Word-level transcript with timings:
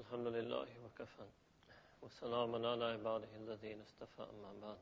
الحمد 0.00 0.26
لله 0.26 0.68
وكفى. 0.84 1.26
وسلام 2.02 2.54
على 2.66 2.84
عباده 2.84 3.28
الذين 3.36 3.80
اصطفى 3.80 4.22
أما 4.32 4.52
بعد. 4.62 4.80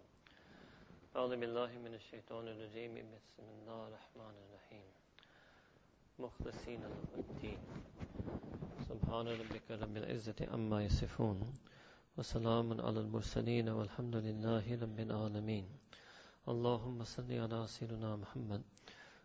أعوذ 1.16 1.36
بالله 1.36 1.70
من 1.82 1.94
الشيطان 1.94 2.48
الرجيم. 2.48 2.94
بسم 2.94 3.42
الله 3.42 3.80
الرحمن 3.88 4.36
الرحيم. 4.46 4.86
مخلصين 6.18 6.80
له 6.82 7.02
الدين. 7.18 7.60
سبحان 8.88 9.26
ربك 9.26 9.66
رب 9.70 9.96
العزة 9.96 10.54
أما 10.54 10.84
يصفون. 10.86 11.38
وسلام 12.18 12.80
على 12.80 13.00
المرسلين 13.00 13.68
والحمد 13.68 14.16
لله 14.16 14.66
رب 14.82 14.98
العالمين. 15.00 15.66
اللهم 16.48 17.04
صل 17.04 17.30
على 17.32 17.66
سيدنا 17.66 18.16
محمد 18.16 18.62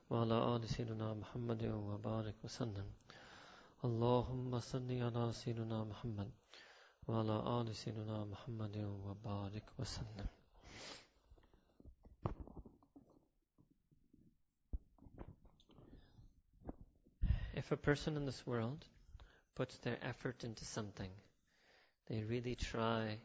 وعلى 0.10 0.38
آل 0.56 0.70
سيدنا 0.70 1.14
محمد 1.14 1.62
وبارك 1.66 2.36
وسلم. 2.44 2.88
اللهم 3.85 4.61
صل 4.61 5.03
على 5.03 5.33
سيدنا 5.33 5.85
محمد 5.85 6.31
وعلى 7.09 7.61
آل 7.61 7.77
سيدنا 7.77 8.25
محمد 8.25 8.77
وبارك 8.77 9.65
وسلم 9.79 10.29
If 17.55 17.73
a 17.73 17.77
person 17.77 18.17
in 18.17 18.25
this 18.25 18.47
world 18.47 18.85
puts 19.55 19.79
their 19.79 19.99
effort 20.03 20.45
into 20.45 20.65
something, 20.65 21.11
they 22.09 22.23
really 22.23 22.55
try, 22.55 23.19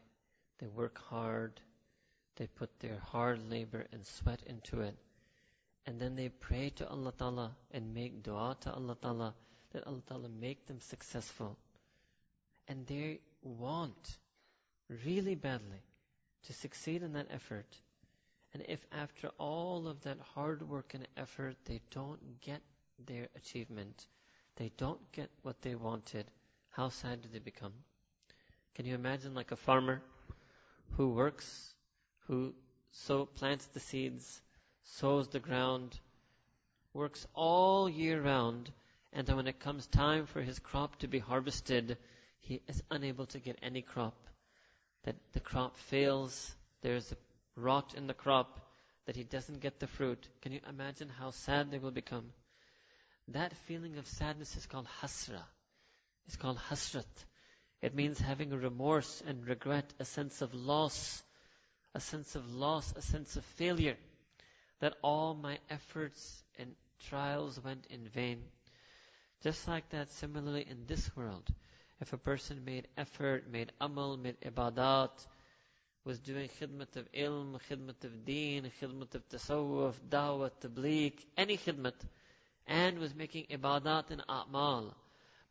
they 0.58 0.66
work 0.66 0.98
hard, 0.98 1.60
they 2.36 2.46
put 2.46 2.80
their 2.80 2.98
hard 2.98 3.48
labor 3.48 3.86
and 3.92 4.04
sweat 4.04 4.42
into 4.46 4.80
it, 4.80 4.96
and 5.86 6.00
then 6.00 6.16
they 6.16 6.28
pray 6.28 6.70
to 6.70 6.88
Allah 6.88 7.12
Ta'ala 7.16 7.56
and 7.70 7.94
make 7.94 8.22
dua 8.22 8.56
to 8.62 8.72
Allah 8.72 8.96
Ta'ala 9.00 9.34
that 9.71 9.85
Allah 9.85 10.01
Ta'ala 10.07 10.29
make 10.29 10.65
them 10.67 10.79
successful. 10.79 11.57
And 12.67 12.85
they 12.87 13.19
want 13.41 14.17
really 15.03 15.35
badly 15.35 15.81
to 16.45 16.53
succeed 16.53 17.03
in 17.03 17.13
that 17.13 17.27
effort. 17.31 17.77
And 18.53 18.63
if 18.67 18.79
after 18.91 19.29
all 19.37 19.87
of 19.87 20.01
that 20.01 20.17
hard 20.33 20.67
work 20.67 20.93
and 20.93 21.07
effort 21.17 21.55
they 21.65 21.81
don't 21.91 22.41
get 22.41 22.61
their 23.05 23.27
achievement, 23.35 24.07
they 24.55 24.71
don't 24.77 24.99
get 25.11 25.29
what 25.43 25.61
they 25.61 25.75
wanted, 25.75 26.25
how 26.69 26.89
sad 26.89 27.21
do 27.21 27.29
they 27.31 27.39
become? 27.39 27.73
Can 28.75 28.85
you 28.85 28.95
imagine 28.95 29.33
like 29.33 29.51
a 29.51 29.55
farmer 29.55 30.01
who 30.91 31.09
works, 31.09 31.73
who 32.27 32.53
sow, 32.91 33.25
plants 33.25 33.65
the 33.67 33.79
seeds, 33.79 34.41
sows 34.83 35.27
the 35.27 35.39
ground, 35.39 35.99
works 36.93 37.27
all 37.33 37.87
year 37.89 38.21
round, 38.21 38.71
and 39.13 39.25
then 39.25 39.35
when 39.35 39.47
it 39.47 39.59
comes 39.59 39.87
time 39.87 40.25
for 40.25 40.41
his 40.41 40.59
crop 40.59 40.97
to 40.97 41.07
be 41.07 41.19
harvested, 41.19 41.97
he 42.41 42.61
is 42.67 42.83
unable 42.91 43.25
to 43.27 43.39
get 43.39 43.59
any 43.61 43.81
crop. 43.81 44.15
That 45.03 45.15
the 45.33 45.39
crop 45.39 45.77
fails, 45.77 46.55
there's 46.81 47.11
a 47.11 47.17
rot 47.55 47.93
in 47.95 48.07
the 48.07 48.13
crop, 48.13 48.59
that 49.05 49.15
he 49.15 49.23
doesn't 49.23 49.61
get 49.61 49.79
the 49.79 49.87
fruit. 49.87 50.27
Can 50.41 50.51
you 50.51 50.59
imagine 50.69 51.09
how 51.09 51.31
sad 51.31 51.71
they 51.71 51.79
will 51.79 51.91
become? 51.91 52.25
That 53.29 53.53
feeling 53.67 53.97
of 53.97 54.07
sadness 54.07 54.55
is 54.55 54.65
called 54.65 54.87
hasra. 55.01 55.41
It's 56.27 56.35
called 56.35 56.59
hasrat. 56.69 57.05
It 57.81 57.95
means 57.95 58.19
having 58.19 58.51
a 58.51 58.57
remorse 58.57 59.23
and 59.25 59.47
regret, 59.47 59.93
a 59.99 60.05
sense 60.05 60.41
of 60.41 60.53
loss, 60.53 61.23
a 61.95 61.99
sense 61.99 62.35
of 62.35 62.53
loss, 62.53 62.93
a 62.95 63.01
sense 63.01 63.35
of 63.35 63.45
failure. 63.45 63.97
That 64.79 64.95
all 65.01 65.33
my 65.33 65.57
efforts 65.69 66.43
and 66.57 66.75
trials 67.07 67.59
went 67.63 67.87
in 67.89 68.07
vain. 68.07 68.43
Just 69.41 69.67
like 69.67 69.89
that, 69.89 70.11
similarly 70.11 70.65
in 70.69 70.85
this 70.85 71.15
world, 71.15 71.47
if 72.01 72.11
a 72.11 72.17
person 72.17 72.65
made 72.65 72.87
effort, 72.97 73.49
made 73.49 73.71
amal, 73.79 74.17
made 74.17 74.39
ibadat, 74.41 75.11
was 76.03 76.19
doing 76.19 76.49
khidmat 76.59 76.95
of 76.97 77.09
ilm, 77.13 77.57
khidmat 77.69 78.03
of 78.03 78.25
deen, 78.25 78.69
khidmat 78.81 79.15
of 79.15 79.27
tasawwuf, 79.29 79.95
dawah, 80.09 80.51
tabligh, 80.61 81.13
any 81.37 81.57
khidmat, 81.57 81.93
and 82.67 82.99
was 82.99 83.15
making 83.15 83.45
ibadat 83.49 84.11
and 84.11 84.23
a'mal. 84.27 84.93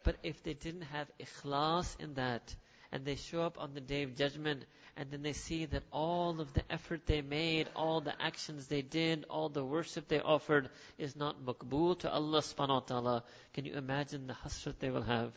But 0.04 0.16
if 0.22 0.42
they 0.42 0.54
didn't 0.54 0.82
have 0.82 1.10
ikhlas 1.18 1.98
in 1.98 2.14
that, 2.14 2.54
and 2.92 3.04
they 3.04 3.16
show 3.16 3.42
up 3.42 3.58
on 3.60 3.74
the 3.74 3.80
day 3.80 4.02
of 4.02 4.16
judgment, 4.16 4.64
and 4.96 5.10
then 5.10 5.22
they 5.22 5.32
see 5.32 5.66
that 5.66 5.82
all 5.92 6.40
of 6.40 6.52
the 6.54 6.62
effort 6.72 7.06
they 7.06 7.20
made, 7.20 7.68
all 7.76 8.00
the 8.00 8.20
actions 8.20 8.66
they 8.66 8.82
did, 8.82 9.24
all 9.28 9.48
the 9.48 9.64
worship 9.64 10.08
they 10.08 10.20
offered 10.20 10.70
is 10.96 11.14
not 11.14 11.44
makbul 11.44 11.98
to 12.00 12.10
Allah 12.10 12.40
subhanahu 12.40 12.68
wa 12.68 12.80
ta'ala. 12.80 13.24
Can 13.52 13.64
you 13.64 13.74
imagine 13.74 14.26
the 14.26 14.34
hasrat 14.34 14.78
they 14.78 14.90
will 14.90 15.02
have? 15.02 15.32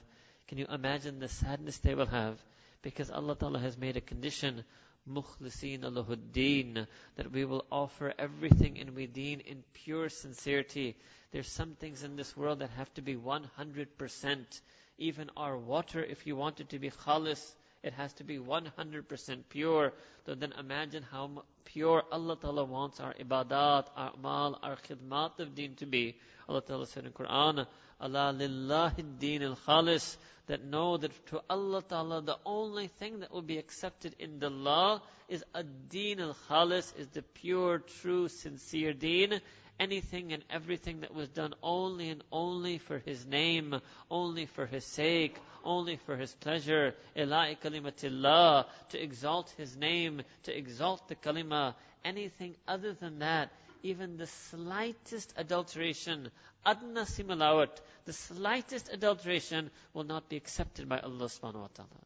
Can 0.48 0.58
you 0.58 0.66
imagine 0.72 1.20
the 1.20 1.28
sadness 1.28 1.78
they 1.78 1.94
will 1.96 2.08
have? 2.08 2.42
Because 2.82 3.12
Allah 3.12 3.36
ta'ala 3.36 3.60
has 3.60 3.78
made 3.78 3.98
a 3.98 4.02
condition, 4.02 4.64
mukhliseen 5.08 5.82
alahuddin, 5.82 6.88
that 7.16 7.32
we 7.32 7.46
will 7.46 7.66
offer 7.72 8.14
everything 8.18 8.78
in 8.78 8.96
we 8.96 9.08
deen 9.08 9.42
in 9.42 9.64
pure 9.74 10.10
sincerity. 10.10 10.98
There's 11.32 11.48
some 11.48 11.76
things 11.76 12.04
in 12.04 12.16
this 12.16 12.36
world 12.36 12.60
that 12.60 12.70
have 12.72 12.94
to 12.96 13.02
be 13.02 13.16
100%. 13.16 14.62
Even 15.02 15.32
our 15.36 15.58
water, 15.58 16.04
if 16.04 16.28
you 16.28 16.36
want 16.36 16.60
it 16.60 16.70
to 16.70 16.78
be 16.78 16.92
khalis, 16.92 17.56
it 17.82 17.94
has 17.94 18.14
to 18.14 18.24
be 18.24 18.38
100% 18.38 19.44
pure. 19.50 19.94
So 20.28 20.36
then 20.36 20.54
imagine 20.60 21.04
how 21.12 21.44
pure 21.66 22.04
Allah 22.12 22.38
Ta'ala 22.40 22.64
wants 22.66 23.00
our 23.00 23.16
ibadat, 23.16 23.88
our 23.98 24.12
amal, 24.14 24.60
our 24.62 24.76
khidmat 24.76 25.40
of 25.40 25.56
deen 25.56 25.74
to 25.78 25.88
be. 25.88 26.16
Allah 26.48 26.62
Ta'ala 26.62 26.86
said 26.86 27.06
in 27.06 27.14
Quran, 27.14 27.66
Allah 28.00 28.36
lillahi 28.38 29.20
deen 29.20 29.42
al 29.42 29.58
khalis, 29.68 30.18
that 30.46 30.64
know 30.64 30.98
that 30.98 31.12
to 31.28 31.42
Allah 31.50 31.82
Ta'ala 31.82 32.22
the 32.22 32.38
only 32.46 32.88
thing 32.88 33.22
that 33.22 33.32
will 33.32 33.42
be 33.42 33.58
accepted 33.58 34.16
in 34.20 34.38
the 34.38 34.50
law 34.50 35.02
is 35.30 35.44
ad-deen 35.56 36.20
al-khalis, 36.20 36.94
is 37.00 37.08
the 37.08 37.22
pure, 37.22 37.80
true, 38.02 38.28
sincere 38.28 38.92
deen, 38.94 39.40
anything 39.82 40.32
and 40.32 40.44
everything 40.50 41.02
that 41.02 41.14
was 41.14 41.28
done 41.30 41.54
only 41.64 42.10
and 42.10 42.24
only 42.32 42.78
for 42.78 43.00
His 43.00 43.26
name, 43.26 43.82
only 44.10 44.46
for 44.46 44.68
His 44.68 44.86
sake, 44.86 45.38
only 45.64 45.98
for 45.98 46.16
His 46.16 46.34
pleasure. 46.36 46.94
Ila'i 47.18 47.60
kalimatillah, 47.60 48.66
to 48.90 49.04
exalt 49.04 49.50
His 49.58 49.76
name, 49.76 50.22
to 50.44 50.56
exalt 50.56 51.08
the 51.08 51.16
kalima. 51.16 51.74
Anything 52.06 52.56
other 52.68 52.94
than 52.94 53.20
that, 53.20 53.52
even 53.84 54.18
the 54.18 54.28
slightest 54.28 55.34
adulteration, 55.36 56.30
adna 56.64 57.02
similawat, 57.02 57.82
the 58.06 58.14
slightest 58.14 58.90
adulteration 58.94 59.72
will 59.94 60.04
not 60.04 60.30
be 60.30 60.38
accepted 60.38 60.88
by 60.88 61.00
Allah 61.00 61.26
subhanahu 61.26 61.62
wa 61.62 61.70
ta'ala. 61.74 62.06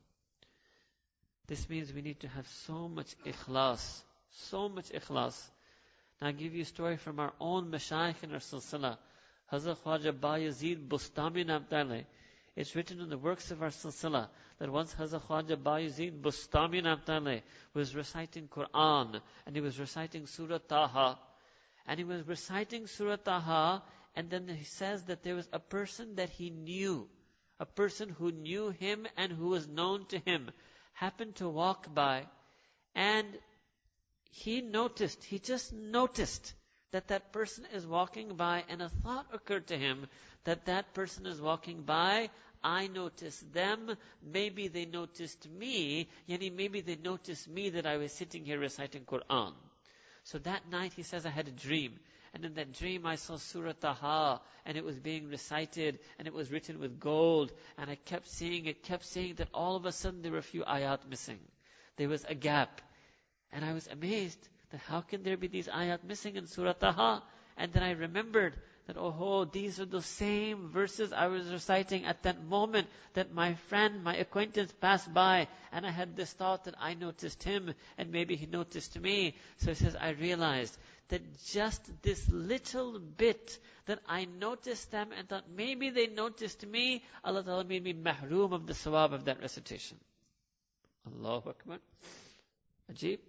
This 1.47 1.69
means 1.69 1.93
we 1.93 2.01
need 2.01 2.21
to 2.21 2.27
have 2.29 2.47
so 2.65 2.87
much 2.87 3.15
ikhlas, 3.25 4.01
so 4.31 4.69
much 4.69 4.89
ikhlas, 4.89 5.39
now 6.21 6.27
I'll 6.27 6.33
give 6.33 6.55
you 6.55 6.61
a 6.61 6.65
story 6.65 6.97
from 6.97 7.19
our 7.19 7.33
own 7.39 7.69
Mashaykh 7.71 8.23
in 8.23 8.31
our 8.31 8.39
Silsila. 8.39 8.97
Hazrat 9.51 9.77
Khwaja 9.77 10.11
Bayazid 10.11 10.87
Bustami 10.87 11.45
Namtale. 11.45 12.05
It's 12.55 12.73
written 12.75 13.01
in 13.01 13.09
the 13.09 13.17
works 13.17 13.51
of 13.51 13.61
our 13.61 13.69
Silsila 13.69 14.29
that 14.57 14.71
once 14.71 14.93
Hazrat 14.93 15.21
Khwaja 15.23 15.57
Bayazid 15.57 16.21
Bustami 16.21 16.81
Namtale 16.81 17.41
was 17.73 17.93
reciting 17.95 18.47
Quran 18.47 19.19
and 19.45 19.55
he 19.55 19.61
was 19.61 19.77
reciting 19.77 20.25
Surah 20.25 20.59
Taha. 20.59 21.19
And 21.85 21.99
he 21.99 22.05
was 22.05 22.25
reciting 22.25 22.87
Surah 22.87 23.17
Taha 23.17 23.83
and 24.15 24.29
then 24.29 24.47
he 24.47 24.63
says 24.63 25.03
that 25.03 25.21
there 25.21 25.35
was 25.35 25.49
a 25.51 25.59
person 25.59 26.15
that 26.15 26.29
he 26.29 26.49
knew, 26.49 27.07
a 27.59 27.65
person 27.65 28.09
who 28.09 28.31
knew 28.31 28.69
him 28.69 29.05
and 29.17 29.33
who 29.33 29.49
was 29.49 29.67
known 29.67 30.05
to 30.07 30.19
him, 30.19 30.49
happened 30.93 31.35
to 31.35 31.49
walk 31.49 31.93
by 31.93 32.25
and 32.95 33.27
he 34.35 34.59
noticed, 34.59 35.23
he 35.23 35.39
just 35.39 35.71
noticed 35.71 36.53
that 36.91 37.07
that 37.07 37.31
person 37.31 37.65
is 37.73 37.87
walking 37.87 38.35
by 38.35 38.65
and 38.67 38.81
a 38.81 38.89
thought 38.89 39.25
occurred 39.31 39.65
to 39.67 39.77
him 39.77 40.07
that 40.43 40.65
that 40.65 40.93
person 40.93 41.25
is 41.25 41.39
walking 41.39 41.83
by. 41.83 42.29
I 42.61 42.87
noticed 42.87 43.53
them. 43.53 43.95
Maybe 44.21 44.67
they 44.67 44.83
noticed 44.85 45.47
me. 45.49 46.09
Yani 46.27 46.53
maybe 46.53 46.81
they 46.81 46.97
noticed 46.97 47.47
me 47.47 47.69
that 47.69 47.85
I 47.85 47.95
was 47.95 48.11
sitting 48.11 48.43
here 48.43 48.59
reciting 48.59 49.05
Quran. 49.05 49.53
So 50.25 50.37
that 50.39 50.69
night 50.69 50.91
he 50.93 51.03
says 51.03 51.25
I 51.25 51.29
had 51.29 51.47
a 51.47 51.51
dream. 51.51 51.97
And 52.33 52.43
in 52.43 52.55
that 52.55 52.73
dream 52.73 53.05
I 53.05 53.15
saw 53.15 53.37
Surah 53.37 53.71
Taha 53.79 54.41
and 54.65 54.77
it 54.77 54.83
was 54.83 54.99
being 54.99 55.29
recited 55.29 55.99
and 56.19 56.27
it 56.27 56.33
was 56.33 56.51
written 56.51 56.79
with 56.79 56.99
gold 56.99 57.53
and 57.77 57.89
I 57.89 57.95
kept 57.95 58.27
seeing 58.27 58.65
it, 58.65 58.83
kept 58.83 59.05
seeing 59.05 59.35
that 59.35 59.47
all 59.53 59.77
of 59.77 59.85
a 59.85 59.93
sudden 59.93 60.21
there 60.21 60.33
were 60.33 60.39
a 60.39 60.51
few 60.53 60.63
ayat 60.65 61.07
missing. 61.09 61.39
There 61.95 62.09
was 62.09 62.25
a 62.27 62.35
gap. 62.35 62.81
And 63.55 63.63
I 63.63 63.71
was 63.71 63.87
amazed 63.87 64.49
that 64.71 64.81
how 64.81 64.99
can 64.99 65.23
there 65.23 65.37
be 65.37 65.47
these 65.47 65.69
ayat 65.69 66.03
missing 66.03 66.35
in 66.35 66.45
Surah 66.45 66.73
Taha? 66.73 67.23
And 67.55 67.71
then 67.71 67.83
I 67.83 67.91
remembered 67.91 68.53
that, 68.85 68.97
oh, 68.97 69.45
these 69.45 69.79
are 69.79 69.85
the 69.85 70.01
same 70.01 70.67
verses 70.67 71.13
I 71.13 71.27
was 71.27 71.47
reciting 71.49 72.03
at 72.03 72.23
that 72.23 72.43
moment 72.43 72.87
that 73.13 73.33
my 73.33 73.53
friend, 73.69 74.03
my 74.03 74.13
acquaintance 74.17 74.73
passed 74.81 75.11
by. 75.13 75.47
And 75.71 75.85
I 75.85 75.91
had 75.91 76.17
this 76.17 76.33
thought 76.33 76.65
that 76.65 76.75
I 76.77 76.95
noticed 76.95 77.43
him 77.43 77.73
and 77.97 78.11
maybe 78.11 78.35
he 78.35 78.45
noticed 78.45 78.99
me. 78.99 79.35
So 79.57 79.67
he 79.69 79.75
says, 79.75 79.95
I 79.95 80.09
realized 80.09 80.77
that 81.07 81.21
just 81.45 81.81
this 82.01 82.27
little 82.29 82.99
bit 82.99 83.57
that 83.85 83.99
I 84.05 84.25
noticed 84.25 84.91
them 84.91 85.11
and 85.17 85.29
thought 85.29 85.45
maybe 85.55 85.91
they 85.91 86.07
noticed 86.07 86.65
me, 86.67 87.05
Allah 87.23 87.43
Ta'ala 87.43 87.63
made 87.63 87.85
me 87.85 87.93
mahroom 87.93 88.51
of 88.51 88.67
the 88.67 88.73
sawab 88.73 89.13
of 89.13 89.23
that 89.25 89.39
recitation. 89.39 89.97
Allahu 91.07 91.51
Akbar. 91.51 91.77
Ajib. 92.91 93.19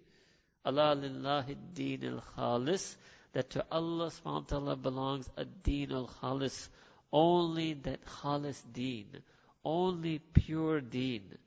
Allah 0.67 0.97
lillahi 0.97 1.55
deen 1.73 2.03
al 2.03 2.23
khalis. 2.35 2.97
That 3.31 3.49
to 3.51 3.65
Allah 3.71 4.07
subhanahu 4.07 4.25
wa 4.25 4.49
ta'ala 4.49 4.75
belongs 4.75 5.29
a 5.37 5.45
deen 5.45 5.93
al 5.93 6.09
khalis. 6.21 6.67
Only 7.13 7.73
that 7.73 8.03
khalis 8.05 8.61
deen. 8.73 9.05
Only 9.63 10.19
pure 10.19 10.81
deen. 10.81 11.37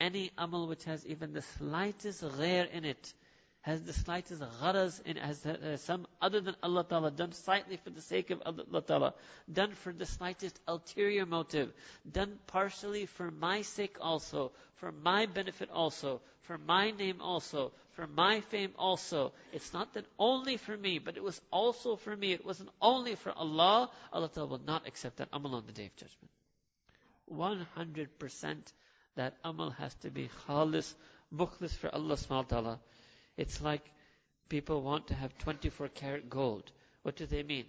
Any 0.00 0.32
amal 0.36 0.66
which 0.66 0.82
has 0.84 1.06
even 1.06 1.32
the 1.32 1.42
slightest 1.42 2.22
ghair 2.22 2.68
in 2.70 2.84
it, 2.84 3.14
has 3.62 3.82
the 3.82 3.92
slightest 3.92 4.40
gharaz 4.40 5.00
in 5.04 5.16
has, 5.16 5.42
has 5.42 5.82
some 5.82 6.06
other 6.20 6.40
than 6.40 6.54
Allah 6.62 6.84
Ta'ala, 6.84 7.10
done 7.10 7.32
slightly 7.32 7.76
for 7.76 7.90
the 7.90 8.00
sake 8.00 8.30
of 8.30 8.40
Allah 8.46 8.82
Ta'ala, 8.82 9.14
done 9.52 9.72
for 9.72 9.92
the 9.92 10.06
slightest 10.06 10.58
ulterior 10.68 11.26
motive, 11.26 11.72
done 12.10 12.38
partially 12.46 13.06
for 13.06 13.30
my 13.30 13.62
sake 13.62 13.96
also, 14.00 14.52
for 14.76 14.92
my 14.92 15.26
benefit 15.26 15.70
also, 15.70 16.20
for 16.42 16.56
my 16.56 16.92
name 16.92 17.20
also, 17.20 17.72
for 17.92 18.06
my 18.06 18.40
fame 18.42 18.72
also. 18.78 19.32
It's 19.52 19.72
not 19.72 19.92
that 19.94 20.06
only 20.18 20.56
for 20.56 20.76
me, 20.76 20.98
but 20.98 21.16
it 21.16 21.22
was 21.22 21.40
also 21.50 21.96
for 21.96 22.16
me. 22.16 22.32
It 22.32 22.44
wasn't 22.46 22.70
only 22.80 23.16
for 23.16 23.32
Allah. 23.32 23.90
Allah 24.12 24.28
Ta'ala 24.28 24.48
will 24.48 24.64
not 24.64 24.86
accept 24.86 25.16
that 25.16 25.28
amal 25.32 25.56
on 25.56 25.66
the 25.66 25.72
day 25.72 25.86
of 25.86 25.96
judgment. 25.96 26.30
100% 27.30 28.56
that 29.16 29.34
amal 29.44 29.70
has 29.70 29.94
to 29.96 30.10
be 30.10 30.30
khalis, 30.46 30.94
mukhlis 31.34 31.72
for 31.72 31.92
Allah 31.94 32.14
subhanahu 32.14 32.30
wa 32.30 32.42
ta'ala. 32.42 32.80
It's 33.38 33.62
like 33.62 33.90
people 34.48 34.82
want 34.82 35.06
to 35.06 35.14
have 35.14 35.38
24 35.38 35.88
karat 35.88 36.28
gold. 36.28 36.72
What 37.02 37.16
do 37.16 37.24
they 37.24 37.44
mean? 37.44 37.64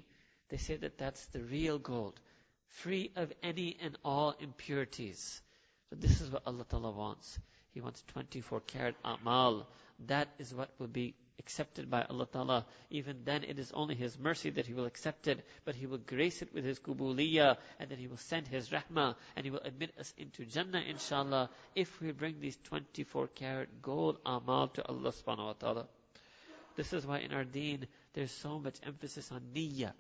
They 0.50 0.58
say 0.58 0.76
that 0.78 0.98
that's 0.98 1.28
the 1.28 1.42
real 1.42 1.78
gold, 1.78 2.20
free 2.68 3.12
of 3.16 3.32
any 3.44 3.78
and 3.82 3.96
all 4.04 4.36
impurities. 4.40 5.42
So 5.90 5.96
this 5.96 6.22
is 6.22 6.32
what 6.32 6.42
Allah 6.48 6.66
Ta'ala 6.68 6.90
wants. 6.92 7.40
He 7.72 7.82
wants 7.82 8.04
24 8.08 8.62
karat 8.62 8.96
amal. 9.06 9.68
That 10.08 10.30
is 10.40 10.56
what 10.56 10.72
will 10.80 10.88
be 10.88 11.14
accepted 11.40 11.90
by 11.90 12.04
Allah 12.04 12.28
Ta'ala. 12.32 12.66
Even 12.90 13.24
then 13.24 13.44
it 13.44 13.58
is 13.58 13.72
only 13.72 13.96
His 13.96 14.20
mercy 14.20 14.50
that 14.52 14.66
He 14.68 14.74
will 14.74 14.86
accept 14.86 15.28
it, 15.28 15.46
but 15.66 15.76
He 15.76 15.88
will 15.88 15.98
grace 15.98 16.42
it 16.42 16.54
with 16.54 16.64
His 16.66 16.80
kubuliyah, 16.80 17.58
and 17.80 17.90
then 17.90 17.98
He 17.98 18.08
will 18.08 18.18
send 18.18 18.48
His 18.48 18.70
rahmah, 18.70 19.16
and 19.36 19.46
He 19.46 19.52
will 19.52 19.62
admit 19.64 19.94
us 20.00 20.14
into 20.18 20.46
Jannah 20.46 20.82
inshallah, 20.82 21.50
if 21.76 22.00
we 22.02 22.12
bring 22.12 22.40
these 22.40 22.58
24 22.66 23.28
karat 23.28 23.82
gold 23.82 24.20
amal 24.26 24.68
to 24.70 24.88
Allah 24.88 25.12
subhanahu 25.12 25.46
wa 25.46 25.54
ta'ala. 25.54 25.88
This 26.76 26.94
is 26.94 27.06
why 27.06 27.20
in 27.20 27.34
our 27.34 27.44
deen, 27.44 27.88
there's 28.14 28.32
so 28.32 28.60
much 28.60 28.76
emphasis 28.84 29.32
on 29.32 29.42
niyyah. 29.54 29.94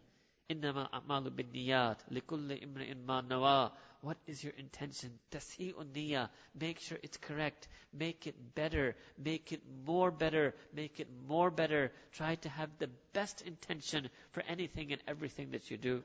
إنما 0.50 0.94
أعمال 0.94 1.30
بالنيات 1.30 2.02
لكل 2.10 2.52
امرئ 2.52 2.94
ما 2.94 3.20
نوى 3.20 3.72
what 4.04 4.18
is 4.26 4.44
your 4.44 4.52
intention? 4.58 5.18
Tasi'un 5.30 5.86
niyyah. 5.94 6.28
Make 6.60 6.78
sure 6.78 6.98
it's 7.02 7.16
correct. 7.16 7.68
Make 7.90 8.26
it 8.26 8.54
better. 8.54 8.96
Make 9.16 9.50
it 9.50 9.62
more 9.86 10.10
better. 10.10 10.54
Make 10.74 11.00
it 11.00 11.08
more 11.26 11.50
better. 11.50 11.90
Try 12.12 12.34
to 12.34 12.48
have 12.50 12.68
the 12.78 12.90
best 13.14 13.40
intention 13.40 14.10
for 14.32 14.42
anything 14.46 14.92
and 14.92 15.00
everything 15.08 15.52
that 15.52 15.70
you 15.70 15.78
do. 15.78 16.04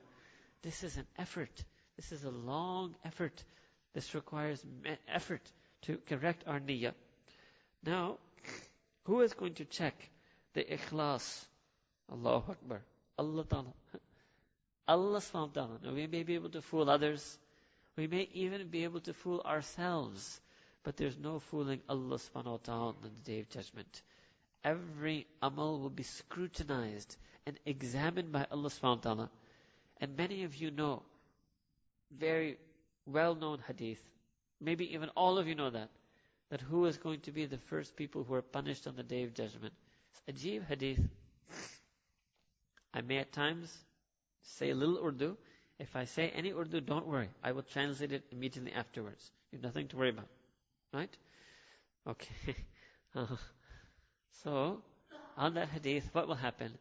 This 0.62 0.86
is 0.86 0.96
an 0.96 1.08
effort. 1.18 1.52
This 1.98 2.14
is 2.14 2.24
a 2.24 2.31
long 2.31 2.96
effort. 3.04 3.44
This 3.94 4.16
requires 4.16 4.64
effort 5.14 5.42
to 5.81 5.98
correct 6.08 6.46
our 6.48 6.62
niyyah. 6.62 6.94
Now, 7.84 8.18
who 9.04 9.20
is 9.20 9.34
going 9.34 9.56
to 9.56 9.66
check 9.66 10.10
the 10.54 10.64
ikhlas? 10.64 11.46
Allahu 12.10 12.54
Akbar. 12.54 12.81
Allah 13.18 13.44
Ta'ala. 13.44 13.74
Allah 14.87 15.19
subhanahu 15.19 15.85
wa 15.85 15.93
we 15.93 16.07
may 16.07 16.23
be 16.23 16.35
able 16.35 16.51
to 16.51 16.61
fool 16.61 16.91
others. 16.91 17.39
We 17.97 18.07
may 18.07 18.29
even 18.35 18.69
be 18.69 18.85
able 18.85 19.01
to 19.01 19.15
fool 19.15 19.41
ourselves, 19.41 20.41
but 20.83 20.97
there's 20.97 21.17
no 21.17 21.39
fooling 21.39 21.81
Allah 21.89 22.17
subhanahu 22.17 22.51
wa 22.51 22.57
ta'ala 22.63 22.89
on 22.89 22.97
the 23.03 23.09
day 23.25 23.41
of 23.41 23.49
judgment. 23.49 24.03
Every 24.63 25.27
amal 25.43 25.81
will 25.81 25.91
be 25.91 26.03
scrutinized 26.03 27.17
and 27.47 27.59
examined 27.65 28.33
by 28.33 28.47
Allah 28.51 28.69
subhanahu 28.69 28.97
wa 28.97 29.03
ta'ala. 29.03 29.31
And 30.01 30.17
many 30.17 30.45
of 30.45 30.57
you 30.57 30.71
know 30.71 31.03
very 32.19 32.59
well 33.07 33.35
known 33.35 33.61
hadith, 33.67 34.01
maybe 34.61 34.93
even 34.95 35.09
all 35.11 35.39
of 35.39 35.47
you 35.47 35.55
know 35.55 35.71
that, 35.71 35.89
that 36.51 36.61
who 36.61 36.85
is 36.87 36.99
going 36.99 37.21
to 37.21 37.33
be 37.33 37.47
the 37.47 37.59
first 37.59 37.97
people 37.97 38.25
who 38.25 38.35
are 38.35 38.43
punished 38.43 38.87
on 38.87 38.97
the 38.97 39.03
day 39.03 39.23
of 39.23 39.35
judgment. 39.35 39.73
It's 40.27 40.45
Ajib 40.45 40.67
hadith. 40.67 41.01
I 42.93 43.01
may 43.01 43.19
at 43.19 43.33
times 43.33 43.73
say 44.44 44.70
a 44.70 44.75
little 44.75 44.99
Urdu, 45.05 45.37
if 45.79 45.96
I 45.96 46.05
say 46.05 46.31
any 46.31 46.52
Urdu, 46.52 46.81
don't 46.81 47.06
worry. 47.06 47.29
I 47.43 47.52
will 47.52 47.62
translate 47.62 48.12
it 48.12 48.25
immediately 48.31 48.73
afterwards. 48.73 49.31
You 49.50 49.58
have 49.58 49.64
nothing 49.64 49.88
to 49.88 49.96
worry 49.96 50.11
about. 50.11 50.29
Right? 50.93 51.17
Okay. 52.06 52.56
Uh-huh. 53.17 53.37
so, 54.43 54.82
on 55.37 55.55
that 55.55 55.69
hadith, 55.69 56.08
what 56.11 56.26
will 56.26 56.35
happen? 56.35 56.73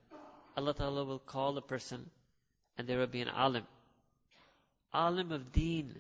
Allah 0.58 0.74
Ta'ala 0.74 1.04
will 1.06 1.20
call 1.20 1.56
a 1.60 1.62
person 1.62 2.10
and 2.78 2.88
there 2.88 2.98
will 2.98 3.08
be 3.08 3.22
an 3.22 3.30
alim. 3.30 3.66
Alim 4.94 5.32
of 5.32 5.52
deen. 5.52 5.96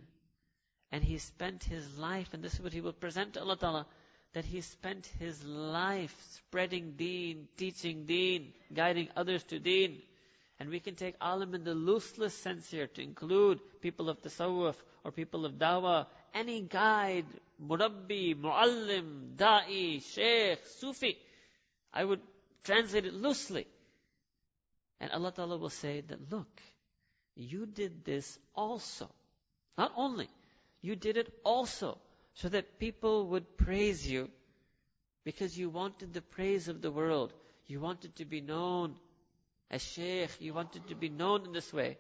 And 0.92 1.04
he 1.04 1.18
spent 1.18 1.63
his 1.63 1.98
life, 1.98 2.30
and 2.33 2.44
this 2.44 2.54
is 2.54 2.62
what 2.62 2.74
he 2.74 2.81
will 2.81 2.94
present 2.94 3.33
to 3.33 3.42
Allah 3.42 3.57
Ta'ala, 3.57 3.86
that 4.33 4.45
he 4.45 4.62
spent 4.62 5.07
his 5.19 5.44
life 5.44 6.15
spreading 6.31 6.94
deen, 6.98 7.48
teaching 7.57 8.06
deen, 8.06 8.54
guiding 8.74 9.10
others 9.15 9.44
to 9.45 9.60
deen. 9.60 10.01
And 10.60 10.70
we 10.70 10.80
can 10.80 10.96
take 10.96 11.16
alim 11.20 11.56
in 11.56 11.64
the 11.64 11.74
looseless 11.74 12.34
sense 12.34 12.70
here 12.70 12.88
to 12.88 13.02
include 13.02 13.60
people 13.82 14.10
of 14.10 14.22
tasawwuf 14.22 14.76
or 15.04 15.12
people 15.12 15.46
of 15.46 15.54
dawah, 15.54 16.06
any 16.34 16.62
guide, 16.62 17.26
murabbi, 17.62 18.36
muallim, 18.36 19.36
da'i, 19.36 20.02
sheikh, 20.02 20.60
sufi. 20.78 21.18
I 21.94 22.04
would 22.04 22.22
translate 22.64 23.06
it 23.06 23.14
loosely. 23.14 23.68
And 25.00 25.12
Allah 25.12 25.34
Ta'ala 25.34 25.58
will 25.58 25.70
say 25.70 26.02
that, 26.02 26.32
look, 26.32 26.62
you 27.36 27.66
did 27.66 28.06
this 28.06 28.40
also. 28.56 29.10
Not 29.78 29.92
only, 29.98 30.30
you 30.82 30.96
did 30.96 31.18
it 31.18 31.34
also 31.44 31.98
so 32.36 32.50
that 32.50 32.80
people 32.80 33.28
would 33.28 33.58
praise 33.58 34.10
you 34.10 34.30
because 35.24 35.58
you 35.58 35.70
wanted 35.70 36.14
the 36.14 36.22
praise 36.22 36.68
of 36.68 36.82
the 36.82 36.92
world. 36.92 37.34
You 37.68 37.80
wanted 37.80 38.16
to 38.18 38.26
be 38.26 38.42
known 38.42 38.96
a 39.73 39.79
sheikh, 39.79 40.41
you 40.41 40.55
wanted 40.55 40.89
to 40.89 40.95
be 40.95 41.09
known 41.09 41.45
in 41.45 41.53
this 41.53 41.73
way. 41.73 41.99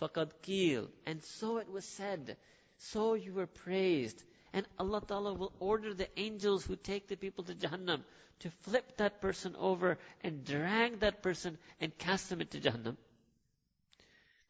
فَقَدْ 0.00 0.32
قِيل 0.42 0.88
And 1.06 1.22
so 1.22 1.58
it 1.58 1.70
was 1.70 1.84
said. 1.84 2.36
So 2.78 3.14
you 3.14 3.34
were 3.34 3.46
praised. 3.46 4.22
And 4.52 4.66
Allah 4.78 5.02
Ta'ala 5.06 5.34
will 5.34 5.52
order 5.60 5.94
the 5.94 6.08
angels 6.18 6.64
who 6.64 6.76
take 6.76 7.08
the 7.08 7.16
people 7.16 7.44
to 7.44 7.54
Jahannam 7.54 8.02
to 8.40 8.50
flip 8.62 8.96
that 8.96 9.20
person 9.20 9.54
over 9.58 9.98
and 10.24 10.44
drag 10.44 11.00
that 11.00 11.22
person 11.22 11.58
and 11.80 11.96
cast 11.98 12.30
them 12.30 12.40
into 12.40 12.58
Jahannam. 12.58 12.96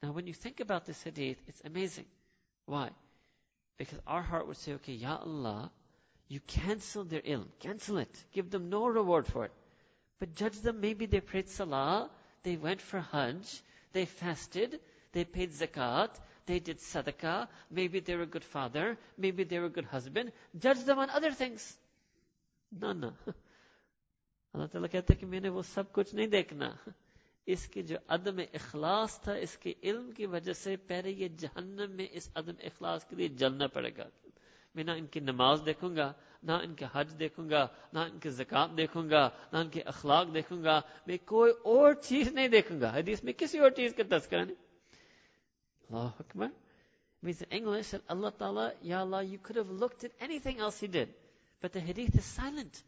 Now 0.03 0.13
when 0.13 0.27
you 0.27 0.33
think 0.33 0.61
about 0.61 0.87
this 0.87 1.03
hadith, 1.03 1.39
it's 1.49 1.61
amazing. 1.65 2.07
Why? 2.67 2.91
Because 3.77 3.99
our 4.07 4.23
heart 4.23 4.47
would 4.47 4.57
say, 4.57 4.75
okay, 4.75 4.93
Ya 4.93 5.17
Allah, 5.17 5.71
you 6.29 6.41
cancel 6.47 7.05
their 7.05 7.23
ilm. 7.23 7.49
Cancel 7.59 7.99
it. 7.99 8.25
Give 8.33 8.49
them 8.49 8.71
no 8.71 8.87
reward 8.87 9.27
for 9.27 9.47
it. 9.47 9.53
But 10.21 10.35
judge 10.35 10.61
them, 10.61 10.81
maybe 10.81 11.07
they 11.07 11.21
prayed 11.21 11.49
salah, 11.49 12.11
they 12.45 12.57
went 12.57 12.81
for 12.81 13.01
Hajj, 13.01 13.63
they 13.93 14.07
fasted, 14.07 14.81
they 15.13 15.25
paid 15.25 15.53
zakat, 15.53 16.11
they 16.47 16.59
did 16.59 16.79
sadaqah, 16.79 17.49
maybe 17.71 18.01
they 18.01 18.17
were 18.17 18.23
a 18.23 18.27
good 18.27 18.45
father, 18.45 18.97
maybe 19.19 19.45
they 19.45 19.59
were 19.59 19.67
a 19.67 19.71
good 19.71 19.85
husband. 19.85 20.33
Judge 20.59 20.85
them 20.85 20.99
on 20.99 21.11
other 21.11 21.33
things. 21.33 21.77
No, 22.73 22.93
no. 22.93 23.13
Allah 24.55 24.69
Ta'ala 24.69 24.89
कहते 24.89 25.15
हैं 25.15 25.19
कि 25.21 25.27
मैंने 25.27 25.49
वो 25.55 25.63
सब 25.63 25.93
कुछ 25.93 26.15
नहीं 26.15 26.29
देखना 26.29 26.75
इसके 27.47 27.83
जो 27.83 27.97
अदम 28.11 28.41
इखलास 28.41 29.21
था 29.27 29.35
इसके 29.47 29.75
इल्म 29.83 30.11
की 30.13 30.27
वजह 30.27 30.53
से 30.53 30.77
पहले 30.91 31.11
ये 31.11 31.29
जहन्नम 31.39 31.91
में 31.99 32.09
इस 32.11 32.31
अदम 32.37 32.57
इखलास 32.67 33.05
के 33.11 33.17
लिए 33.17 33.29
जलना 33.39 33.67
पड़ेगा 33.71 34.07
मैं 34.75 34.85
ना 34.85 34.95
इनकी 34.95 35.21
नमाज 35.21 35.61
देखूंगा 35.71 36.15
ना 36.45 36.61
इनके 36.65 36.85
हज 36.95 37.13
देखूंगा 37.21 37.69
ना 37.95 38.05
इनके 38.07 38.31
जक़ात 38.41 38.71
देखूंगा 38.81 39.23
ना 39.53 39.61
इनके 39.61 39.81
अखलाक 39.93 40.27
देखूंगा 40.39 40.83
मैं 41.09 41.19
कोई 41.29 41.51
और 41.75 41.95
चीज 42.09 42.35
नहीं 42.35 42.49
देखूंगा 42.49 42.91
हदीस 42.91 43.25
में 43.25 43.35
किसी 43.35 43.59
और 43.59 43.71
चीज 43.77 43.93
का 43.99 44.05
तस्करा 44.17 44.45
नहीं 44.45 44.57
Allah 45.93 46.15
Akbar. 46.21 46.51
Means 47.23 47.43
in 47.43 47.49
English 47.51 47.91
that 47.91 48.03
Allah 48.09 48.33
Ta'ala, 48.39 48.73
Ya 48.83 49.01
Allah, 49.01 49.23
you 49.23 49.39
could 49.39 49.57
have 49.57 49.71
looked 49.71 50.05
at 50.05 50.13
anything 50.21 50.59
else 50.59 50.79
He 50.81 50.87
did. 50.87 51.09
But 51.61 51.73
the 51.73 51.81
hadith 51.81 52.17
is 52.17 52.25
silent. 52.25 52.83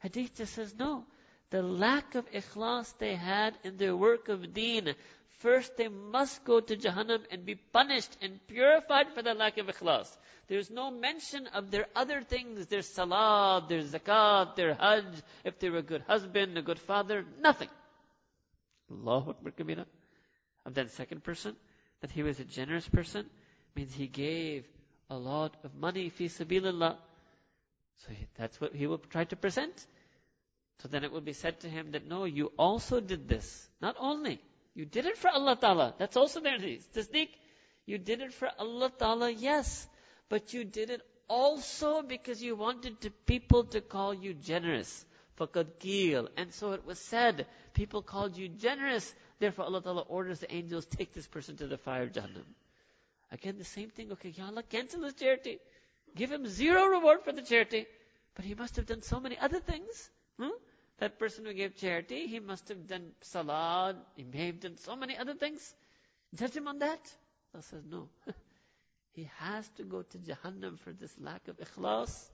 Hadith 0.00 0.36
just 0.36 0.54
says 0.54 0.74
no. 0.78 1.04
The 1.50 1.62
lack 1.62 2.16
of 2.16 2.30
ikhlas 2.32 2.92
they 2.98 3.14
had 3.14 3.54
in 3.62 3.76
their 3.76 3.94
work 3.96 4.28
of 4.28 4.52
deen. 4.52 4.94
First 5.41 5.75
they 5.75 5.87
must 5.87 6.43
go 6.43 6.59
to 6.59 6.77
Jahannam 6.77 7.23
and 7.31 7.45
be 7.45 7.55
punished 7.55 8.15
and 8.21 8.39
purified 8.47 9.11
for 9.13 9.23
the 9.23 9.33
lack 9.33 9.57
of 9.57 9.65
ikhlas. 9.65 10.07
There's 10.47 10.69
no 10.69 10.91
mention 10.91 11.47
of 11.47 11.71
their 11.71 11.87
other 11.95 12.21
things, 12.21 12.67
their 12.67 12.83
salah, 12.83 13.65
their 13.67 13.81
zakat, 13.81 14.55
their 14.55 14.75
hajj, 14.75 15.23
if 15.43 15.57
they 15.57 15.71
were 15.71 15.79
a 15.79 15.81
good 15.93 16.03
husband, 16.03 16.57
a 16.57 16.61
good 16.61 16.77
father, 16.77 17.25
nothing. 17.39 17.69
Allahu 18.91 19.31
Akbar 19.31 19.51
kabira. 19.51 19.85
And 20.65 20.75
then 20.75 20.89
second 20.89 21.23
person, 21.23 21.55
that 22.01 22.11
he 22.11 22.21
was 22.21 22.39
a 22.39 22.43
generous 22.43 22.87
person, 22.87 23.25
means 23.75 23.95
he 23.95 24.05
gave 24.05 24.65
a 25.09 25.17
lot 25.17 25.55
of 25.63 25.73
money 25.73 26.09
fi 26.09 26.25
sabilillah. 26.25 26.97
So 28.05 28.13
he, 28.13 28.27
that's 28.37 28.61
what 28.61 28.75
he 28.75 28.85
will 28.85 28.99
try 28.99 29.23
to 29.23 29.35
present. 29.35 29.87
So 30.83 30.87
then 30.87 31.03
it 31.03 31.11
will 31.11 31.21
be 31.21 31.33
said 31.33 31.61
to 31.61 31.69
him 31.69 31.91
that 31.93 32.07
no, 32.07 32.25
you 32.25 32.51
also 32.59 32.99
did 32.99 33.27
this. 33.27 33.67
Not 33.81 33.95
only, 33.99 34.39
you 34.73 34.85
did 34.85 35.05
it 35.05 35.17
for 35.17 35.29
Allah 35.29 35.57
Ta'ala. 35.59 35.93
That's 35.97 36.17
also 36.17 36.41
in 36.41 36.61
this. 36.61 36.87
Tasdeeq. 36.95 37.29
You 37.85 37.97
did 37.97 38.21
it 38.21 38.33
for 38.33 38.49
Allah 38.57 38.91
Ta'ala, 38.97 39.29
yes. 39.29 39.87
But 40.29 40.53
you 40.53 40.63
did 40.63 40.89
it 40.89 41.01
also 41.27 42.01
because 42.01 42.41
you 42.41 42.55
wanted 42.55 43.01
to, 43.01 43.09
people 43.25 43.65
to 43.65 43.81
call 43.81 44.13
you 44.13 44.33
generous. 44.33 45.05
Faqad 45.39 45.79
keel. 45.79 46.29
And 46.37 46.53
so 46.53 46.73
it 46.73 46.85
was 46.85 46.99
said, 46.99 47.47
people 47.73 48.01
called 48.01 48.37
you 48.37 48.47
generous. 48.47 49.13
Therefore 49.39 49.65
Allah 49.65 49.81
Ta'ala 49.81 50.01
orders 50.01 50.39
the 50.39 50.53
angels, 50.53 50.85
take 50.85 51.13
this 51.13 51.27
person 51.27 51.57
to 51.57 51.67
the 51.67 51.77
fire 51.77 52.03
of 52.03 52.13
Jahannam. 52.13 52.45
Again, 53.31 53.57
the 53.57 53.63
same 53.63 53.89
thing. 53.89 54.11
Okay, 54.11 54.29
Ya 54.29 54.45
Allah, 54.45 54.63
cancel 54.63 55.03
his 55.03 55.13
charity. 55.13 55.59
Give 56.15 56.31
him 56.31 56.45
zero 56.47 56.85
reward 56.85 57.23
for 57.23 57.31
the 57.31 57.41
charity. 57.41 57.87
But 58.35 58.45
he 58.45 58.55
must 58.55 58.75
have 58.75 58.85
done 58.85 59.01
so 59.01 59.19
many 59.19 59.37
other 59.37 59.59
things. 59.59 60.09
Hmm? 60.39 60.49
That 61.01 61.17
person 61.17 61.45
who 61.45 61.53
gave 61.55 61.75
charity, 61.75 62.27
he 62.27 62.39
must 62.39 62.69
have 62.69 62.85
done 62.85 63.07
salah, 63.21 63.95
he 64.15 64.23
may 64.23 64.45
have 64.45 64.59
done 64.59 64.77
so 64.77 64.95
many 64.95 65.17
other 65.17 65.33
things. 65.33 65.73
Judge 66.35 66.55
him 66.55 66.67
on 66.67 66.77
that? 66.77 66.99
Allah 67.55 67.63
says, 67.63 67.81
no. 67.89 68.07
he 69.13 69.27
has 69.39 69.67
to 69.77 69.83
go 69.83 70.03
to 70.03 70.17
Jahannam 70.19 70.77
for 70.77 70.93
this 70.93 71.11
lack 71.19 71.47
of 71.47 71.57
ikhlas. 71.57 72.29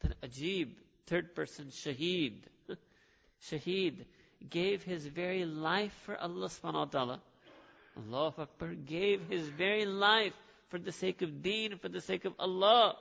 Then 0.00 0.14
Ajib, 0.22 0.74
third 1.08 1.34
person, 1.34 1.72
Shaheed. 1.72 2.44
Shaheed 3.50 4.04
gave 4.48 4.84
his 4.84 5.04
very 5.04 5.44
life 5.44 5.92
for 6.06 6.16
Allah 6.16 6.46
subhanahu 6.46 6.74
wa 6.74 6.84
ta'ala. 6.84 7.20
Allah 7.96 8.34
Akbar 8.38 8.74
gave 8.74 9.22
his 9.28 9.48
very 9.48 9.86
life 9.86 10.34
for 10.68 10.78
the 10.78 10.92
sake 10.92 11.20
of 11.20 11.42
deen, 11.42 11.78
for 11.78 11.88
the 11.88 12.00
sake 12.00 12.26
of 12.26 12.34
Allah. 12.38 12.94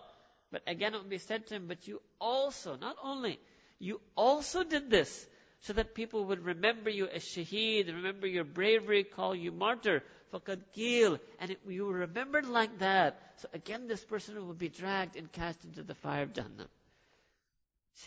But 0.51 0.63
again 0.65 0.95
it 0.95 0.97
will 0.97 1.07
be 1.07 1.19
said 1.19 1.45
to 1.47 1.53
him, 1.53 1.67
but 1.67 1.87
you 1.87 2.01
also, 2.19 2.77
not 2.77 2.95
only, 3.03 3.39
you 3.81 3.99
also 4.15 4.63
did 4.63 4.89
this 4.89 5.27
so 5.61 5.73
that 5.73 5.95
people 5.95 6.25
would 6.25 6.45
remember 6.45 6.89
you 6.89 7.07
as 7.07 7.23
shaheed, 7.23 7.87
remember 7.87 8.27
your 8.27 8.43
bravery, 8.43 9.03
call 9.03 9.35
you 9.35 9.51
martyr, 9.51 10.03
faqad 10.33 10.59
keel, 10.73 11.19
and 11.39 11.51
it, 11.51 11.59
you 11.67 11.85
were 11.85 11.93
remembered 11.93 12.47
like 12.47 12.79
that. 12.79 13.19
So 13.37 13.47
again 13.53 13.87
this 13.87 14.03
person 14.03 14.35
will 14.45 14.53
be 14.53 14.69
dragged 14.69 15.15
and 15.15 15.31
cast 15.31 15.63
into 15.65 15.83
the 15.83 15.95
fire 15.95 16.23
of 16.23 16.33
Jahannam. 16.33 16.67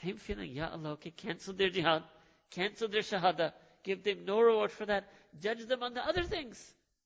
Same 0.02 0.16
feeling, 0.16 0.50
Ya 0.52 0.71
Allah, 0.71 0.93
okay, 0.93 1.11
cancel 1.11 1.54
their 1.54 1.71
jihad, 1.71 2.02
cancel 2.50 2.88
their 2.88 3.02
shahada, 3.02 3.52
give 3.83 4.02
them 4.02 4.25
no 4.25 4.40
reward 4.40 4.71
for 4.71 4.87
that, 4.87 5.04
judge 5.40 5.66
them 5.66 5.83
on 5.83 5.95
the 5.95 6.00
other 6.00 6.23
things. 6.23 6.59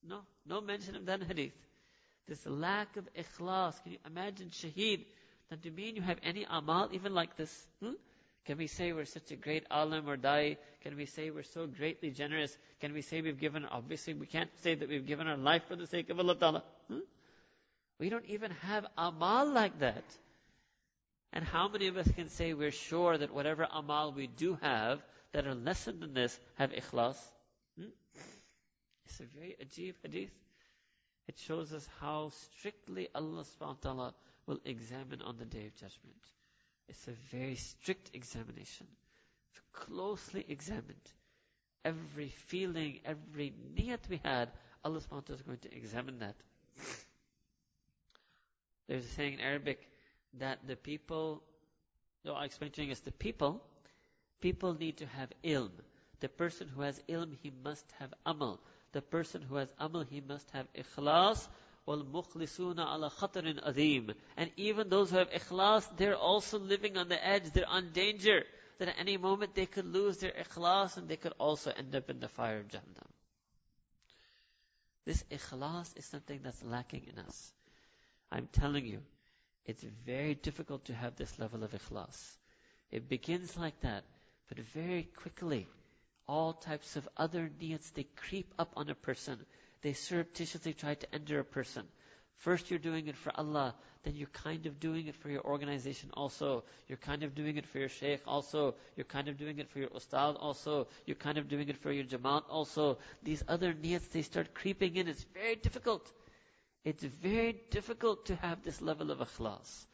No, 0.07 0.21
no 0.47 0.61
mention 0.61 0.95
of 0.95 1.07
that 1.07 1.23
hadith. 1.23 1.53
This 2.29 2.45
lack 2.47 2.97
of 2.97 3.09
ikhlas. 3.15 3.83
Can 3.83 3.93
you 3.93 3.99
imagine 4.07 4.51
shaheed? 4.51 5.05
That 5.51 5.63
to 5.63 5.71
mean 5.71 5.97
you 5.97 6.03
have 6.03 6.19
any 6.23 6.47
amal 6.49 6.91
even 6.93 7.15
like 7.15 7.37
this? 7.37 7.67
Hmm? 7.83 7.93
Can 8.49 8.57
we 8.57 8.67
say 8.67 8.95
we're 8.95 9.05
such 9.05 9.31
a 9.31 9.37
great 9.37 9.67
alim 9.71 10.09
or 10.09 10.17
dai? 10.17 10.57
Can 10.81 10.97
we 10.97 11.05
say 11.05 11.29
we're 11.29 11.43
so 11.43 11.67
greatly 11.67 12.11
generous? 12.11 12.57
Can 12.81 12.95
we 12.95 13.03
say 13.03 13.21
we've 13.21 13.39
given, 13.39 13.67
obviously 13.67 14.15
we 14.15 14.25
can't 14.25 14.49
say 14.63 14.75
that 14.75 14.89
we've 14.89 15.05
given 15.05 15.29
our 15.29 15.37
life 15.37 15.65
for 15.69 15.77
the 15.77 15.87
sake 15.87 16.09
of 16.09 16.19
Allah 16.19 16.35
Ta'ala. 16.35 16.65
Hmm? 16.91 17.01
We 18.01 18.09
don't 18.09 18.25
even 18.25 18.51
have 18.63 18.87
amal 18.97 19.53
like 19.53 19.81
that. 19.81 20.05
And 21.35 21.45
how 21.45 21.69
many 21.69 21.89
of 21.89 21.99
us 21.99 22.11
can 22.11 22.31
say 22.31 22.55
we're 22.55 22.71
sure 22.71 23.19
that 23.19 23.35
whatever 23.35 23.69
amal 23.71 24.13
we 24.13 24.29
do 24.29 24.57
have 24.63 25.03
that 25.33 25.47
are 25.47 25.55
lesser 25.55 25.93
than 25.93 26.15
this 26.15 26.41
have 26.55 26.71
ikhlas? 26.71 27.19
Hmm? 27.79 27.91
It's 29.05 29.21
a 29.21 29.25
very 29.25 29.57
ajib 29.63 29.97
hadith. 30.03 30.33
It 31.27 31.37
shows 31.39 31.75
us 31.75 31.87
how 32.01 32.31
strictly 32.31 33.09
Allah 33.15 33.45
subhanahu 33.45 33.85
wa 33.85 33.93
ta'ala 33.93 34.15
will 34.47 34.61
examine 34.65 35.21
on 35.21 35.37
the 35.37 35.45
day 35.45 35.67
of 35.67 35.75
judgment. 35.75 36.17
It's 36.89 37.07
a 37.09 37.37
very 37.37 37.57
strict 37.57 38.11
examination. 38.15 38.87
It's 39.51 39.61
Closely 39.73 40.45
examined. 40.49 41.13
Every 41.85 42.29
feeling, 42.47 43.01
every 43.05 43.53
niyat 43.77 44.09
we 44.09 44.21
had, 44.25 44.51
Allah 44.85 45.01
subhanahu 45.01 45.13
wa 45.13 45.21
ta'ala 45.21 45.37
is 45.39 45.43
going 45.43 45.59
to 45.59 45.77
examine 45.77 46.19
that. 46.19 46.35
There's 48.89 49.05
a 49.05 49.09
saying 49.09 49.35
in 49.35 49.41
Arabic 49.41 49.87
that 50.39 50.59
the 50.67 50.77
people, 50.77 51.43
no, 52.25 52.35
I'll 52.35 52.45
explain 52.45 52.71
to 52.73 52.85
you, 52.85 52.91
is 52.91 53.01
the 53.01 53.13
people, 53.13 53.63
people 54.41 54.75
need 54.75 54.97
to 54.99 55.07
have 55.07 55.29
ilm. 55.45 55.71
The 56.21 56.29
person 56.29 56.69
who 56.69 56.83
has 56.83 57.01
ilm, 57.09 57.37
he 57.43 57.53
must 57.63 57.85
have 57.99 58.13
amal. 58.27 58.61
The 58.93 59.03
person 59.03 59.43
who 59.43 59.57
has 59.57 59.69
amal, 59.79 60.03
he 60.03 60.21
must 60.21 60.51
have 60.51 60.67
ikhlas. 60.73 61.47
وَالْمُخْلِصُونَ 61.88 62.76
عَلَى 62.76 63.12
خَطَرٍ 63.12 63.60
أَذِيمٍ 63.68 64.16
And 64.38 64.52
even 64.56 64.90
those 64.90 65.12
who 65.12 65.18
have 65.18 65.30
ikhlas, 65.32 65.98
they're 65.98 66.16
also 66.16 66.60
living 66.60 66.98
on 66.98 67.10
the 67.10 67.26
edge, 67.26 67.52
they're 67.52 67.68
on 67.68 67.92
danger. 67.92 68.44
That 68.80 68.88
at 68.88 69.00
any 69.00 69.18
moment 69.18 69.54
they 69.54 69.66
could 69.68 69.86
lose 69.86 70.18
their 70.18 70.32
ikhlas 70.32 70.98
and 70.98 71.08
they 71.08 71.18
could 71.18 71.34
also 71.38 71.72
end 71.72 71.96
up 71.96 72.10
in 72.10 72.20
the 72.20 72.28
fire 72.28 72.60
of 72.60 72.68
Jahannam. 72.70 73.12
This 75.06 75.24
ikhlas 75.30 75.96
is 75.98 76.06
something 76.06 76.40
that's 76.44 76.64
lacking 76.64 77.08
in 77.12 77.20
us. 77.20 77.54
I'm 78.32 78.48
telling 78.52 78.86
you, 78.86 79.02
it's 79.66 79.84
very 80.06 80.36
difficult 80.36 80.86
to 80.86 80.94
have 80.94 81.16
this 81.16 81.38
level 81.38 81.64
of 81.64 81.72
ikhlas. 81.72 82.38
It 82.92 83.10
begins 83.10 83.58
like 83.58 83.80
that, 83.82 84.04
but 84.48 84.60
very 84.60 85.04
quickly, 85.04 85.68
all 86.28 86.54
types 86.54 86.96
of 86.96 87.08
other 87.18 87.52
niyats, 87.62 87.94
they 87.94 88.08
creep 88.16 88.54
up 88.58 88.72
on 88.76 88.90
a 88.90 88.96
person. 88.96 89.46
they 89.83 89.93
surreptitiously 89.93 90.75
try 90.75 90.95
to 90.95 91.15
enter 91.15 91.39
a 91.41 91.45
person. 91.45 91.85
First 92.37 92.71
you're 92.71 92.79
doing 92.79 93.09
it 93.09 93.17
for 93.17 93.33
Allah, 93.37 93.75
then 94.05 94.15
you're 94.15 94.29
kind 94.29 94.67
of 94.67 94.79
doing 94.79 95.09
it 95.09 95.17
for 95.17 95.29
your 95.29 95.43
organization 95.43 96.11
also. 96.15 96.63
You're 96.89 96.99
kind 96.99 97.23
of 97.25 97.35
doing 97.35 97.57
it 97.57 97.67
for 97.67 97.79
your 97.79 97.89
sheikh 97.89 98.21
also. 98.27 98.75
You're 98.97 99.05
kind 99.05 99.29
of 99.29 99.37
doing 99.37 99.59
it 99.59 99.69
for 99.69 99.81
your 99.81 99.89
ustad 99.91 100.37
also. 100.39 100.87
You're 101.07 101.17
kind 101.17 101.37
of 101.37 101.49
doing 101.49 101.69
it 101.69 101.77
for 101.77 101.91
your 101.91 102.05
jamaat 102.05 102.45
also. 102.49 102.99
These 103.25 103.43
other 103.49 103.73
niyats, 103.75 104.09
they 104.11 104.23
start 104.23 104.55
creeping 104.55 104.97
in. 104.97 105.09
It's 105.09 105.25
very 105.35 105.57
difficult. 105.57 106.13
It's 106.85 107.03
very 107.03 107.61
difficult 107.71 108.27
to 108.27 108.37
have 108.37 108.63
this 108.63 108.81
level 108.81 109.11
of 109.11 109.19
ikhlas. 109.19 109.87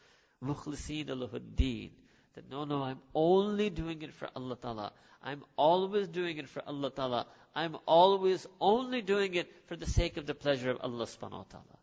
Mukhliseen 0.44 1.06
alahuddin. 1.08 1.90
That 2.34 2.50
no, 2.50 2.64
no, 2.64 2.82
I'm 2.82 3.00
only 3.14 3.70
doing 3.70 4.02
it 4.02 4.12
for 4.12 4.28
Allah 4.34 4.56
Ta'ala. 4.56 4.92
I'm 5.22 5.42
always 5.56 6.08
doing 6.08 6.38
it 6.38 6.48
for 6.48 6.62
Allah 6.66 6.90
Ta'ala. 6.90 7.26
I'm 7.54 7.76
always 7.86 8.46
only 8.60 9.00
doing 9.00 9.34
it 9.34 9.50
for 9.66 9.76
the 9.76 9.86
sake 9.86 10.16
of 10.16 10.26
the 10.26 10.34
pleasure 10.34 10.70
of 10.70 10.78
Allah 10.82 11.06
subhanahu 11.06 11.38
wa 11.38 11.44
ta'ala. 11.48 11.78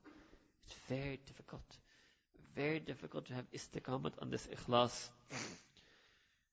It's 0.65 0.75
very 0.89 1.19
difficult. 1.25 1.63
Very 2.55 2.79
difficult 2.79 3.25
to 3.27 3.33
have 3.33 3.45
istiqamat 3.51 4.11
on 4.21 4.29
this 4.29 4.47
ikhlas. 4.47 5.09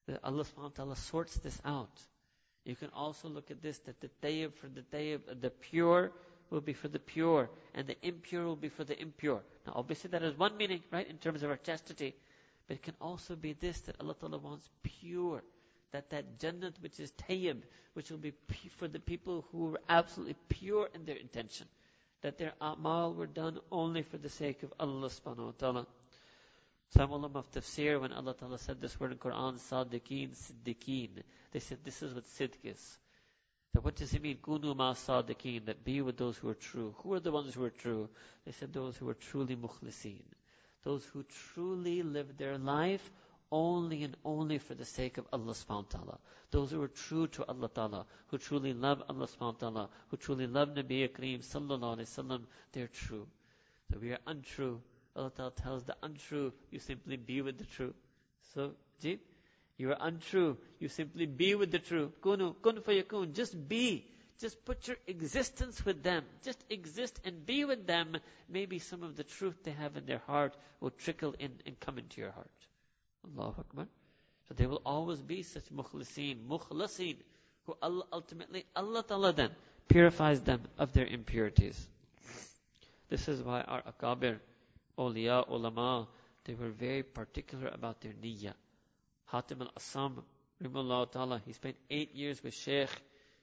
That 0.06 0.20
Allah 0.22 0.44
subhanahu 0.44 0.62
wa 0.62 0.76
ta'ala 0.76 0.96
sorts 0.96 1.36
this 1.38 1.60
out. 1.64 2.00
You 2.64 2.76
can 2.76 2.90
also 2.94 3.28
look 3.28 3.50
at 3.50 3.60
this, 3.60 3.78
that 3.78 4.00
the 4.00 4.10
tayyib 4.22 4.54
for 4.54 4.68
the 4.68 4.82
tayyib, 4.82 5.40
the 5.40 5.50
pure 5.50 6.12
will 6.50 6.60
be 6.60 6.72
for 6.72 6.88
the 6.88 6.98
pure, 6.98 7.50
and 7.74 7.86
the 7.86 7.96
impure 8.06 8.44
will 8.44 8.56
be 8.56 8.68
for 8.68 8.84
the 8.84 8.98
impure. 9.00 9.42
Now 9.66 9.72
obviously 9.76 10.10
that 10.10 10.22
has 10.22 10.38
one 10.38 10.56
meaning, 10.56 10.82
right, 10.92 11.08
in 11.08 11.18
terms 11.18 11.42
of 11.42 11.50
our 11.50 11.56
chastity. 11.56 12.14
But 12.68 12.76
it 12.76 12.82
can 12.82 12.94
also 13.00 13.34
be 13.34 13.54
this, 13.54 13.80
that 13.80 13.96
Allah 13.98 14.14
Ta'ala 14.14 14.38
wants 14.38 14.68
pure. 14.82 15.42
That 15.92 16.10
that 16.10 16.38
Jannat 16.38 16.74
which 16.82 17.00
is 17.00 17.10
tayyib, 17.12 17.62
which 17.94 18.10
will 18.10 18.18
be 18.18 18.34
for 18.76 18.86
the 18.86 19.00
people 19.00 19.46
who 19.50 19.74
are 19.74 19.80
absolutely 19.88 20.36
pure 20.50 20.90
in 20.94 21.06
their 21.06 21.16
intention. 21.16 21.66
That 22.20 22.36
their 22.36 22.52
amal 22.60 23.14
were 23.14 23.26
done 23.26 23.58
only 23.72 24.02
for 24.02 24.18
the 24.18 24.28
sake 24.28 24.62
of 24.62 24.72
Allah 24.78 25.08
subhanahu 25.08 25.46
wa 25.46 25.52
ta'ala. 25.58 25.86
Some 26.90 27.10
ulama 27.10 27.40
of 27.40 27.50
tafsir, 27.50 28.00
when 28.00 28.12
Allah 28.12 28.34
Ta'ala 28.34 28.58
said 28.58 28.80
this 28.80 28.98
word 28.98 29.12
in 29.12 29.18
Quran, 29.18 29.58
sadiqeen, 29.58 30.30
siddiqeen, 30.30 31.22
they 31.52 31.60
said 31.60 31.78
this 31.84 32.02
is 32.02 32.14
what 32.14 32.24
sidq 32.24 32.54
is. 32.64 32.98
So 33.74 33.80
what 33.80 33.96
does 33.96 34.14
it 34.14 34.22
mean? 34.22 34.38
Kunu 34.42 34.74
ma 34.74 34.94
sadiqeen, 34.94 35.66
that 35.66 35.84
be 35.84 36.00
with 36.00 36.16
those 36.16 36.38
who 36.38 36.48
are 36.48 36.54
true. 36.54 36.94
Who 36.98 37.12
are 37.12 37.20
the 37.20 37.30
ones 37.30 37.54
who 37.54 37.64
are 37.64 37.70
true? 37.70 38.08
They 38.46 38.52
said 38.52 38.72
those 38.72 38.96
who 38.96 39.08
are 39.08 39.14
truly 39.14 39.54
mukhliseen. 39.54 40.24
Those 40.84 41.04
who 41.04 41.24
truly 41.54 42.02
live 42.02 42.36
their 42.36 42.58
life 42.58 43.10
only 43.50 44.02
and 44.04 44.16
only 44.24 44.58
for 44.58 44.74
the 44.74 44.84
sake 44.84 45.18
of 45.18 45.26
Allah 45.32 45.52
subhanahu 45.52 45.94
wa 45.94 45.98
ta'ala. 45.98 46.18
Those 46.50 46.70
who 46.70 46.82
are 46.82 46.88
true 46.88 47.26
to 47.28 47.44
Allah 47.46 47.68
ta'ala, 47.68 48.06
who 48.28 48.38
truly 48.38 48.72
love 48.74 49.02
Allah 49.08 49.26
subhanahu 49.26 49.54
wa 49.54 49.70
ta'ala, 49.70 49.88
who 50.08 50.16
truly 50.16 50.46
love 50.46 50.70
Nabi 50.70 51.08
Kareem 51.08 51.40
sallallahu 51.40 51.98
alayhi 51.98 52.08
wasallam, 52.08 52.42
they're 52.72 52.88
true. 52.88 53.26
So 53.90 53.98
we 53.98 54.12
are 54.12 54.18
untrue. 54.26 54.80
Allah 55.16 55.30
ta'ala 55.30 55.52
tells 55.52 55.84
the 55.84 55.96
untrue, 56.02 56.52
you 56.70 56.78
simply 56.78 57.16
be 57.16 57.42
with 57.42 57.58
the 57.58 57.64
true. 57.64 57.94
So, 58.54 58.72
Jeep, 59.00 59.24
you 59.76 59.90
are 59.90 59.96
untrue. 60.00 60.56
You 60.78 60.88
simply 60.88 61.26
be 61.26 61.54
with 61.54 61.70
the 61.70 61.78
true. 61.78 62.12
Kunu, 62.22 62.54
kun 62.62 62.76
fayakun. 62.76 63.32
Just 63.32 63.68
be. 63.68 64.04
Just 64.40 64.64
put 64.64 64.86
your 64.86 64.96
existence 65.06 65.84
with 65.84 66.02
them. 66.02 66.24
Just 66.44 66.62
exist 66.70 67.20
and 67.24 67.44
be 67.44 67.64
with 67.64 67.86
them. 67.86 68.16
Maybe 68.48 68.78
some 68.78 69.02
of 69.02 69.16
the 69.16 69.24
truth 69.24 69.56
they 69.64 69.72
have 69.72 69.96
in 69.96 70.06
their 70.06 70.22
heart 70.26 70.56
will 70.80 70.90
trickle 70.90 71.34
in 71.38 71.52
and 71.66 71.78
come 71.80 71.98
into 71.98 72.20
your 72.20 72.30
heart. 72.30 72.50
Allahu 73.24 73.60
Akbar. 73.60 73.86
So 74.48 74.54
there 74.54 74.68
will 74.68 74.82
always 74.86 75.20
be 75.20 75.42
such 75.42 75.64
mukhlisin, 75.74 76.46
mukhlasin, 76.48 77.16
who 77.66 77.76
Allah, 77.82 78.04
ultimately 78.12 78.64
Allah 78.76 79.02
Ta'ala 79.02 79.32
then 79.32 79.50
purifies 79.88 80.40
them 80.40 80.62
of 80.78 80.92
their 80.92 81.06
impurities. 81.06 81.88
This 83.08 83.28
is 83.28 83.42
why 83.42 83.62
our 83.62 83.82
akabir, 83.82 84.38
awliya, 84.98 85.48
ulama, 85.50 86.06
they 86.44 86.54
were 86.54 86.68
very 86.68 87.02
particular 87.02 87.68
about 87.68 88.00
their 88.00 88.12
niyyah. 88.12 88.54
Hatim 89.32 89.62
al-Assam, 89.62 90.22
Rimullah 90.62 91.10
Ta'ala, 91.10 91.42
he 91.44 91.52
spent 91.52 91.76
eight 91.90 92.14
years 92.14 92.42
with 92.42 92.54
Shaykh. 92.54 92.90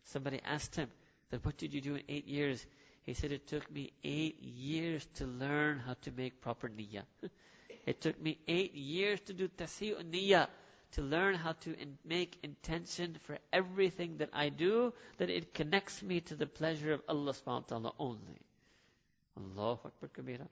Somebody 0.05 0.39
asked 0.45 0.75
him 0.75 0.89
that, 1.31 1.45
what 1.45 1.57
did 1.57 1.73
you 1.73 1.81
do 1.81 1.95
in 1.95 2.03
eight 2.07 2.27
years? 2.27 2.65
He 3.03 3.13
said, 3.13 3.31
it 3.31 3.47
took 3.47 3.69
me 3.71 3.91
eight 4.03 4.41
years 4.41 5.05
to 5.15 5.25
learn 5.25 5.79
how 5.79 5.95
to 6.01 6.11
make 6.11 6.41
proper 6.41 6.69
niyyah. 6.69 7.03
it 7.85 8.01
took 8.01 8.19
me 8.21 8.37
eight 8.47 8.73
years 8.73 9.19
to 9.21 9.33
do 9.33 9.47
tasi'u 9.47 10.03
niyyah, 10.03 10.47
to 10.93 11.01
learn 11.01 11.35
how 11.35 11.51
to 11.51 11.77
in- 11.79 11.97
make 12.05 12.37
intention 12.43 13.17
for 13.23 13.37
everything 13.51 14.17
that 14.17 14.29
I 14.33 14.49
do, 14.49 14.93
that 15.17 15.29
it 15.29 15.53
connects 15.53 16.01
me 16.01 16.21
to 16.21 16.35
the 16.35 16.47
pleasure 16.47 16.93
of 16.93 17.01
Allah 17.07 17.33
subhanahu 17.33 17.61
wa 17.61 17.67
ta'ala 17.67 17.93
only. 17.99 18.39
Allahu 19.37 19.87
Akbar 19.87 20.09
kabira. 20.09 20.47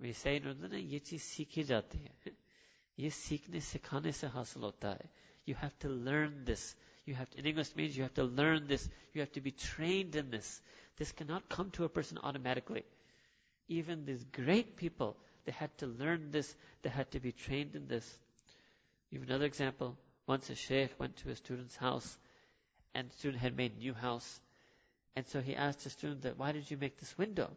We 0.00 0.12
say, 0.12 0.40
no, 0.40 0.52
no, 0.52 0.68
no, 0.68 0.76
ye 0.76 1.00
cheez 1.00 1.20
seekhi 1.20 1.66
jati 1.66 1.98
hai. 2.02 2.32
Ye 2.96 3.08
seekhne, 3.08 3.60
sikhane 3.62 4.12
se 4.12 4.28
hasil 4.28 4.60
hota 4.60 4.98
hai. 4.98 5.08
You 5.46 5.54
have 5.54 5.76
to 5.78 5.88
learn 5.88 6.44
this 6.44 6.74
you 7.04 7.14
have 7.14 7.30
to, 7.30 7.38
in 7.38 7.46
English 7.46 7.74
means 7.76 7.96
you 7.96 8.02
have 8.02 8.14
to 8.14 8.24
learn 8.24 8.66
this. 8.68 8.88
You 9.12 9.20
have 9.20 9.32
to 9.32 9.40
be 9.40 9.50
trained 9.50 10.16
in 10.16 10.30
this. 10.30 10.60
This 10.96 11.12
cannot 11.12 11.48
come 11.48 11.70
to 11.72 11.84
a 11.84 11.88
person 11.88 12.18
automatically. 12.22 12.84
Even 13.68 14.04
these 14.04 14.24
great 14.32 14.76
people 14.76 15.16
they 15.44 15.52
had 15.52 15.76
to 15.78 15.86
learn 15.86 16.30
this. 16.30 16.54
They 16.82 16.90
had 16.90 17.10
to 17.12 17.20
be 17.20 17.32
trained 17.32 17.74
in 17.74 17.88
this. 17.88 18.18
Give 19.10 19.22
another 19.22 19.44
example. 19.44 19.96
Once 20.26 20.50
a 20.50 20.54
sheikh 20.54 20.98
went 20.98 21.16
to 21.16 21.30
a 21.30 21.36
student's 21.36 21.76
house 21.76 22.16
and 22.94 23.10
the 23.10 23.14
student 23.14 23.42
had 23.42 23.56
made 23.56 23.72
a 23.72 23.78
new 23.78 23.94
house. 23.94 24.40
And 25.16 25.26
so 25.26 25.40
he 25.40 25.56
asked 25.56 25.84
the 25.84 25.90
student 25.90 26.22
that 26.22 26.38
why 26.38 26.52
did 26.52 26.70
you 26.70 26.76
make 26.76 26.98
this 26.98 27.18
window? 27.18 27.50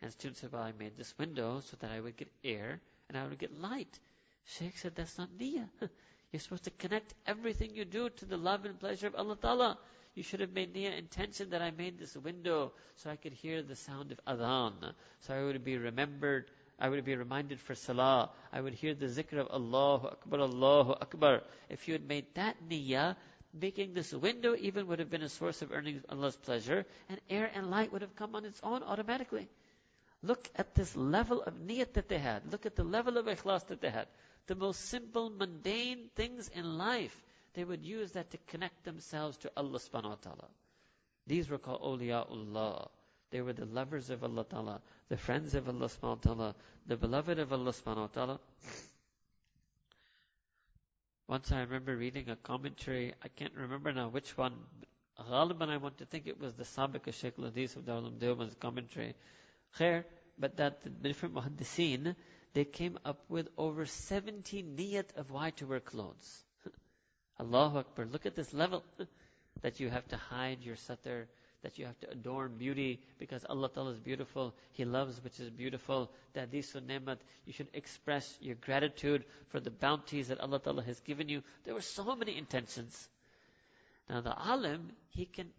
And 0.00 0.08
the 0.08 0.12
student 0.12 0.38
said, 0.38 0.52
Well, 0.52 0.62
I 0.62 0.72
made 0.78 0.96
this 0.96 1.14
window 1.18 1.60
so 1.60 1.76
that 1.80 1.90
I 1.90 2.00
would 2.00 2.16
get 2.16 2.30
air 2.44 2.80
and 3.08 3.18
I 3.18 3.26
would 3.26 3.38
get 3.38 3.60
light. 3.60 3.98
Sheikh 4.44 4.78
said, 4.78 4.94
That's 4.94 5.18
not 5.18 5.28
niyyah. 5.38 5.68
You're 6.32 6.40
supposed 6.40 6.64
to 6.64 6.70
connect 6.70 7.12
everything 7.26 7.74
you 7.74 7.84
do 7.84 8.08
to 8.08 8.24
the 8.24 8.38
love 8.38 8.64
and 8.64 8.80
pleasure 8.80 9.06
of 9.06 9.14
Allah 9.14 9.36
Ta'ala. 9.36 9.78
You 10.14 10.22
should 10.22 10.40
have 10.40 10.52
made 10.52 10.74
niyyah 10.74 10.98
intention 10.98 11.50
that 11.50 11.60
I 11.60 11.70
made 11.70 11.98
this 11.98 12.16
window 12.16 12.72
so 12.96 13.10
I 13.10 13.16
could 13.16 13.34
hear 13.34 13.62
the 13.62 13.76
sound 13.76 14.12
of 14.12 14.20
adhan. 14.26 14.94
So 15.20 15.34
I 15.34 15.42
would 15.44 15.62
be 15.62 15.76
remembered. 15.76 16.50
I 16.78 16.88
would 16.88 17.04
be 17.04 17.16
reminded 17.16 17.60
for 17.60 17.74
salah. 17.74 18.30
I 18.50 18.62
would 18.62 18.72
hear 18.72 18.94
the 18.94 19.06
zikr 19.06 19.40
of 19.40 19.48
Allahu 19.48 20.06
Akbar, 20.06 20.40
Allahu 20.40 20.92
Akbar. 20.92 21.42
If 21.68 21.86
you 21.86 21.92
had 21.92 22.08
made 22.08 22.24
that 22.34 22.56
niyyah, 22.66 23.14
making 23.52 23.92
this 23.92 24.12
window 24.14 24.56
even 24.58 24.86
would 24.86 25.00
have 25.00 25.10
been 25.10 25.22
a 25.22 25.28
source 25.28 25.60
of 25.60 25.70
earning 25.70 26.02
Allah's 26.08 26.36
pleasure, 26.36 26.86
and 27.10 27.20
air 27.28 27.50
and 27.54 27.70
light 27.70 27.92
would 27.92 28.00
have 28.00 28.16
come 28.16 28.34
on 28.34 28.46
its 28.46 28.60
own 28.62 28.82
automatically. 28.82 29.48
Look 30.22 30.48
at 30.56 30.74
this 30.74 30.96
level 30.96 31.42
of 31.42 31.54
niyat 31.54 31.92
that 31.92 32.08
they 32.08 32.18
had. 32.18 32.50
Look 32.50 32.64
at 32.64 32.76
the 32.76 32.84
level 32.84 33.18
of 33.18 33.26
ikhlas 33.26 33.66
that 33.66 33.82
they 33.82 33.90
had. 33.90 34.06
The 34.46 34.54
most 34.54 34.86
simple, 34.86 35.30
mundane 35.30 36.10
things 36.14 36.48
in 36.48 36.76
life, 36.76 37.16
they 37.54 37.64
would 37.64 37.84
use 37.84 38.12
that 38.12 38.30
to 38.30 38.38
connect 38.48 38.84
themselves 38.84 39.36
to 39.38 39.52
Allah 39.56 39.78
subhanahu 39.78 40.10
wa 40.10 40.14
ta'ala. 40.16 40.48
These 41.26 41.48
were 41.48 41.58
called 41.58 41.82
awliyaullah. 41.82 42.88
They 43.30 43.40
were 43.40 43.52
the 43.52 43.66
lovers 43.66 44.10
of 44.10 44.24
Allah 44.24 44.44
ta'ala, 44.44 44.80
the 45.08 45.16
friends 45.16 45.54
of 45.54 45.68
Allah 45.68 45.86
subhanahu 45.86 46.02
wa 46.02 46.34
ta'ala, 46.34 46.54
the 46.86 46.96
beloved 46.96 47.38
of 47.38 47.52
Allah 47.52 47.72
subhanahu 47.72 47.96
wa 47.96 48.06
ta'ala. 48.08 48.40
Once 51.28 51.52
I 51.52 51.60
remember 51.60 51.96
reading 51.96 52.28
a 52.28 52.36
commentary, 52.36 53.14
I 53.22 53.28
can't 53.28 53.54
remember 53.54 53.92
now 53.92 54.08
which 54.08 54.36
one. 54.36 54.52
Ghaliban, 55.18 55.68
I 55.68 55.76
want 55.76 55.98
to 55.98 56.04
think 56.04 56.26
it 56.26 56.38
was 56.38 56.52
the 56.54 56.64
Sabiq 56.64 57.12
Shaykh 57.12 57.36
Ladis 57.36 57.76
of 57.76 57.84
Darul 57.84 58.12
Deoband's 58.18 58.56
commentary. 58.56 59.14
Khair, 59.78 60.04
but 60.38 60.56
that 60.56 60.82
the 60.82 60.90
different 60.90 61.34
muhaddiseen, 61.34 62.16
they 62.54 62.64
came 62.64 62.98
up 63.04 63.24
with 63.28 63.48
over 63.56 63.86
70 63.86 64.62
niyat 64.62 65.16
of 65.16 65.30
why 65.30 65.50
to 65.50 65.66
wear 65.66 65.80
clothes. 65.80 66.44
Allahu 67.40 67.78
Akbar. 67.78 68.06
Look 68.06 68.26
at 68.26 68.34
this 68.34 68.52
level. 68.52 68.84
that 69.60 69.80
you 69.80 69.90
have 69.90 70.06
to 70.08 70.16
hide 70.16 70.62
your 70.62 70.76
satar, 70.76 71.26
that 71.62 71.78
you 71.78 71.86
have 71.86 71.98
to 72.00 72.10
adorn 72.10 72.56
beauty 72.56 73.00
because 73.18 73.44
Allah 73.48 73.68
Ta'ala 73.68 73.90
is 73.90 73.98
beautiful. 73.98 74.54
He 74.72 74.84
loves 74.84 75.22
which 75.22 75.38
is 75.38 75.50
beautiful. 75.50 76.10
That 76.34 76.50
these 76.50 76.72
nemat, 76.72 77.18
you 77.44 77.52
should 77.52 77.68
express 77.74 78.36
your 78.40 78.56
gratitude 78.56 79.24
for 79.48 79.60
the 79.60 79.70
bounties 79.70 80.28
that 80.28 80.40
Allah 80.40 80.58
Ta'ala 80.58 80.82
has 80.82 80.98
given 81.00 81.28
you. 81.28 81.42
There 81.64 81.74
were 81.74 81.80
so 81.80 82.16
many 82.16 82.36
intentions. 82.36 83.08
Now 84.08 84.20
the 84.20 84.34
alim, 84.36 84.90
he 85.10 85.26
can 85.26 85.50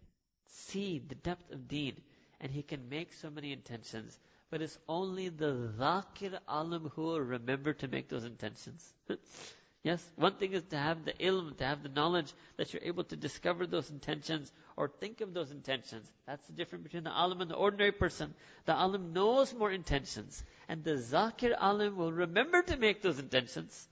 see 0.46 0.98
the 1.06 1.14
depth 1.14 1.50
of 1.50 1.66
deen 1.68 1.96
and 2.40 2.52
he 2.52 2.62
can 2.62 2.88
make 2.90 3.12
so 3.14 3.30
many 3.30 3.52
intentions. 3.52 4.18
But 4.54 4.62
it's 4.62 4.78
only 4.88 5.30
the 5.30 5.72
dhakir 5.80 6.38
alim 6.46 6.88
who 6.90 7.02
will 7.02 7.20
remember 7.20 7.72
to 7.72 7.88
make 7.88 8.08
those 8.08 8.22
intentions. 8.22 8.94
yes, 9.82 10.00
one 10.14 10.36
thing 10.36 10.52
is 10.52 10.62
to 10.70 10.76
have 10.76 11.04
the 11.04 11.12
ilm, 11.14 11.56
to 11.56 11.64
have 11.64 11.82
the 11.82 11.88
knowledge 11.88 12.32
that 12.56 12.72
you're 12.72 12.84
able 12.84 13.02
to 13.02 13.16
discover 13.16 13.66
those 13.66 13.90
intentions 13.90 14.52
or 14.76 14.86
think 14.86 15.22
of 15.22 15.34
those 15.34 15.50
intentions. 15.50 16.08
That's 16.24 16.46
the 16.46 16.52
difference 16.52 16.84
between 16.84 17.02
the 17.02 17.10
alim 17.10 17.40
and 17.40 17.50
the 17.50 17.56
ordinary 17.56 17.90
person. 17.90 18.32
The 18.64 18.76
alim 18.76 19.12
knows 19.12 19.52
more 19.52 19.72
intentions, 19.72 20.44
and 20.68 20.84
the 20.84 20.98
zakir 20.98 21.56
alim 21.60 21.96
will 21.96 22.12
remember 22.12 22.62
to 22.62 22.76
make 22.76 23.02
those 23.02 23.18
intentions. 23.18 23.88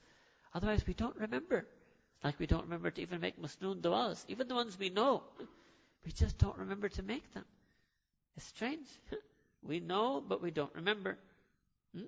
Otherwise, 0.55 0.87
we 0.87 0.95
don't 0.95 1.17
remember. 1.17 1.67
Like 2.23 2.39
we 2.39 2.47
don't 2.47 2.63
remember 2.63 2.93
to 2.93 3.03
even 3.03 3.21
make 3.21 3.37
masnoon 3.37 3.81
du'as. 3.81 4.25
Even 4.29 4.47
the 4.47 4.55
ones 4.55 4.79
we 4.79 4.91
know, 4.91 5.25
we 6.07 6.13
just 6.13 6.39
don't 6.39 6.59
remember 6.59 6.89
to 6.89 7.03
make 7.03 7.35
them. 7.35 7.47
It's 8.37 8.47
strange. 8.47 8.87
we 9.67 9.81
know, 9.81 10.23
but 10.27 10.43
we 10.43 10.51
don't 10.51 10.75
remember. 10.75 11.19
Hmm? 11.95 12.05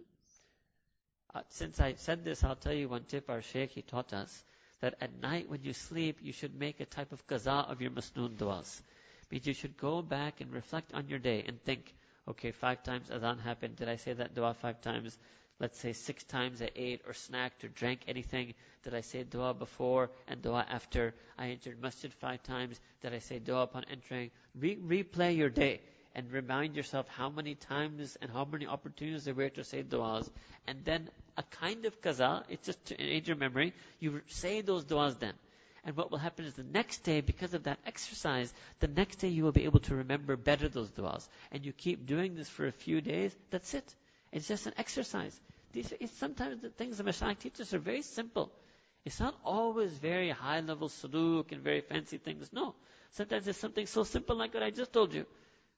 Uh, 1.35 1.41
since 1.49 1.81
I 1.81 1.95
said 1.95 2.25
this, 2.25 2.45
I'll 2.45 2.57
tell 2.57 2.73
you 2.73 2.89
one 2.89 3.05
tip 3.05 3.31
our 3.31 3.43
Sheikh, 3.43 3.71
he 3.71 3.83
taught 3.83 4.13
us 4.13 4.45
that 4.81 4.97
at 5.01 5.21
night 5.21 5.49
when 5.49 5.63
you 5.63 5.73
sleep, 5.73 6.19
you 6.21 6.33
should 6.33 6.59
make 6.59 6.81
a 6.81 6.87
type 6.87 7.13
of 7.13 7.27
qaza 7.27 7.71
of 7.71 7.81
your 7.81 7.91
masnoon 7.91 8.37
du'as. 8.37 8.83
Means 9.31 9.47
you 9.47 9.55
should 9.55 9.77
go 9.79 10.03
back 10.03 10.41
and 10.41 10.53
reflect 10.53 10.93
on 10.95 11.09
your 11.09 11.19
day 11.19 11.45
and 11.47 11.63
think, 11.65 11.95
okay, 12.29 12.51
five 12.51 12.83
times 12.83 13.09
adhan 13.09 13.41
happened. 13.41 13.77
Did 13.77 13.89
I 13.89 13.97
say 13.97 14.13
that 14.13 14.35
dua 14.35 14.55
five 14.55 14.81
times? 14.81 15.17
Let's 15.61 15.79
say 15.79 15.93
six 15.93 16.25
times 16.25 16.61
I 16.61 16.71
ate 16.77 17.03
or 17.07 17.13
snacked 17.13 17.65
or 17.65 17.69
drank 17.69 18.01
anything. 18.07 18.55
Did 18.83 18.95
I 18.95 19.01
say 19.01 19.23
dua 19.23 19.55
before 19.55 20.11
and 20.29 20.43
dua 20.43 20.67
after? 20.69 21.15
I 21.39 21.49
entered 21.49 21.81
masjid 21.81 22.13
five 22.13 22.43
times. 22.43 22.81
Did 23.01 23.15
I 23.15 23.21
say 23.21 23.39
dua 23.39 23.63
upon 23.63 23.85
entering? 23.91 24.31
Re- 24.55 24.77
replay 24.77 25.37
your 25.37 25.51
day 25.51 25.81
and 26.15 26.31
remind 26.33 26.77
yourself 26.77 27.09
how 27.09 27.29
many 27.29 27.55
times 27.55 28.17
and 28.21 28.31
how 28.31 28.45
many 28.45 28.67
opportunities 28.67 29.25
there 29.25 29.35
were 29.35 29.49
to 29.51 29.65
say 29.65 29.83
du'as. 29.83 30.29
And 30.67 30.85
then 30.85 31.11
a 31.37 31.43
kind 31.43 31.85
of 31.87 32.01
qaza, 32.01 32.45
it's 32.49 32.67
just 32.67 32.85
to 32.87 33.01
aid 33.01 33.27
your 33.27 33.37
memory, 33.37 33.73
you 34.01 34.21
say 34.29 34.61
those 34.61 34.85
du'as 34.85 35.19
then. 35.19 35.35
And 35.85 35.97
what 35.97 36.11
will 36.11 36.19
happen 36.19 36.47
is 36.47 36.55
the 36.55 36.63
next 36.63 36.99
day, 37.03 37.21
because 37.21 37.53
of 37.53 37.65
that 37.65 37.79
exercise, 37.87 38.53
the 38.81 38.89
next 38.89 39.17
day 39.17 39.29
you 39.29 39.43
will 39.45 39.53
be 39.53 39.65
able 39.65 39.81
to 39.81 39.97
remember 39.97 40.37
better 40.37 40.69
those 40.69 40.91
du'as. 40.91 41.29
And 41.53 41.65
you 41.67 41.73
keep 41.73 42.07
doing 42.07 42.35
this 42.37 42.49
for 42.49 42.67
a 42.67 42.73
few 42.73 43.01
days, 43.01 43.35
that's 43.51 43.75
it. 43.75 43.95
It's 44.33 44.49
just 44.49 44.67
an 44.67 44.73
exercise. 44.79 45.39
These, 45.73 45.93
sometimes 46.17 46.63
the 46.63 46.71
things 46.71 46.99
the 46.99 47.05
Mashaykh 47.05 47.39
teaches 47.39 47.75
are 47.75 47.79
very 47.79 48.03
simple. 48.03 48.51
It's 49.05 49.21
not 49.21 49.35
always 49.45 49.93
very 49.93 50.31
high 50.31 50.61
level 50.61 50.89
suluk 50.89 51.53
and 51.53 51.61
very 51.61 51.83
fancy 51.83 52.17
things. 52.17 52.51
No. 52.53 52.75
Sometimes 53.11 53.47
it's 53.47 53.59
something 53.59 53.87
so 53.87 54.05
simple 54.05 54.37
like 54.37 54.55
what 54.55 54.63
I 54.63 54.71
just 54.71 54.93
told 54.93 55.13
you. 55.13 55.27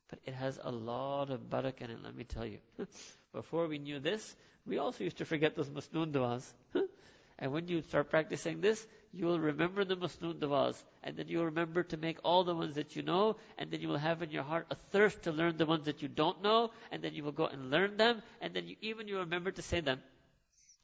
But 0.09 0.21
it 0.25 0.35
has 0.35 0.59
a 0.63 0.71
lot 0.71 1.31
of 1.31 1.41
barakah 1.51 1.83
in 1.83 1.91
it, 1.91 1.99
let 2.03 2.15
me 2.15 2.25
tell 2.25 2.47
you. 2.47 2.59
Before 3.33 3.67
we 3.67 3.79
knew 3.79 3.99
this, 3.99 4.37
we 4.65 4.79
also 4.79 5.05
used 5.05 5.19
to 5.19 5.25
forget 5.25 5.57
those 5.57 5.69
masnoon 5.69 6.13
du'as. 6.13 6.45
and 7.39 7.53
when 7.53 7.67
you 7.69 7.83
start 7.83 8.09
practicing 8.11 8.61
this, 8.61 8.87
you 9.13 9.27
will 9.27 9.41
remember 9.41 9.85
the 9.85 9.97
masnoon 9.97 10.39
du'as. 10.39 10.81
And 11.03 11.17
then 11.17 11.29
you 11.29 11.39
will 11.39 11.47
remember 11.47 11.83
to 11.85 11.97
make 11.97 12.19
all 12.23 12.45
the 12.45 12.55
ones 12.55 12.77
that 12.77 12.95
you 12.95 13.03
know. 13.03 13.37
And 13.59 13.71
then 13.71 13.81
you 13.81 13.89
will 13.89 13.99
have 13.99 14.23
in 14.23 14.31
your 14.31 14.45
heart 14.45 14.67
a 14.71 14.77
thirst 14.91 15.23
to 15.23 15.33
learn 15.33 15.57
the 15.57 15.67
ones 15.67 15.87
that 15.87 16.03
you 16.03 16.09
don't 16.09 16.43
know. 16.43 16.71
And 16.93 17.03
then 17.03 17.15
you 17.15 17.25
will 17.25 17.33
go 17.33 17.47
and 17.47 17.71
learn 17.71 17.97
them. 17.97 18.23
And 18.41 18.55
then 18.55 18.67
you, 18.69 18.77
even 18.83 19.09
you 19.09 19.19
remember 19.19 19.51
to 19.51 19.63
say 19.63 19.81
them. 19.81 20.01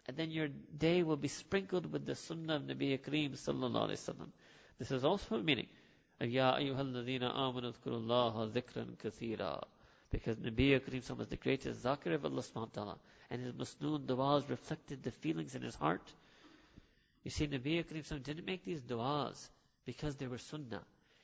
And 0.07 0.17
then 0.17 0.31
your 0.33 0.49
day 0.79 1.05
will 1.05 1.17
be 1.17 1.29
sprinkled 1.29 1.93
with 1.93 2.07
the 2.07 2.17
sunnah 2.17 2.57
of 2.57 2.63
Nabi 2.63 2.99
Kareem 2.99 3.33
sallallahu 3.33 3.91
alayhi 3.91 4.09
wa 4.19 4.27
This 4.79 4.91
is 4.91 5.05
also 5.05 5.37
a 5.37 5.43
meaning. 5.43 5.69
Ya 6.25 6.55
ayyuhalladhina 6.55 7.35
amanu 7.35 7.75
kathira. 8.97 9.63
Because 10.11 10.37
Nabi 10.37 10.79
Kareem 10.79 11.17
was 11.17 11.29
the 11.29 11.37
greatest 11.37 11.83
zakir 11.83 12.15
of 12.15 12.25
Allah 12.25 12.43
subhanahu 12.43 12.55
wa 12.55 12.85
ta'ala. 12.85 12.99
And 13.31 13.43
his 13.43 13.55
masnoon 13.55 14.07
du'as 14.07 14.49
reflected 14.49 15.03
the 15.03 15.11
feelings 15.11 15.55
in 15.55 15.63
his 15.63 15.75
heart. 15.75 16.13
You 17.25 17.31
see, 17.31 17.49
Nabi 17.49 17.85
Kareem 17.85 18.23
didn't 18.23 18.45
make 18.45 18.65
these 18.65 18.83
du'as 18.83 19.49
because 19.85 20.17
they 20.17 20.27
were 20.27 20.39
sunnah. 20.39 20.83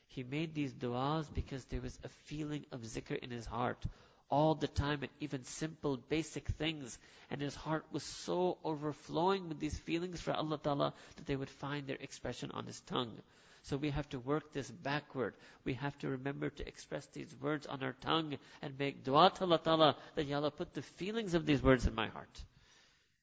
He 0.09 0.25
made 0.25 0.55
these 0.55 0.73
du'as 0.73 1.27
because 1.33 1.65
there 1.67 1.83
was 1.83 1.99
a 2.03 2.09
feeling 2.09 2.65
of 2.73 2.81
zikr 2.81 3.19
in 3.19 3.31
his 3.31 3.47
heart 3.47 3.85
all 4.31 4.55
the 4.55 4.69
time 4.69 5.03
and 5.03 5.11
even 5.21 5.45
simple 5.45 5.97
basic 6.09 6.49
things. 6.49 6.99
And 7.31 7.41
his 7.41 7.55
heart 7.55 7.85
was 7.93 8.03
so 8.03 8.59
overflowing 8.65 9.49
with 9.49 9.61
these 9.61 9.79
feelings 9.79 10.21
for 10.21 10.33
Allah 10.33 10.59
Ta'ala 10.59 10.95
that 11.17 11.27
they 11.27 11.37
would 11.37 11.51
find 11.51 11.87
their 11.87 11.99
expression 12.01 12.51
on 12.53 12.67
his 12.67 12.81
tongue. 12.81 13.13
So 13.63 13.77
we 13.77 13.91
have 13.91 14.09
to 14.11 14.19
work 14.19 14.53
this 14.53 14.71
backward. 14.71 15.35
We 15.65 15.75
have 15.75 15.99
to 15.99 16.09
remember 16.09 16.51
to 16.51 16.67
express 16.69 17.07
these 17.07 17.35
words 17.41 17.67
on 17.67 17.83
our 17.83 17.95
tongue 18.01 18.37
and 18.63 18.79
make 18.79 19.05
dua 19.05 19.31
to 19.37 19.45
Allah 19.45 19.61
Ta'ala 19.63 19.97
that 20.15 20.27
Ya 20.27 20.37
Allah 20.37 20.51
put 20.51 20.75
the 20.75 20.83
feelings 20.83 21.35
of 21.35 21.47
these 21.47 21.63
words 21.63 21.87
in 21.87 21.95
my 21.95 22.09
heart. 22.09 22.45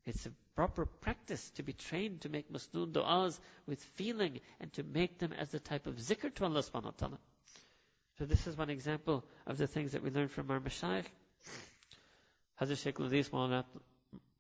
It's 0.06 0.26
a 0.26 0.32
proper 0.56 0.86
practice 0.86 1.50
to 1.52 1.64
be 1.64 1.74
trained 1.74 2.22
to 2.22 2.30
make 2.30 2.52
masnoon 2.52 2.92
du'as 2.92 3.40
with 3.66 3.84
feeling 3.96 4.40
and 4.60 4.72
to 4.74 4.84
make 4.84 5.18
them 5.18 5.34
as 5.34 5.54
a 5.54 5.60
type 5.60 5.88
of 5.88 5.96
zikr 5.96 6.34
to 6.36 6.46
Allah 6.46 6.62
subhanahu 6.62 6.84
wa 6.86 6.92
ta'ala. 6.98 7.20
So 8.18 8.26
this 8.26 8.48
is 8.48 8.58
one 8.58 8.70
example 8.70 9.26
of 9.48 9.58
the 9.58 9.68
things 9.68 9.92
that 9.92 10.04
we 10.04 10.10
learn 10.12 10.28
from 10.30 10.50
our 10.52 10.60
mashayikh. 10.60 11.06
Hazrat 12.62 12.78
Shaykh 12.82 12.96
Ladis 12.96 13.30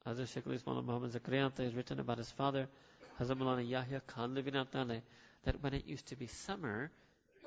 Hazrat 0.06 0.86
Muhammad 0.86 1.12
Zakaria 1.12 1.52
has 1.58 1.74
written 1.74 2.00
about 2.00 2.20
his 2.20 2.30
father, 2.30 2.68
Hazrat 3.20 3.38
Maulana 3.38 3.68
Yahya 3.68 4.02
Khan 4.06 4.36
Livinatale, 4.36 5.02
that 5.46 5.64
when 5.64 5.74
it 5.74 5.86
used 5.88 6.08
to 6.08 6.16
be 6.16 6.28
summer, 6.28 6.92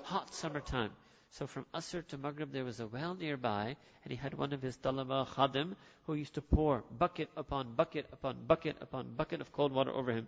hot 0.03 0.35
summertime, 0.35 0.91
so 1.31 1.47
from 1.47 1.67
Asr 1.75 2.07
to 2.09 2.17
Maghrib 2.19 2.53
there 2.53 2.65
was 2.65 2.81
a 2.81 2.87
well 2.87 3.15
nearby, 3.15 3.77
and 4.03 4.11
he 4.11 4.17
had 4.17 4.35
one 4.35 4.53
of 4.53 4.63
his 4.63 4.77
talaba 4.79 5.27
khadim 5.29 5.77
who 6.07 6.15
used 6.15 6.35
to 6.35 6.43
pour 6.43 6.85
bucket 6.99 7.29
upon 7.37 7.75
bucket 7.75 8.07
upon 8.13 8.47
bucket 8.47 8.77
upon 8.81 9.15
bucket 9.15 9.41
of 9.41 9.53
cold 9.53 9.73
water 9.73 9.93
over 9.93 10.11
him. 10.11 10.27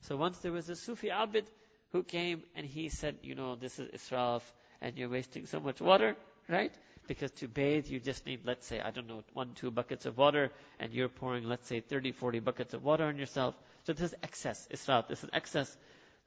So 0.00 0.16
once 0.16 0.38
there 0.38 0.52
was 0.52 0.68
a 0.70 0.76
Sufi 0.76 1.08
abid 1.08 1.44
who 1.92 2.02
came 2.02 2.42
and 2.54 2.64
he 2.66 2.88
said, 2.88 3.16
you 3.22 3.34
know, 3.34 3.54
this 3.56 3.78
is 3.78 3.90
israf 3.90 4.42
and 4.80 4.96
you're 4.96 5.08
wasting 5.10 5.46
so 5.46 5.60
much 5.60 5.80
water, 5.80 6.16
right? 6.48 6.72
Because 7.06 7.30
to 7.32 7.48
bathe 7.48 7.88
you 7.88 8.00
just 8.00 8.24
need, 8.24 8.40
let's 8.44 8.66
say, 8.66 8.80
I 8.80 8.90
don't 8.90 9.08
know, 9.08 9.22
one, 9.34 9.52
two 9.54 9.70
buckets 9.70 10.06
of 10.06 10.16
water 10.16 10.50
and 10.78 10.92
you're 10.92 11.08
pouring, 11.08 11.44
let's 11.44 11.68
say, 11.68 11.80
30, 11.80 12.12
40 12.12 12.40
buckets 12.40 12.72
of 12.72 12.82
water 12.82 13.04
on 13.04 13.18
yourself. 13.18 13.54
So 13.84 13.92
this 13.92 14.12
is 14.12 14.14
excess, 14.22 14.68
israf, 14.72 15.08
this 15.08 15.22
is 15.22 15.30
excess. 15.32 15.76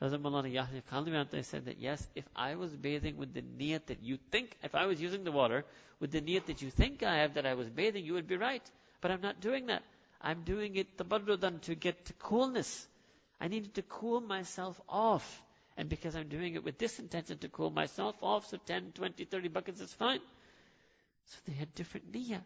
Hazrat 0.04 0.22
Maulana 0.22 0.52
Yahya 0.52 1.44
said 1.44 1.66
that 1.66 1.80
yes, 1.80 2.06
if 2.14 2.26
I 2.36 2.56
was 2.56 2.76
bathing 2.76 3.16
with 3.16 3.34
the 3.34 3.42
niyat 3.42 3.86
that 3.86 4.04
you 4.04 4.18
think, 4.32 4.58
if 4.62 4.76
I 4.76 4.86
was 4.86 5.02
using 5.02 5.24
the 5.24 5.32
water 5.32 5.64
with 6.02 6.12
the 6.12 6.20
niyat 6.20 6.48
that 6.48 6.62
you 6.62 6.70
think 6.70 7.04
I 7.04 7.20
have 7.20 7.36
that 7.36 7.46
I 7.46 7.54
was 7.54 7.70
bathing, 7.70 8.04
you 8.04 8.14
would 8.16 8.28
be 8.28 8.36
right. 8.36 8.62
But 9.00 9.12
I'm 9.12 9.22
not 9.22 9.40
doing 9.40 9.68
that. 9.68 9.82
I'm 10.20 10.44
doing 10.44 10.76
it 10.76 10.98
tabarrudan 10.98 11.62
to 11.62 11.76
get 11.76 12.06
to 12.08 12.14
coolness. 12.14 12.86
I 13.40 13.48
needed 13.48 13.76
to 13.76 13.82
cool 13.84 14.20
myself 14.20 14.80
off. 14.90 15.42
And 15.78 15.88
because 15.88 16.18
I'm 16.18 16.28
doing 16.28 16.56
it 16.56 16.66
with 16.66 16.78
this 16.78 17.00
intention 17.00 17.38
to 17.38 17.48
cool 17.48 17.70
myself 17.70 18.16
off, 18.22 18.48
so 18.50 18.58
10, 18.58 18.92
20, 18.96 19.24
30 19.24 19.48
buckets 19.48 19.80
is 19.80 19.94
fine. 19.94 20.20
So 21.28 21.38
they 21.46 21.54
had 21.54 21.74
different 21.76 22.12
niyyah. 22.12 22.42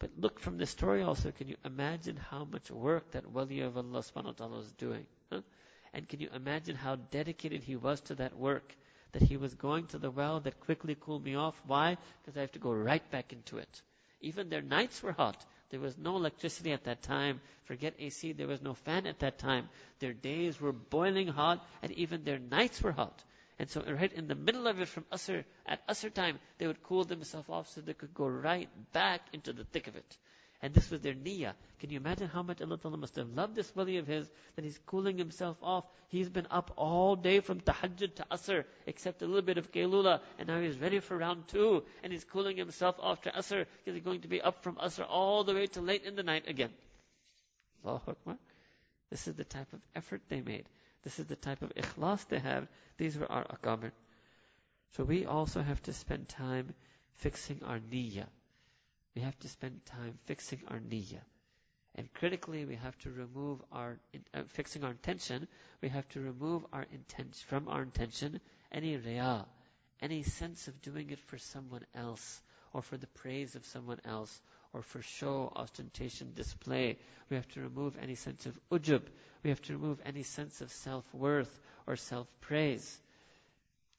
But 0.00 0.10
look 0.18 0.40
from 0.40 0.58
the 0.58 0.66
story 0.66 1.02
also, 1.02 1.30
can 1.30 1.46
you 1.46 1.56
imagine 1.64 2.16
how 2.16 2.44
much 2.44 2.72
work 2.72 3.12
that 3.12 3.30
wali 3.30 3.60
of 3.60 3.76
Allah 3.76 4.00
subhanahu 4.00 4.24
wa 4.24 4.32
ta'ala 4.32 4.56
was 4.56 4.72
doing? 4.72 5.06
Huh? 5.30 5.42
And 5.92 6.08
can 6.08 6.20
you 6.20 6.28
imagine 6.34 6.76
how 6.76 6.96
dedicated 6.96 7.62
he 7.62 7.76
was 7.76 8.00
to 8.02 8.14
that 8.16 8.36
work? 8.36 8.74
That 9.12 9.22
he 9.22 9.36
was 9.36 9.54
going 9.54 9.86
to 9.88 9.98
the 9.98 10.10
well 10.10 10.40
that 10.40 10.60
quickly 10.60 10.94
cooled 10.98 11.24
me 11.24 11.34
off. 11.34 11.60
Why? 11.66 11.96
Because 12.22 12.36
I 12.36 12.40
have 12.42 12.52
to 12.52 12.58
go 12.58 12.72
right 12.72 13.08
back 13.10 13.32
into 13.32 13.58
it. 13.58 13.82
Even 14.20 14.48
their 14.48 14.62
nights 14.62 15.02
were 15.02 15.12
hot. 15.12 15.44
There 15.70 15.80
was 15.80 15.96
no 15.98 16.16
electricity 16.16 16.72
at 16.72 16.84
that 16.84 17.02
time. 17.02 17.40
Forget 17.64 17.94
AC, 17.98 18.32
there 18.32 18.46
was 18.48 18.62
no 18.62 18.74
fan 18.74 19.06
at 19.06 19.18
that 19.20 19.38
time. 19.38 19.68
Their 19.98 20.12
days 20.14 20.60
were 20.60 20.72
boiling 20.72 21.28
hot, 21.28 21.64
and 21.82 21.92
even 21.92 22.24
their 22.24 22.38
nights 22.38 22.82
were 22.82 22.92
hot. 22.92 23.22
And 23.58 23.68
so, 23.68 23.82
right 23.82 24.12
in 24.12 24.28
the 24.28 24.34
middle 24.34 24.66
of 24.66 24.80
it, 24.80 24.88
from 24.88 25.04
Asr, 25.12 25.44
at 25.66 25.86
Asr 25.88 26.12
time, 26.12 26.38
they 26.58 26.66
would 26.66 26.82
cool 26.82 27.04
themselves 27.04 27.48
off 27.48 27.68
so 27.68 27.80
they 27.80 27.94
could 27.94 28.14
go 28.14 28.26
right 28.26 28.68
back 28.92 29.22
into 29.32 29.52
the 29.52 29.64
thick 29.64 29.88
of 29.88 29.96
it. 29.96 30.16
And 30.60 30.74
this 30.74 30.90
was 30.90 31.00
their 31.02 31.14
niyyah. 31.14 31.52
Can 31.78 31.90
you 31.90 31.98
imagine 31.98 32.26
how 32.26 32.42
much 32.42 32.60
Allah 32.60 32.78
Ta'ala 32.78 32.96
must 32.96 33.14
have 33.14 33.28
loved 33.30 33.54
this 33.54 33.74
wali 33.76 33.98
of 33.98 34.08
his, 34.08 34.28
that 34.56 34.64
he's 34.64 34.78
cooling 34.86 35.16
himself 35.16 35.56
off. 35.62 35.84
He's 36.08 36.28
been 36.28 36.48
up 36.50 36.72
all 36.76 37.14
day 37.14 37.38
from 37.38 37.60
tahajjud 37.60 38.16
to 38.16 38.26
asr, 38.32 38.64
except 38.86 39.22
a 39.22 39.26
little 39.26 39.42
bit 39.42 39.58
of 39.58 39.70
kailula, 39.70 40.20
and 40.36 40.48
now 40.48 40.60
he's 40.60 40.76
ready 40.76 40.98
for 40.98 41.16
round 41.16 41.46
two, 41.46 41.84
and 42.02 42.12
he's 42.12 42.24
cooling 42.24 42.56
himself 42.56 42.96
off 42.98 43.22
to 43.22 43.30
asr, 43.30 43.66
because 43.78 43.94
he's 43.94 44.02
going 44.02 44.22
to 44.22 44.28
be 44.28 44.40
up 44.40 44.64
from 44.64 44.74
asr 44.76 45.06
all 45.08 45.44
the 45.44 45.54
way 45.54 45.66
to 45.68 45.80
late 45.80 46.04
in 46.04 46.16
the 46.16 46.24
night 46.24 46.48
again. 46.48 46.70
Allahu 47.84 48.10
Akbar. 48.10 48.36
This 49.10 49.28
is 49.28 49.36
the 49.36 49.44
type 49.44 49.72
of 49.72 49.80
effort 49.94 50.22
they 50.28 50.40
made. 50.40 50.68
This 51.04 51.20
is 51.20 51.26
the 51.26 51.36
type 51.36 51.62
of 51.62 51.72
ikhlas 51.74 52.26
they 52.28 52.40
have. 52.40 52.66
These 52.96 53.16
were 53.16 53.30
our 53.30 53.44
akabir. 53.44 53.92
So 54.96 55.04
we 55.04 55.24
also 55.24 55.62
have 55.62 55.80
to 55.84 55.92
spend 55.92 56.28
time 56.28 56.74
fixing 57.18 57.62
our 57.64 57.78
niyyah 57.78 58.26
we 59.14 59.22
have 59.22 59.38
to 59.40 59.48
spend 59.48 59.84
time 59.86 60.18
fixing 60.26 60.60
our 60.68 60.78
niyyah. 60.78 61.22
And 61.94 62.12
critically, 62.14 62.64
we 62.64 62.76
have 62.76 62.96
to 62.98 63.10
remove 63.10 63.60
our, 63.72 63.98
uh, 64.32 64.42
fixing 64.48 64.84
our 64.84 64.90
intention, 64.92 65.48
we 65.80 65.88
have 65.88 66.08
to 66.10 66.20
remove 66.20 66.64
our 66.72 66.86
intention, 66.92 67.46
from 67.48 67.68
our 67.68 67.82
intention, 67.82 68.40
any 68.70 68.96
riyah, 68.96 69.46
any 70.00 70.22
sense 70.22 70.68
of 70.68 70.80
doing 70.82 71.10
it 71.10 71.18
for 71.18 71.38
someone 71.38 71.84
else, 71.94 72.40
or 72.72 72.82
for 72.82 72.96
the 72.96 73.06
praise 73.08 73.56
of 73.56 73.64
someone 73.66 74.00
else, 74.04 74.40
or 74.72 74.82
for 74.82 75.02
show, 75.02 75.52
ostentation, 75.56 76.32
display. 76.34 76.98
We 77.30 77.36
have 77.36 77.48
to 77.48 77.60
remove 77.60 77.96
any 78.00 78.14
sense 78.14 78.46
of 78.46 78.58
ujub. 78.70 79.02
We 79.42 79.50
have 79.50 79.62
to 79.62 79.72
remove 79.72 80.00
any 80.04 80.22
sense 80.22 80.60
of 80.60 80.70
self-worth 80.70 81.60
or 81.86 81.96
self-praise. 81.96 83.00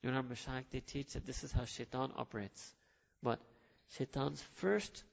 You 0.04 0.12
know, 0.12 0.22
Mashayikh, 0.22 0.69
they 0.72 0.80
teach 0.80 1.13
that 1.13 1.26
this 1.26 1.43
is 1.43 1.52
how 1.52 1.65
shaitan 1.65 2.12
operates. 2.15 2.74
But 3.22 3.39
shaitan's 3.97 4.41
first 4.56 5.04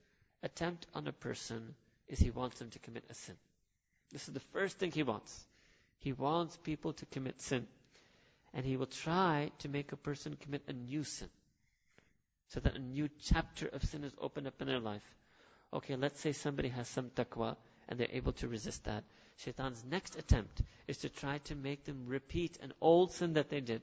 attempt 0.43 0.87
on 0.93 1.07
a 1.07 1.11
person 1.11 1.75
is 2.07 2.19
he 2.19 2.31
wants 2.31 2.59
them 2.59 2.69
to 2.69 2.79
commit 2.79 3.03
a 3.09 3.13
sin. 3.13 3.35
This 4.11 4.27
is 4.27 4.33
the 4.33 4.39
first 4.39 4.77
thing 4.77 4.91
he 4.91 5.03
wants. 5.03 5.45
He 5.99 6.13
wants 6.13 6.57
people 6.57 6.93
to 6.93 7.05
commit 7.07 7.41
sin. 7.41 7.67
And 8.53 8.65
he 8.65 8.77
will 8.77 8.85
try 8.85 9.51
to 9.59 9.69
make 9.69 9.91
a 9.91 9.97
person 9.97 10.37
commit 10.39 10.63
a 10.67 10.73
new 10.73 11.03
sin. 11.03 11.29
So 12.49 12.59
that 12.61 12.75
a 12.75 12.79
new 12.79 13.09
chapter 13.21 13.67
of 13.67 13.83
sin 13.83 14.03
is 14.03 14.13
opened 14.19 14.47
up 14.47 14.61
in 14.61 14.67
their 14.67 14.79
life. 14.79 15.03
Okay, 15.73 15.95
let's 15.97 16.19
say 16.21 16.31
somebody 16.31 16.69
has 16.69 16.87
some 16.87 17.09
taqwa 17.09 17.57
and 17.89 17.99
they're 17.99 18.07
able 18.11 18.31
to 18.33 18.47
resist 18.47 18.85
that. 18.85 19.03
Shaitan's 19.37 19.83
next 19.83 20.15
attempt 20.15 20.61
is 20.87 20.97
to 20.99 21.09
try 21.09 21.39
to 21.39 21.55
make 21.55 21.83
them 21.83 22.05
repeat 22.07 22.57
an 22.61 22.73
old 22.79 23.11
sin 23.11 23.33
that 23.33 23.49
they 23.49 23.59
did. 23.59 23.81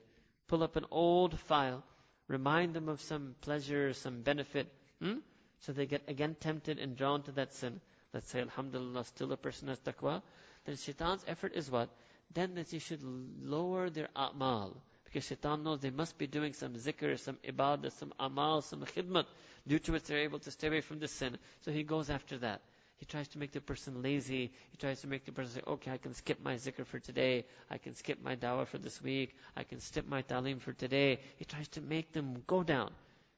Pull 0.48 0.62
up 0.62 0.76
an 0.76 0.86
old 0.90 1.38
file, 1.40 1.84
remind 2.26 2.74
them 2.74 2.88
of 2.88 3.00
some 3.00 3.34
pleasure, 3.42 3.92
some 3.92 4.22
benefit, 4.22 4.72
hmm? 5.04 5.18
So 5.60 5.72
they 5.72 5.86
get 5.86 6.02
again 6.08 6.36
tempted 6.40 6.78
and 6.78 6.96
drawn 6.96 7.22
to 7.24 7.32
that 7.32 7.52
sin. 7.52 7.80
Let's 8.12 8.30
say, 8.30 8.40
Alhamdulillah, 8.40 9.04
still 9.04 9.32
a 9.32 9.36
person 9.36 9.68
has 9.68 9.78
taqwa. 9.78 10.22
Then 10.64 10.76
shaitan's 10.76 11.24
effort 11.26 11.52
is 11.54 11.70
what? 11.70 11.90
Then 12.32 12.54
that 12.54 12.72
you 12.72 12.78
should 12.80 13.02
lower 13.42 13.90
their 13.90 14.08
a'mal. 14.16 14.76
Because 15.04 15.24
shaitan 15.24 15.62
knows 15.62 15.80
they 15.80 15.90
must 15.90 16.16
be 16.16 16.26
doing 16.26 16.52
some 16.54 16.74
zikr, 16.74 17.18
some 17.18 17.38
ibadah, 17.46 17.92
some 17.92 18.12
amal, 18.18 18.62
some 18.62 18.80
khidmat, 18.84 19.26
due 19.66 19.78
to 19.80 19.92
which 19.92 20.04
they're 20.04 20.18
able 20.18 20.38
to 20.40 20.50
stay 20.50 20.68
away 20.68 20.80
from 20.80 20.98
the 21.00 21.08
sin. 21.08 21.38
So 21.60 21.70
he 21.70 21.82
goes 21.82 22.08
after 22.10 22.38
that. 22.38 22.62
He 22.96 23.04
tries 23.06 23.28
to 23.28 23.38
make 23.38 23.52
the 23.52 23.60
person 23.60 24.02
lazy. 24.02 24.52
He 24.70 24.76
tries 24.78 25.00
to 25.02 25.06
make 25.06 25.24
the 25.24 25.32
person 25.32 25.52
say, 25.54 25.62
okay, 25.66 25.90
I 25.90 25.98
can 25.98 26.14
skip 26.14 26.42
my 26.42 26.54
zikr 26.54 26.86
for 26.86 26.98
today. 26.98 27.44
I 27.70 27.78
can 27.78 27.94
skip 27.94 28.22
my 28.22 28.36
dawah 28.36 28.66
for 28.66 28.78
this 28.78 29.02
week. 29.02 29.36
I 29.56 29.64
can 29.64 29.80
skip 29.80 30.06
my 30.08 30.22
talim 30.22 30.60
for 30.60 30.72
today. 30.72 31.20
He 31.36 31.44
tries 31.44 31.68
to 31.68 31.80
make 31.80 32.12
them 32.12 32.42
go 32.46 32.62
down. 32.62 32.92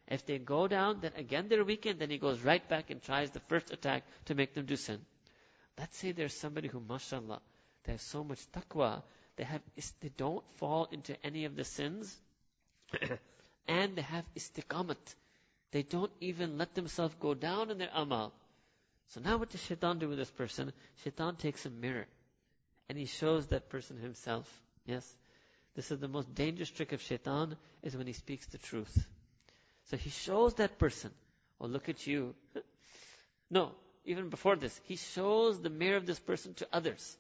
If 0.08 0.24
they 0.24 0.38
go 0.38 0.68
down, 0.68 1.00
then 1.00 1.12
again 1.16 1.48
they're 1.48 1.64
weakened, 1.64 1.98
then 1.98 2.10
he 2.10 2.18
goes 2.18 2.40
right 2.40 2.66
back 2.68 2.90
and 2.90 3.02
tries 3.02 3.30
the 3.30 3.40
first 3.40 3.72
attack 3.72 4.04
to 4.26 4.34
make 4.34 4.54
them 4.54 4.66
do 4.66 4.76
sin. 4.76 5.00
Let's 5.78 5.96
say 5.98 6.12
there's 6.12 6.34
somebody 6.34 6.68
who, 6.68 6.80
mashallah, 6.80 7.40
they 7.84 7.92
have 7.92 8.00
so 8.00 8.22
much 8.24 8.40
taqwa, 8.52 9.02
they 9.36 9.44
have, 9.44 9.60
they 10.00 10.10
don't 10.16 10.44
fall 10.56 10.88
into 10.90 11.16
any 11.24 11.44
of 11.44 11.56
the 11.56 11.64
sins, 11.64 12.16
and 13.68 13.96
they 13.96 14.02
have 14.02 14.24
istiqamat. 14.34 15.14
They 15.72 15.82
don't 15.82 16.12
even 16.20 16.56
let 16.56 16.74
themselves 16.74 17.14
go 17.20 17.34
down 17.34 17.70
in 17.70 17.78
their 17.78 17.90
amal. 17.92 18.32
So 19.08 19.20
now 19.20 19.36
what 19.36 19.50
does 19.50 19.62
shaitan 19.62 19.98
do 19.98 20.08
with 20.08 20.18
this 20.18 20.30
person? 20.30 20.72
Shaitan 21.04 21.36
takes 21.36 21.66
a 21.66 21.70
mirror, 21.70 22.06
and 22.88 22.96
he 22.96 23.06
shows 23.06 23.48
that 23.48 23.68
person 23.68 23.98
himself. 23.98 24.48
Yes? 24.86 25.16
This 25.74 25.90
is 25.90 25.98
the 25.98 26.08
most 26.08 26.34
dangerous 26.34 26.70
trick 26.70 26.92
of 26.92 27.02
shaitan, 27.02 27.56
is 27.82 27.96
when 27.96 28.06
he 28.06 28.12
speaks 28.12 28.46
the 28.46 28.58
truth. 28.58 29.06
So 29.90 29.96
he 29.96 30.10
shows 30.10 30.54
that 30.54 30.78
person, 30.78 31.10
oh, 31.60 31.66
look 31.66 31.88
at 31.88 32.06
you. 32.06 32.34
no, 33.50 33.72
even 34.04 34.28
before 34.28 34.56
this, 34.56 34.80
he 34.84 34.96
shows 34.96 35.60
the 35.60 35.70
mirror 35.70 35.96
of 35.96 36.06
this 36.06 36.18
person 36.18 36.54
to 36.54 36.68
others. 36.72 37.16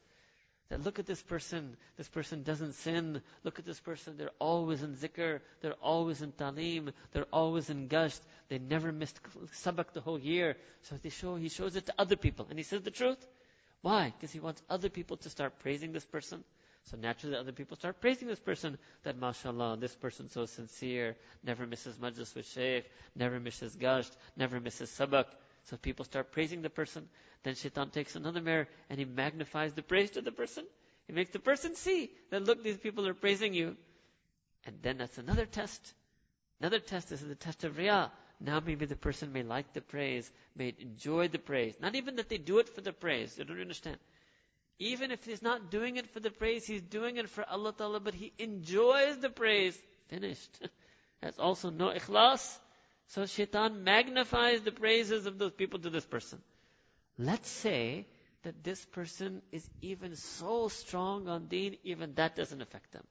That 0.68 0.82
look 0.82 0.98
at 0.98 1.06
this 1.06 1.22
person, 1.22 1.76
this 1.96 2.08
person 2.08 2.42
doesn't 2.42 2.72
sin. 2.72 3.22
Look 3.44 3.60
at 3.60 3.64
this 3.64 3.78
person, 3.78 4.16
they're 4.16 4.30
always 4.40 4.82
in 4.82 4.96
zikr, 4.96 5.40
they're 5.60 5.74
always 5.74 6.22
in 6.22 6.32
talim, 6.32 6.92
they're 7.12 7.26
always 7.32 7.70
in 7.70 7.86
gasht, 7.86 8.20
they 8.48 8.58
never 8.58 8.90
missed 8.90 9.20
sabak 9.62 9.92
the 9.92 10.00
whole 10.00 10.18
year. 10.18 10.56
So 10.82 10.96
they 11.00 11.10
show, 11.10 11.36
he 11.36 11.48
shows 11.48 11.76
it 11.76 11.86
to 11.86 11.94
other 11.96 12.16
people, 12.16 12.48
and 12.50 12.58
he 12.58 12.64
says 12.64 12.82
the 12.82 12.90
truth. 12.90 13.24
Why? 13.82 14.12
Because 14.16 14.32
he 14.32 14.40
wants 14.40 14.60
other 14.68 14.88
people 14.88 15.16
to 15.18 15.30
start 15.30 15.60
praising 15.60 15.92
this 15.92 16.04
person. 16.04 16.42
So 16.90 16.96
naturally 16.96 17.36
other 17.36 17.52
people 17.52 17.76
start 17.76 18.00
praising 18.00 18.28
this 18.28 18.38
person, 18.38 18.78
that 19.02 19.18
mashallah, 19.18 19.76
this 19.76 19.94
person 19.96 20.30
so 20.30 20.46
sincere, 20.46 21.16
never 21.42 21.66
misses 21.66 21.96
majlis 21.96 22.34
with 22.34 22.46
shaykh, 22.46 22.84
never 23.16 23.40
misses 23.40 23.74
gasht, 23.74 24.12
never 24.36 24.60
misses 24.60 24.88
sabak. 24.90 25.24
So 25.64 25.76
people 25.76 26.04
start 26.04 26.30
praising 26.30 26.62
the 26.62 26.70
person. 26.70 27.08
Then 27.42 27.56
shaitan 27.56 27.90
takes 27.90 28.14
another 28.14 28.40
mirror 28.40 28.68
and 28.88 29.00
he 29.00 29.04
magnifies 29.04 29.72
the 29.72 29.82
praise 29.82 30.10
to 30.12 30.20
the 30.20 30.30
person. 30.30 30.64
He 31.08 31.12
makes 31.12 31.30
the 31.32 31.40
person 31.40 31.74
see 31.74 32.12
that 32.30 32.44
look, 32.44 32.62
these 32.62 32.78
people 32.78 33.08
are 33.08 33.14
praising 33.14 33.52
you. 33.52 33.76
And 34.64 34.76
then 34.82 34.98
that's 34.98 35.18
another 35.18 35.44
test. 35.44 35.94
Another 36.60 36.78
test 36.78 37.10
is 37.10 37.20
the 37.20 37.34
test 37.34 37.64
of 37.64 37.76
Riyah. 37.76 38.10
Now 38.38 38.60
maybe 38.64 38.86
the 38.86 38.96
person 38.96 39.32
may 39.32 39.42
like 39.42 39.72
the 39.72 39.80
praise, 39.80 40.30
may 40.54 40.72
enjoy 40.78 41.28
the 41.28 41.38
praise. 41.38 41.74
Not 41.80 41.96
even 41.96 42.16
that 42.16 42.28
they 42.28 42.38
do 42.38 42.58
it 42.58 42.68
for 42.68 42.80
the 42.80 42.92
praise. 42.92 43.36
You 43.38 43.44
don't 43.44 43.60
understand. 43.60 43.98
Even 44.78 45.10
if 45.10 45.24
he's 45.24 45.42
not 45.42 45.70
doing 45.70 45.96
it 45.96 46.06
for 46.08 46.20
the 46.20 46.30
praise, 46.30 46.66
he's 46.66 46.82
doing 46.82 47.16
it 47.16 47.30
for 47.30 47.44
Allah 47.48 47.72
Ta'ala, 47.72 48.00
but 48.00 48.14
he 48.14 48.32
enjoys 48.38 49.18
the 49.18 49.30
praise. 49.30 49.76
Finished. 50.08 50.50
That's 51.20 51.38
also 51.38 51.70
no 51.70 51.88
ikhlas. 51.88 52.58
So 53.08 53.24
shaitan 53.24 53.84
magnifies 53.84 54.62
the 54.62 54.72
praises 54.72 55.26
of 55.26 55.38
those 55.38 55.52
people 55.52 55.78
to 55.80 55.90
this 55.90 56.04
person. 56.04 56.40
Let's 57.18 57.48
say 57.48 58.06
that 58.42 58.62
this 58.62 58.84
person 58.84 59.42
is 59.50 59.68
even 59.80 60.14
so 60.14 60.68
strong 60.68 61.28
on 61.28 61.46
deen, 61.46 61.76
even 61.84 62.14
that 62.14 62.36
doesn't 62.36 62.60
affect 62.60 62.92
them. 62.92 63.04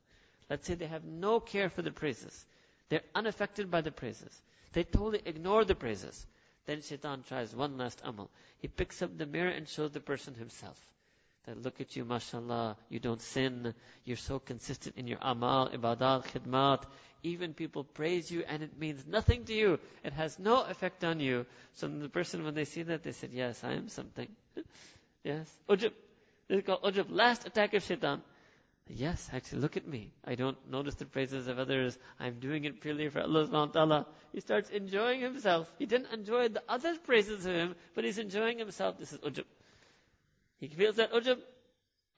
Let's 0.49 0.67
say 0.67 0.75
they 0.75 0.86
have 0.86 1.04
no 1.04 1.39
care 1.39 1.69
for 1.69 1.82
the 1.82 1.91
praises. 1.91 2.45
They're 2.89 3.01
unaffected 3.15 3.71
by 3.71 3.82
the 3.82 3.91
praises. 3.91 4.41
They 4.73 4.84
totally 4.84 5.21
ignore 5.25 5.65
the 5.65 5.73
praises. 5.73 6.28
Then 6.65 6.82
shaitan 6.82 7.23
tries 7.23 7.56
one 7.56 7.78
last 7.78 8.01
amal. 8.04 8.30
He 8.60 8.67
picks 8.67 9.01
up 9.01 9.17
the 9.17 9.25
mirror 9.25 9.49
and 9.49 9.67
shows 9.67 9.91
the 9.91 9.99
person 9.99 10.36
himself. 10.36 10.80
That 11.45 11.62
look 11.62 11.79
at 11.79 11.95
you, 11.95 12.05
mashallah, 12.05 12.75
you 12.89 12.99
don't 12.99 13.21
sin, 13.21 13.73
you're 14.03 14.17
so 14.17 14.39
consistent 14.39 14.95
in 14.97 15.08
your 15.08 15.19
amal, 15.21 15.69
ibadat, 15.69 16.25
khidmat. 16.25 16.84
Even 17.21 17.53
people 17.53 17.84
praise 17.84 18.31
you 18.31 18.43
and 18.47 18.63
it 18.63 18.79
means 18.79 19.05
nothing 19.08 19.45
to 19.45 19.53
you. 19.53 19.79
It 20.03 20.13
has 20.13 20.39
no 20.39 20.63
effect 20.63 21.03
on 21.03 21.19
you. 21.19 21.45
So 21.73 21.88
the 21.88 22.10
person, 22.10 22.43
when 22.43 22.55
they 22.55 22.65
see 22.65 22.84
that, 22.84 23.03
they 23.03 23.12
said, 23.12 23.31
yes, 23.31 23.63
I 23.63 23.73
am 23.73 23.89
something. 23.89 24.27
yes. 25.23 25.49
Ujub. 25.69 25.91
This 26.47 26.60
is 26.60 26.63
called 26.65 26.84
ujub. 26.84 27.08
Last 27.10 27.47
attack 27.47 27.73
of 27.73 27.84
shaitan. 27.84 28.21
Yes, 28.88 29.29
actually, 29.34 29.62
look 29.62 29.77
at 29.77 29.88
me. 29.88 30.12
I 30.23 30.36
don't 30.36 30.58
notice 30.69 30.93
the 30.95 31.05
praises 31.05 31.47
of 31.47 31.58
others. 31.58 31.97
I'm 32.19 32.39
doing 32.39 32.65
it 32.65 32.81
purely 32.81 33.10
for 33.10 33.21
Allah 33.21 33.47
subhanahu 33.47 33.67
wa 33.67 33.73
ta'ala. 33.73 34.08
He 34.31 34.41
starts 34.41 34.69
enjoying 34.69 35.21
himself. 35.21 35.67
He 35.79 35.88
didn't 35.88 36.13
enjoy 36.13 36.49
the 36.49 36.62
other 36.69 36.95
praises 36.99 37.47
of 37.47 37.51
him, 37.53 37.75
but 37.95 38.03
he's 38.03 38.19
enjoying 38.19 38.60
himself. 38.60 38.99
This 38.99 39.13
is 39.13 39.19
ujub. 39.19 39.45
He 40.59 40.67
feels 40.67 40.95
that 40.95 41.11
ujub. 41.11 41.39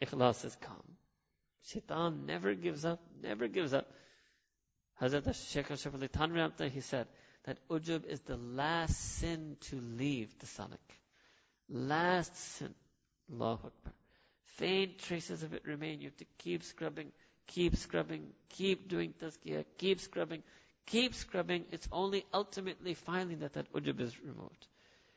Ikhlas 0.01 0.45
is 0.45 0.55
calm. 0.61 0.83
Shaitan 1.65 2.25
never 2.25 2.53
gives 2.53 2.85
up, 2.85 2.99
never 3.21 3.47
gives 3.47 3.73
up. 3.73 3.87
Hazrat 5.01 5.33
Shaykh 5.51 5.71
Ashraf 5.71 5.95
Ali 5.95 6.07
Thanvi 6.07 6.69
he 6.71 6.81
said 6.81 7.07
that 7.45 7.57
ujub 7.69 8.05
is 8.05 8.21
the 8.21 8.37
last 8.37 9.17
sin 9.19 9.57
to 9.61 9.79
leave 9.79 10.37
the 10.39 10.45
stomach. 10.45 10.79
Last 11.69 12.35
sin. 12.35 12.73
Allahu 13.31 13.67
Akbar 13.67 13.93
faint 14.57 14.97
traces 14.97 15.43
of 15.43 15.53
it 15.53 15.63
remain. 15.65 16.01
You 16.01 16.07
have 16.07 16.17
to 16.17 16.25
keep 16.39 16.63
scrubbing, 16.63 17.11
keep 17.45 17.75
scrubbing, 17.75 18.27
keep 18.49 18.87
doing 18.87 19.13
tazkiyah, 19.21 19.65
keep 19.77 19.99
scrubbing, 19.99 20.43
keep 20.85 21.13
scrubbing. 21.13 21.65
It's 21.71 21.87
only 21.91 22.25
ultimately, 22.33 22.93
finally, 22.93 23.35
that 23.35 23.53
that 23.53 23.71
ujub 23.73 23.99
is 24.01 24.19
removed. 24.19 24.67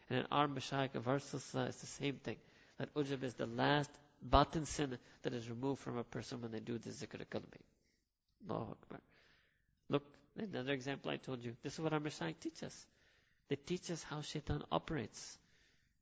And 0.09 0.21
in 0.21 0.27
our 0.31 0.47
mashayikh 0.47 0.95
of 0.95 1.09
our 1.09 1.17
it's 1.17 1.41
the 1.43 1.87
same 1.87 2.17
thing 2.17 2.37
that 2.81 2.93
ujub 2.95 3.23
is 3.23 3.35
the 3.35 3.47
last 3.47 3.91
batin 4.23 4.65
sin 4.65 4.97
that 5.23 5.35
is 5.35 5.51
removed 5.51 5.81
from 5.83 5.99
a 5.99 6.05
person 6.05 6.41
when 6.41 6.51
they 6.51 6.61
do 6.61 6.79
the 6.79 6.89
zikr 6.89 7.23
kalbi. 7.31 7.61
Allahu 8.49 8.71
Akbar. 8.73 9.01
Look, 9.91 10.03
another 10.39 10.73
example 10.73 11.11
I 11.11 11.19
told 11.19 11.45
you. 11.45 11.55
This 11.63 11.75
is 11.75 11.81
what 11.81 11.93
our 11.93 12.01
Mashaykh 12.01 12.41
teaches 12.41 12.63
us. 12.63 12.87
They 13.49 13.57
teach 13.57 13.91
us 13.91 14.03
how 14.03 14.23
shaitan 14.23 14.63
operates. 14.73 15.39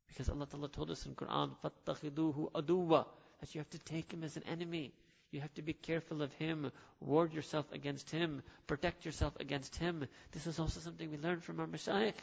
Because 0.07 0.29
Allah 0.29 0.47
Ta'ala 0.47 0.69
told 0.69 0.93
us 0.93 1.05
in 1.05 1.17
Quran, 1.17 1.51
فَاتَّخِذُوهُ 1.64 2.53
aduwa, 2.53 3.07
that 3.41 3.55
you 3.55 3.61
have 3.61 3.71
to 3.71 3.79
take 3.81 4.12
him 4.12 4.23
as 4.23 4.37
an 4.37 4.45
enemy. 4.49 4.93
You 5.33 5.41
have 5.41 5.53
to 5.55 5.62
be 5.62 5.73
careful 5.73 6.23
of 6.23 6.33
him, 6.35 6.71
ward 7.01 7.33
yourself 7.33 7.67
against 7.73 8.09
him, 8.11 8.43
protect 8.69 9.05
yourself 9.05 9.35
against 9.41 9.75
him. 9.77 10.07
This 10.31 10.47
is 10.47 10.61
also 10.61 10.79
something 10.79 11.11
we 11.11 11.19
learn 11.19 11.41
from 11.41 11.59
our 11.59 11.67
Mashaykh. 11.67 12.14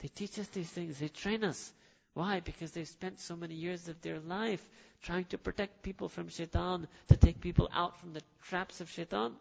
They 0.00 0.08
teach 0.08 0.38
us 0.38 0.46
these 0.48 0.68
things, 0.68 0.98
they 0.98 1.08
train 1.08 1.44
us. 1.44 1.72
Why? 2.14 2.40
Because 2.40 2.72
they've 2.72 2.88
spent 2.88 3.20
so 3.20 3.36
many 3.36 3.54
years 3.54 3.88
of 3.88 4.00
their 4.02 4.18
life 4.20 4.68
trying 5.02 5.24
to 5.26 5.38
protect 5.38 5.82
people 5.82 6.08
from 6.08 6.28
shaitan, 6.28 6.86
to 7.08 7.16
take 7.16 7.40
people 7.40 7.68
out 7.72 7.98
from 7.98 8.12
the 8.12 8.22
traps 8.42 8.80
of 8.80 8.90
shaitan. 8.90 9.34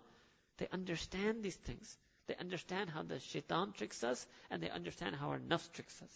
They 0.58 0.68
understand 0.72 1.44
these 1.44 1.56
things. 1.56 1.98
They 2.28 2.36
understand 2.36 2.90
how 2.90 3.04
the 3.04 3.20
shaitan 3.20 3.72
tricks 3.74 4.04
us, 4.04 4.28
and 4.52 4.62
they 4.62 4.70
understand 4.70 5.16
how 5.16 5.30
our 5.30 5.40
nafs 5.40 5.72
tricks 5.72 6.02
us. 6.02 6.12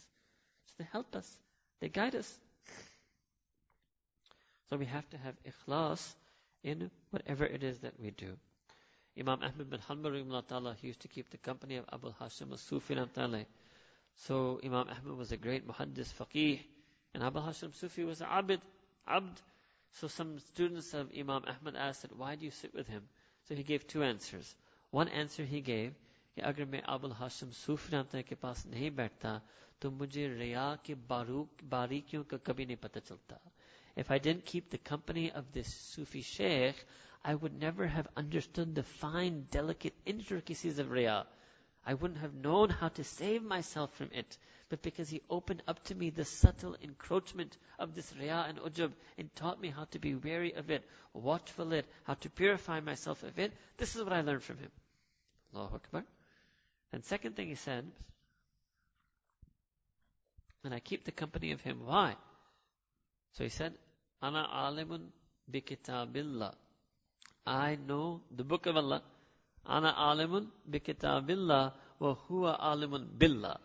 So 0.67 0.73
they 0.77 0.87
help 0.91 1.15
us. 1.15 1.37
They 1.79 1.89
guide 1.89 2.15
us. 2.15 2.37
So 4.69 4.77
we 4.77 4.85
have 4.85 5.09
to 5.09 5.17
have 5.17 5.35
ikhlas 5.43 6.13
in 6.63 6.89
whatever 7.09 7.45
it 7.45 7.63
is 7.63 7.79
that 7.79 7.99
we 7.99 8.11
do. 8.11 8.37
Imam 9.19 9.39
Ahmad 9.43 9.69
bin 9.69 9.79
Hanbal 9.79 10.75
he 10.77 10.87
used 10.87 11.01
to 11.01 11.07
keep 11.07 11.29
the 11.29 11.37
company 11.37 11.75
of 11.77 11.85
Abu 11.91 12.11
Hashim 12.13 12.51
al-Sufi 12.51 12.95
So 14.16 14.60
Imam 14.64 14.88
Ahmad 14.88 15.16
was 15.16 15.32
a 15.32 15.36
great 15.36 15.66
muhaddis, 15.66 16.12
faqih, 16.12 16.60
and 17.14 17.22
Abu 17.22 17.40
Hashim 17.40 17.74
Sufi 17.74 18.04
was 18.04 18.20
an 18.20 18.28
abid, 18.28 18.60
abd. 19.06 19.40
So 19.92 20.08
some 20.08 20.38
students 20.38 20.92
of 20.94 21.10
Imam 21.16 21.44
Ahmad 21.46 21.76
asked, 21.76 22.12
why 22.16 22.34
do 22.34 22.44
you 22.44 22.50
sit 22.50 22.74
with 22.74 22.88
him? 22.88 23.08
So 23.48 23.54
he 23.54 23.62
gave 23.62 23.86
two 23.86 24.02
answers. 24.02 24.54
One 24.90 25.08
answer 25.08 25.44
he 25.44 25.60
gave, 25.60 25.94
कि 26.36 26.42
अगर 26.44 26.64
मैं 26.70 26.82
अबुल 26.82 27.12
हाशिम 27.18 27.50
सूफी 27.50 28.22
के 28.22 28.34
पास 28.34 28.66
नहीं 28.66 28.90
बैठता 28.96 29.40
तो 29.80 29.90
मुझे 29.90 30.26
रिया 30.38 30.66
के 30.86 30.94
बारीकियों 30.94 32.22
का 32.30 32.36
कभी 32.46 32.66
नहीं 32.66 32.76
पता 32.76 33.00
चलता 33.00 33.38
if 33.98 34.12
I 34.12 34.18
didn't 34.18 34.44
keep 34.44 34.70
the 34.70 34.78
company 34.78 35.32
of 35.32 35.50
this 35.52 35.66
Sufi 35.74 36.22
sheikh, 36.22 36.76
I 37.24 37.34
would 37.34 37.58
never 37.60 37.88
have 37.88 38.06
understood 38.16 38.76
the 38.76 38.84
fine, 38.84 39.48
delicate 39.50 39.94
intricacies 40.06 40.78
of 40.78 40.86
Riyah. 40.86 41.26
I 41.85 41.93
wouldn't 41.93 42.21
have 42.21 42.33
known 42.33 42.69
how 42.69 42.89
to 42.89 43.03
save 43.03 43.43
myself 43.43 43.93
from 43.93 44.09
it. 44.13 44.37
But 44.69 44.81
because 44.81 45.09
he 45.09 45.21
opened 45.29 45.61
up 45.67 45.83
to 45.85 45.95
me 45.95 46.09
the 46.09 46.25
subtle 46.25 46.75
encroachment 46.81 47.57
of 47.77 47.93
this 47.93 48.11
Riyah 48.13 48.49
and 48.49 48.57
Ujub 48.59 48.93
and 49.17 49.35
taught 49.35 49.61
me 49.61 49.69
how 49.69 49.85
to 49.91 49.99
be 49.99 50.15
wary 50.15 50.53
of 50.53 50.71
it, 50.71 50.83
watchful 51.13 51.73
it, 51.73 51.85
how 52.05 52.13
to 52.15 52.29
purify 52.29 52.79
myself 52.79 53.23
of 53.23 53.37
it, 53.37 53.53
this 53.77 53.95
is 53.95 54.03
what 54.03 54.13
I 54.13 54.21
learned 54.21 54.43
from 54.43 54.57
him. 54.57 54.71
Allahu 55.53 55.75
Akbar. 55.75 56.03
And 56.91 57.03
second 57.03 57.35
thing 57.35 57.49
he 57.49 57.55
said, 57.55 57.85
and 60.63 60.73
I 60.73 60.79
keep 60.79 61.03
the 61.03 61.11
company 61.11 61.51
of 61.51 61.61
him. 61.61 61.81
Why? 61.85 62.15
So 63.33 63.43
he 63.43 63.49
said, 63.49 63.73
Ana 64.21 64.47
alimun 64.53 65.07
bi 65.47 65.59
kitabillah. 65.59 66.53
I 67.45 67.77
know 67.87 68.21
the 68.31 68.45
book 68.45 68.65
of 68.67 68.77
Allah. 68.77 69.01
Ana 69.65 69.93
alimun 69.93 70.49
wa 71.99 72.15
huwa 72.29 72.59
alimun 72.59 73.07
billah. 73.17 73.57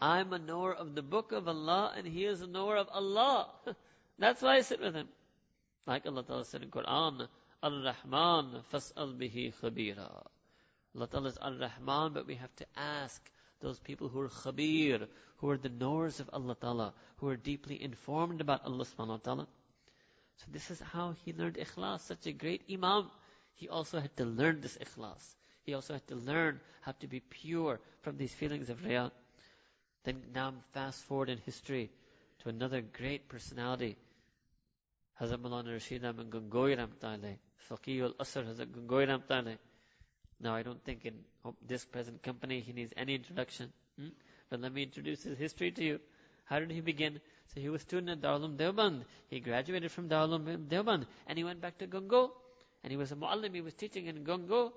I'm 0.00 0.32
a 0.32 0.38
knower 0.38 0.74
of 0.74 0.94
the 0.94 1.02
book 1.02 1.32
of 1.32 1.48
Allah 1.48 1.92
and 1.96 2.06
he 2.06 2.24
is 2.24 2.40
a 2.40 2.46
knower 2.46 2.76
of 2.76 2.88
Allah. 2.92 3.48
That's 4.18 4.42
why 4.42 4.56
I 4.56 4.60
sit 4.60 4.80
with 4.80 4.94
him. 4.94 5.08
Like 5.86 6.06
Allah 6.06 6.22
Ta'ala 6.22 6.44
said 6.44 6.62
in 6.62 6.70
Quran, 6.70 7.26
Ar-Rahman 7.62 8.62
fas'al 8.72 9.16
bihi 9.18 9.54
khabira. 9.60 10.26
Allah 10.94 11.06
Ta'ala 11.08 11.28
is 11.28 11.38
Ar-Rahman, 11.38 12.12
but 12.12 12.26
we 12.26 12.34
have 12.34 12.54
to 12.56 12.66
ask 12.76 13.20
those 13.60 13.78
people 13.80 14.08
who 14.08 14.20
are 14.20 14.28
khabir, 14.28 15.08
who 15.38 15.50
are 15.50 15.56
the 15.56 15.68
knowers 15.68 16.20
of 16.20 16.30
Allah 16.32 16.56
Ta'ala, 16.60 16.94
who 17.16 17.28
are 17.28 17.36
deeply 17.36 17.82
informed 17.82 18.40
about 18.40 18.64
Allah 18.64 18.84
subhanahu 18.84 19.08
wa 19.08 19.16
ta'ala. 19.16 19.46
So 20.36 20.46
this 20.52 20.70
is 20.70 20.80
how 20.80 21.14
he 21.24 21.32
learned 21.32 21.56
ikhlas, 21.56 22.00
such 22.00 22.26
a 22.26 22.32
great 22.32 22.62
imam. 22.70 23.10
He 23.58 23.68
also 23.68 23.98
had 23.98 24.16
to 24.16 24.24
learn 24.24 24.60
this 24.60 24.78
ikhlas. 24.78 25.34
He 25.66 25.74
also 25.74 25.94
had 25.94 26.06
to 26.08 26.14
learn 26.14 26.60
how 26.80 26.92
to 26.92 27.08
be 27.08 27.20
pure 27.20 27.80
from 28.02 28.16
these 28.16 28.32
feelings 28.32 28.70
of 28.70 28.80
riyah. 28.82 29.10
Then 30.04 30.22
now 30.32 30.54
fast 30.72 31.02
forward 31.02 31.28
in 31.28 31.38
history 31.38 31.90
to 32.42 32.50
another 32.50 32.80
great 32.80 33.28
personality. 33.28 33.96
Hazrat 35.20 35.38
Maulana 35.38 35.72
Rashid 35.72 36.04
Ahmad 36.04 36.30
Gangohi 36.30 36.78
Ramtale, 36.78 37.36
Faqih 37.68 38.02
al-Asr 38.02 38.46
Hazrat 38.46 38.66
Gangohi 38.66 39.08
Ramtale. 39.08 39.58
Now 40.40 40.54
I 40.54 40.62
don't 40.62 40.82
think 40.84 41.04
in 41.04 41.14
this 41.66 41.84
present 41.84 42.22
company 42.22 42.60
he 42.60 42.72
needs 42.72 42.92
any 42.96 43.16
introduction. 43.16 43.72
Hmm? 43.98 44.10
But 44.48 44.60
let 44.60 44.72
me 44.72 44.84
introduce 44.84 45.24
his 45.24 45.36
history 45.36 45.72
to 45.72 45.82
you. 45.82 46.00
How 46.44 46.60
did 46.60 46.70
he 46.70 46.80
begin? 46.80 47.20
So 47.52 47.60
he 47.60 47.68
was 47.68 47.82
student 47.82 48.10
at 48.10 48.20
Darul 48.20 48.56
Deoband. 48.56 49.02
He 49.28 49.40
graduated 49.40 49.90
from 49.90 50.08
Darul 50.08 50.38
Deoband 50.68 51.06
and 51.26 51.36
he 51.36 51.42
went 51.42 51.60
back 51.60 51.76
to 51.78 51.88
Gangoh. 51.88 52.30
And 52.82 52.90
he 52.90 52.96
was 52.96 53.12
a 53.12 53.16
muallim, 53.16 53.54
he 53.54 53.60
was 53.60 53.74
teaching 53.74 54.06
in 54.06 54.24
Gangoh. 54.24 54.72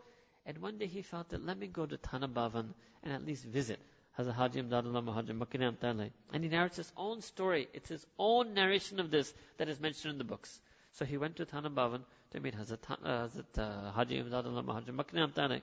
And 0.45 0.57
one 0.57 0.77
day 0.77 0.87
he 0.87 1.01
felt 1.01 1.29
that 1.29 1.45
let 1.45 1.57
me 1.57 1.67
go 1.67 1.85
to 1.85 1.97
Thana 1.97 2.27
Bhavan 2.27 2.73
and 3.03 3.13
at 3.13 3.25
least 3.25 3.45
visit 3.45 3.79
Hazrat 4.17 4.33
Haji 4.33 4.63
Imdadullah 4.63 5.03
Muhajir 5.03 5.37
Makkinam 5.37 5.79
Tale. 5.79 6.09
And 6.33 6.43
he 6.43 6.49
narrates 6.49 6.77
his 6.77 6.91
own 6.97 7.21
story. 7.21 7.67
It's 7.73 7.89
his 7.89 8.05
own 8.17 8.53
narration 8.53 8.99
of 8.99 9.11
this 9.11 9.33
that 9.57 9.69
is 9.69 9.79
mentioned 9.79 10.13
in 10.13 10.17
the 10.17 10.23
books. 10.23 10.59
So 10.93 11.05
he 11.05 11.17
went 11.17 11.35
to 11.37 11.45
Thana 11.45 11.69
Bhavan 11.69 12.01
to 12.31 12.39
meet 12.39 12.55
Hazrat, 12.55 12.79
uh, 12.89 13.27
Hazrat 13.27 13.57
uh, 13.57 13.91
Haji 13.91 14.23
Imdadullah 14.23 14.65
Muhajir 14.65 14.95
Makkinam 14.95 15.33
Tale. 15.33 15.61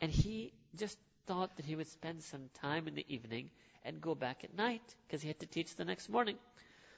And 0.00 0.10
he 0.10 0.52
just 0.76 0.98
thought 1.26 1.56
that 1.56 1.64
he 1.64 1.76
would 1.76 1.88
spend 1.88 2.22
some 2.22 2.50
time 2.60 2.88
in 2.88 2.94
the 2.94 3.06
evening 3.08 3.50
and 3.84 4.00
go 4.00 4.14
back 4.14 4.44
at 4.44 4.54
night 4.56 4.82
because 5.06 5.22
he 5.22 5.28
had 5.28 5.40
to 5.40 5.46
teach 5.46 5.74
the 5.76 5.84
next 5.84 6.08
morning. 6.08 6.36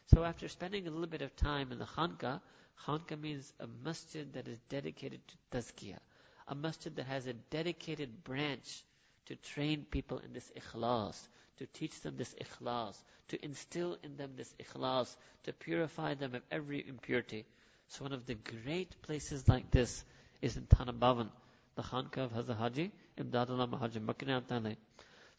So 0.07 0.25
after 0.25 0.49
spending 0.49 0.87
a 0.87 0.91
little 0.91 1.07
bit 1.07 1.23
of 1.23 1.37
time 1.37 1.71
in 1.71 1.79
the 1.79 1.85
khanka, 1.85 2.41
khanka 2.87 3.17
means 3.21 3.53
a 3.61 3.67
masjid 3.85 4.33
that 4.33 4.49
is 4.49 4.59
dedicated 4.69 5.21
to 5.29 5.35
tazkiyah. 5.57 5.99
A 6.49 6.55
masjid 6.55 6.95
that 6.97 7.07
has 7.07 7.27
a 7.27 7.33
dedicated 7.35 8.25
branch 8.25 8.83
to 9.27 9.37
train 9.37 9.85
people 9.91 10.19
in 10.19 10.33
this 10.33 10.51
ikhlas, 10.57 11.17
to 11.59 11.67
teach 11.67 12.01
them 12.01 12.17
this 12.17 12.35
ikhlas, 12.41 12.97
to 13.29 13.45
instill 13.45 13.99
in 14.03 14.17
them 14.17 14.31
this 14.37 14.55
ikhlas, 14.59 15.15
to 15.45 15.53
purify 15.53 16.15
them 16.15 16.35
of 16.35 16.43
every 16.51 16.87
impurity. 16.89 17.45
So 17.89 18.05
one 18.05 18.13
of 18.13 18.25
the 18.27 18.35
great 18.35 19.01
places 19.03 19.47
like 19.49 19.71
this 19.71 20.05
is 20.41 20.57
in 20.57 20.65
Thana 20.67 20.93
Bhavan, 20.93 21.29
the 21.75 21.83
Khanka 21.83 22.19
of 22.19 22.33
Hazrat 22.33 22.57
Haji, 22.59 22.91
Imdadullah 23.19 23.69
Mahaji 23.69 24.01
Makina 24.05 24.43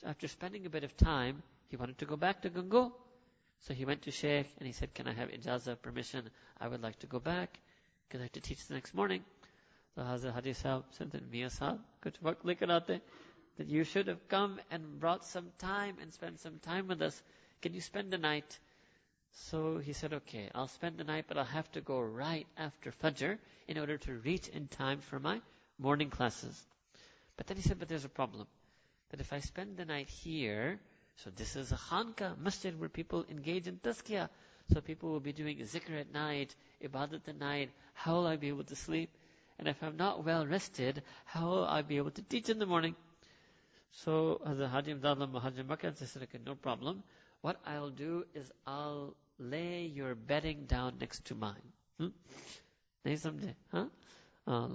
So 0.02 0.08
after 0.08 0.28
spending 0.28 0.66
a 0.66 0.70
bit 0.70 0.84
of 0.84 0.96
time, 0.98 1.42
he 1.70 1.78
wanted 1.78 1.98
to 2.00 2.06
go 2.06 2.16
back 2.16 2.42
to 2.44 2.50
Gangoh. 2.50 2.92
So 3.62 3.74
he 3.74 3.86
went 3.86 4.02
to 4.04 4.12
Sheikh 4.12 4.48
and 4.58 4.68
he 4.68 4.74
said, 4.74 4.94
Can 4.94 5.08
I 5.08 5.14
have 5.14 5.30
ijazah, 5.30 5.82
permission? 5.82 6.30
I 6.60 6.68
would 6.68 6.82
like 6.82 7.00
to 7.00 7.08
go 7.08 7.20
back 7.20 7.60
because 8.08 8.22
I 8.22 8.24
have 8.24 8.32
to 8.34 8.42
teach 8.42 8.66
the 8.68 8.74
next 8.74 8.94
morning. 8.94 9.24
So 9.96 10.02
Hazrat 10.02 10.34
Haji 10.34 10.54
Sahib 10.54 10.84
said 10.92 11.12
that 11.12 11.30
Mia 11.32 11.50
Sahib, 11.50 11.80
kuch 12.04 12.16
waqt 12.24 12.44
lekar 12.44 13.02
that 13.58 13.68
you 13.68 13.84
should 13.84 14.08
have 14.08 14.26
come 14.30 14.60
and 14.72 15.00
brought 15.00 15.26
some 15.26 15.48
time 15.58 15.98
and 16.02 16.14
spent 16.14 16.40
some 16.40 16.60
time 16.60 16.88
with 16.88 17.02
us. 17.02 17.22
Can 17.62 17.74
you 17.74 17.82
spend 17.82 18.12
the 18.12 18.18
night? 18.18 18.58
So 19.34 19.78
he 19.80 19.92
said, 19.94 20.14
okay, 20.14 20.50
I'll 20.56 20.70
spend 20.70 20.98
the 20.98 21.04
night, 21.04 21.26
but 21.28 21.38
I'll 21.38 21.44
have 21.44 21.70
to 21.74 21.82
go 21.82 22.00
right 22.00 22.48
after 22.58 22.92
Fajr 22.92 23.38
in 23.68 23.78
order 23.78 23.98
to 23.98 24.14
reach 24.14 24.48
in 24.48 24.68
time 24.70 25.00
for 25.00 25.20
my 25.20 25.42
morning 25.78 26.10
classes. 26.10 26.64
But 27.36 27.48
then 27.48 27.58
he 27.58 27.64
said, 27.64 27.80
but 27.80 27.90
there's 27.90 28.06
a 28.06 28.10
problem. 28.10 28.48
That 29.12 29.20
if 29.20 29.34
I 29.34 29.40
spend 29.42 29.76
the 29.76 29.86
night 29.86 30.10
here, 30.10 30.80
so 31.19 31.31
this 31.31 31.57
is 31.57 31.73
a 31.73 31.77
khanka, 31.77 32.37
masjid 32.39 32.79
where 32.79 32.89
people 32.89 33.25
engage 33.31 33.67
in 33.67 33.79
tazkiyah. 33.79 34.29
So 34.73 34.81
people 34.81 35.11
will 35.11 35.21
be 35.21 35.33
doing 35.33 35.59
zikr 35.59 36.01
at 36.01 36.13
night, 36.13 36.55
ibadat 36.83 37.29
at 37.29 37.39
night. 37.39 37.71
How 37.93 38.15
will 38.15 38.27
I 38.27 38.37
be 38.37 38.49
able 38.49 38.65
to 38.65 38.75
sleep? 38.77 39.11
And 39.59 39.69
if 39.69 39.83
I'm 39.83 39.97
not 39.97 40.25
well 40.25 40.47
rested, 40.47 41.03
how 41.27 41.49
will 41.51 41.65
I 41.65 41.83
be 41.83 41.97
able 41.99 42.11
to 42.13 42.23
teach 42.23 42.49
in 42.49 42.59
the 42.59 42.67
morning? 42.67 42.95
So 43.93 44.41
Hazrat 44.47 44.71
Haji 44.71 44.95
Imdadullah 44.95 45.31
Mahajan 45.31 45.67
Makkah 45.69 45.95
said, 45.95 46.23
okay, 46.23 46.39
no 46.45 46.55
problem. 46.55 47.03
What 47.43 47.61
I'll 47.67 47.91
do 47.91 48.25
is 48.35 48.51
I'll 48.67 49.15
lay 49.39 49.85
your 49.87 50.15
bedding 50.15 50.65
down 50.67 50.95
next 51.01 51.25
to 51.27 51.35
mine. 51.35 51.69
Hmm? 51.99 52.09
नहीं 53.07 53.17
समझे 53.21 53.55
हाँ 53.73 53.89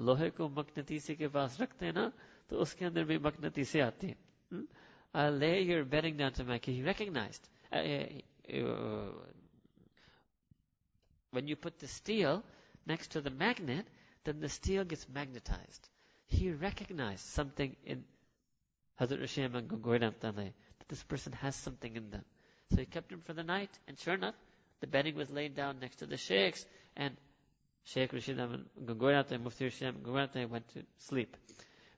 लोहे 0.05 0.29
को 0.37 0.47
मकनतीसे 0.49 1.15
के 1.17 1.27
पास 1.33 1.59
रखते 1.61 1.85
हैं 1.85 1.93
ना 1.93 2.11
तो 2.49 2.57
उसके 2.61 2.85
अंदर 2.85 3.03
भी 3.09 3.17
मकनतीसे 3.25 3.79
आती 3.81 4.07
हैं 4.07 4.65
I'll 5.14 5.30
lay 5.30 5.62
your 5.62 5.84
bedding 5.84 6.16
down 6.16 6.32
to 6.32 6.44
my 6.44 6.60
He 6.62 6.82
recognized. 6.82 7.48
Uh, 7.72 7.78
uh, 8.52 9.12
when 11.30 11.46
you 11.46 11.56
put 11.56 11.78
the 11.78 11.88
steel 11.88 12.42
next 12.86 13.12
to 13.12 13.20
the 13.20 13.30
magnet, 13.30 13.86
then 14.24 14.40
the 14.40 14.48
steel 14.48 14.84
gets 14.84 15.06
magnetized. 15.08 15.88
He 16.26 16.50
recognized 16.50 17.20
something 17.20 17.76
in 17.84 18.04
Hazrat 19.00 19.20
Rashim 19.20 19.54
and 19.54 19.68
that 19.68 20.88
this 20.88 21.02
person 21.04 21.32
has 21.32 21.54
something 21.54 21.94
in 21.94 22.10
them. 22.10 22.24
So 22.72 22.78
he 22.78 22.86
kept 22.86 23.12
him 23.12 23.20
for 23.24 23.34
the 23.34 23.42
night, 23.42 23.70
and 23.86 23.98
sure 23.98 24.14
enough, 24.14 24.34
the 24.80 24.86
bedding 24.86 25.14
was 25.14 25.30
laid 25.30 25.54
down 25.54 25.78
next 25.80 25.96
to 25.96 26.06
the 26.06 26.16
sheikhs, 26.16 26.64
and 26.96 27.16
Sheikh 27.84 28.12
Rashid 28.12 28.40
Ahmed 28.40 28.64
Gungoyram 28.84 29.42
Mufti 29.42 29.64
Rashid 29.66 30.06
went 30.50 30.68
to 30.68 30.82
sleep. 30.98 31.36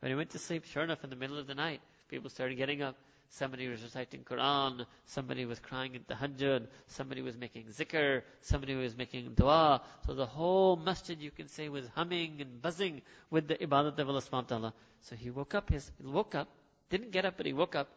When 0.00 0.10
he 0.10 0.16
went 0.16 0.30
to 0.30 0.38
sleep, 0.38 0.64
sure 0.64 0.82
enough, 0.82 1.04
in 1.04 1.10
the 1.10 1.16
middle 1.16 1.38
of 1.38 1.46
the 1.46 1.54
night, 1.54 1.80
people 2.08 2.30
started 2.30 2.56
getting 2.56 2.82
up. 2.82 2.96
Somebody 3.28 3.68
was 3.68 3.82
reciting 3.82 4.22
Quran, 4.22 4.86
somebody 5.04 5.46
was 5.46 5.58
crying 5.58 5.94
in 5.96 6.02
tahajjud, 6.02 6.68
somebody 6.86 7.22
was 7.22 7.36
making 7.36 7.64
zikr, 7.64 8.22
somebody 8.40 8.76
was 8.76 8.96
making 8.96 9.34
dua. 9.34 9.82
So 10.06 10.14
the 10.14 10.26
whole 10.26 10.76
masjid, 10.76 11.20
you 11.20 11.32
can 11.32 11.48
say, 11.48 11.68
was 11.68 11.86
humming 11.94 12.40
and 12.40 12.62
buzzing 12.62 13.02
with 13.30 13.48
the 13.48 13.56
ibadat 13.56 13.98
of 13.98 14.08
Allah 14.08 14.20
subhanahu 14.22 14.32
wa 14.32 14.40
ta'ala. 14.42 14.74
So 15.02 15.16
he 15.16 15.30
woke 15.30 15.54
up, 15.54 15.70
his, 15.70 15.90
he 15.98 16.06
woke 16.06 16.36
up, 16.36 16.48
didn't 16.88 17.10
get 17.10 17.24
up, 17.24 17.36
but 17.36 17.46
he 17.46 17.52
woke 17.52 17.74
up. 17.74 17.88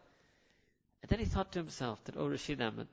And 1.03 1.09
then 1.09 1.19
he 1.19 1.25
thought 1.25 1.51
to 1.53 1.59
himself 1.59 2.03
that, 2.05 2.17
O 2.17 2.21
oh 2.21 2.27
Rashid 2.27 2.61
Ahmed, 2.61 2.87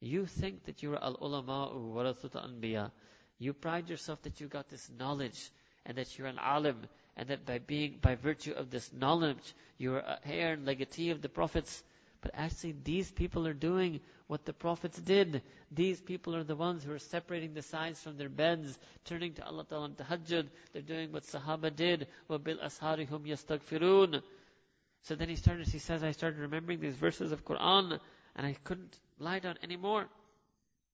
you 0.00 0.26
think 0.26 0.64
that 0.64 0.82
you 0.82 0.94
are 0.94 1.04
al-ulama 1.04 1.72
warathut 1.74 2.32
anbiya. 2.32 2.90
You 3.38 3.52
pride 3.52 3.88
yourself 3.88 4.22
that 4.22 4.40
you 4.40 4.48
got 4.48 4.68
this 4.70 4.90
knowledge 4.98 5.50
and 5.86 5.96
that 5.98 6.18
you're 6.18 6.26
an 6.26 6.38
alim 6.38 6.86
and 7.19 7.29
that 7.29 7.45
by 7.45 7.59
being, 7.59 7.99
by 8.01 8.15
virtue 8.15 8.53
of 8.53 8.69
this 8.69 8.91
knowledge, 8.93 9.53
you 9.77 9.95
are 9.95 9.99
a 9.99 10.19
heir 10.25 10.53
and 10.53 10.65
legatee 10.65 11.11
of 11.11 11.21
the 11.21 11.29
prophets. 11.29 11.83
But 12.21 12.31
actually, 12.33 12.75
these 12.83 13.11
people 13.11 13.47
are 13.47 13.53
doing 13.53 13.99
what 14.27 14.45
the 14.45 14.53
prophets 14.53 14.97
did. 14.99 15.41
These 15.71 16.01
people 16.01 16.35
are 16.35 16.43
the 16.43 16.55
ones 16.55 16.83
who 16.83 16.91
are 16.91 16.99
separating 16.99 17.53
the 17.53 17.61
sides 17.61 18.01
from 18.01 18.17
their 18.17 18.29
beds, 18.29 18.79
turning 19.05 19.33
to 19.33 19.45
Allah 19.45 19.65
Ta'ala 19.65 19.85
and 19.85 19.97
tahajjud. 19.97 20.47
They're 20.73 20.81
doing 20.81 21.11
what 21.11 21.23
Sahaba 21.23 21.75
did. 21.75 22.07
وَبِالْأَسْهَارِ 22.29 23.07
هُمْ 23.07 23.27
يَسْتَغْفِرُونَ 23.27 24.21
so 25.05 25.13
then 25.13 25.29
he 25.29 25.35
started, 25.35 25.67
he 25.67 25.77
says, 25.77 26.03
I 26.03 26.11
started 26.11 26.39
remembering 26.39 26.79
these 26.79 26.95
verses 26.95 27.31
of 27.31 27.45
Quran 27.45 27.99
and 28.35 28.47
I 28.47 28.55
couldn't 28.63 28.99
lie 29.19 29.37
down 29.37 29.55
anymore. 29.61 30.07